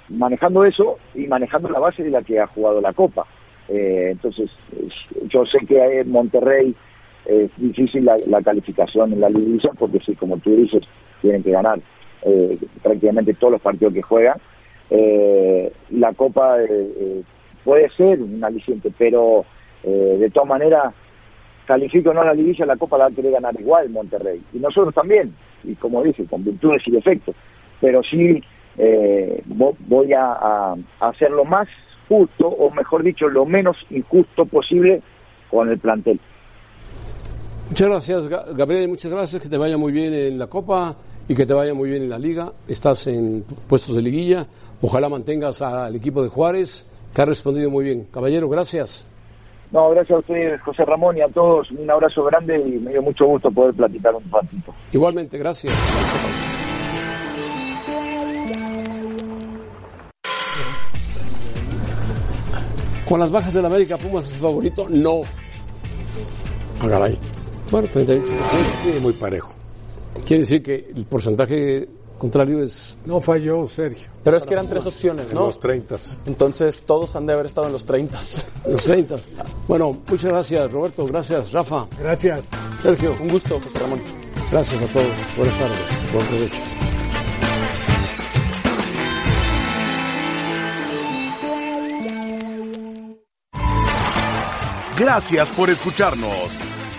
manejando 0.08 0.64
eso 0.64 0.98
y 1.14 1.26
manejando 1.26 1.68
la 1.70 1.80
base 1.80 2.04
de 2.04 2.10
la 2.10 2.22
que 2.22 2.38
ha 2.38 2.46
jugado 2.46 2.80
la 2.80 2.92
Copa. 2.92 3.26
Eh, 3.68 4.10
entonces, 4.12 4.48
yo 5.26 5.44
sé 5.44 5.58
que 5.66 6.04
Monterrey 6.06 6.74
es 7.26 7.50
difícil 7.56 8.04
la, 8.04 8.42
calificación 8.42 9.12
en 9.12 9.20
la 9.20 9.28
liguilla 9.28 9.70
porque 9.78 10.00
sí, 10.00 10.14
como 10.14 10.38
tú 10.38 10.54
dices, 10.56 10.82
tienen 11.22 11.42
que 11.42 11.50
ganar 11.50 11.80
eh, 12.22 12.58
prácticamente 12.82 13.34
todos 13.34 13.52
los 13.52 13.62
partidos 13.62 13.94
que 13.94 14.02
juegan. 14.02 14.38
la 15.90 16.12
Copa 16.14 16.56
puede 17.64 17.88
ser 17.90 18.20
un 18.20 18.42
aliciente, 18.44 18.92
pero 18.96 19.44
de 19.82 20.30
todas 20.30 20.48
maneras 20.48 20.94
califique 21.66 22.08
o 22.08 22.14
no 22.14 22.24
la 22.24 22.34
liguilla, 22.34 22.66
la 22.66 22.76
Copa 22.76 22.98
la 22.98 23.04
va 23.04 23.10
a 23.10 23.14
querer 23.14 23.32
ganar 23.32 23.58
igual 23.58 23.90
Monterrey. 23.90 24.42
Y 24.52 24.58
nosotros 24.58 24.94
también, 24.94 25.34
y 25.62 25.74
como 25.74 26.02
dije, 26.02 26.24
con 26.26 26.44
virtudes 26.44 26.82
y 26.86 26.92
defectos. 26.92 27.34
Pero 27.80 28.02
sí 28.02 28.42
eh, 28.76 29.42
voy 29.46 30.12
a, 30.12 30.74
hacer 31.00 31.30
lo 31.30 31.44
más 31.44 31.68
justo, 32.08 32.48
o 32.48 32.70
mejor 32.70 33.02
dicho, 33.02 33.28
lo 33.28 33.46
menos 33.46 33.76
injusto 33.90 34.44
posible 34.46 35.02
con 35.50 35.70
el 35.70 35.78
plantel. 35.78 36.20
Muchas 37.68 37.88
gracias, 37.88 38.28
Gabriel, 38.28 38.88
muchas 38.88 39.10
gracias, 39.10 39.42
que 39.42 39.48
te 39.48 39.56
vaya 39.56 39.76
muy 39.76 39.90
bien 39.90 40.12
en 40.12 40.38
la 40.38 40.46
Copa 40.46 40.96
y 41.26 41.34
que 41.34 41.46
te 41.46 41.54
vaya 41.54 41.74
muy 41.74 41.88
bien 41.88 42.02
en 42.02 42.10
la 42.10 42.18
Liga. 42.18 42.52
Estás 42.68 43.06
en 43.06 43.44
puestos 43.66 43.96
de 43.96 44.02
liguilla. 44.02 44.46
Ojalá 44.82 45.08
mantengas 45.08 45.62
al 45.62 45.96
equipo 45.96 46.22
de 46.22 46.28
Juárez, 46.28 46.86
que 47.14 47.22
ha 47.22 47.24
respondido 47.24 47.70
muy 47.70 47.84
bien. 47.84 48.06
Caballero, 48.12 48.48
gracias. 48.48 49.06
No, 49.72 49.90
gracias 49.90 50.16
a 50.16 50.20
ustedes, 50.20 50.60
José 50.60 50.84
Ramón, 50.84 51.16
y 51.16 51.22
a 51.22 51.28
todos. 51.28 51.70
Un 51.70 51.90
abrazo 51.90 52.22
grande 52.24 52.58
y 52.58 52.78
me 52.78 52.92
dio 52.92 53.02
mucho 53.02 53.24
gusto 53.24 53.50
poder 53.50 53.74
platicar 53.74 54.14
un 54.14 54.30
ratito. 54.30 54.74
Igualmente, 54.92 55.38
gracias. 55.38 55.72
Con 63.08 63.20
las 63.20 63.30
bajas 63.30 63.52
del 63.52 63.64
América, 63.64 63.96
Pumas 63.96 64.30
es 64.30 64.38
favorito. 64.38 64.86
No. 64.88 65.22
Agaray. 66.82 67.18
Bueno, 67.74 67.88
38. 67.92 68.32
Sí, 68.84 68.98
muy 69.02 69.12
parejo. 69.14 69.50
Quiere 70.24 70.42
decir 70.42 70.62
que 70.62 70.92
el 70.94 71.06
porcentaje 71.06 71.88
contrario 72.16 72.62
es... 72.62 72.96
No 73.04 73.18
falló 73.18 73.66
Sergio. 73.66 74.06
Pero 74.22 74.36
es 74.36 74.46
que 74.46 74.54
eran 74.54 74.68
tres 74.68 74.86
opciones, 74.86 75.34
¿no? 75.34 75.40
En 75.40 75.46
los 75.46 75.58
30. 75.58 75.96
Entonces 76.26 76.84
todos 76.84 77.16
han 77.16 77.26
de 77.26 77.32
haber 77.32 77.46
estado 77.46 77.66
en 77.66 77.72
los 77.72 77.84
30. 77.84 78.16
Los 78.68 78.80
30. 78.84 79.16
Bueno, 79.66 79.90
muchas 80.08 80.30
gracias 80.30 80.70
Roberto, 80.70 81.04
gracias 81.04 81.50
Rafa. 81.50 81.88
Gracias. 81.98 82.48
Sergio. 82.80 83.12
Un 83.20 83.28
gusto, 83.30 83.58
José 83.58 83.78
Ramón. 83.80 84.00
Gracias 84.52 84.80
a 84.80 84.86
todos. 84.92 85.08
Buenas 85.36 85.58
tardes. 85.58 86.12
Buen 86.12 86.26
provecho. 86.28 86.60
Gracias 94.96 95.48
por 95.48 95.70
escucharnos. 95.70 96.64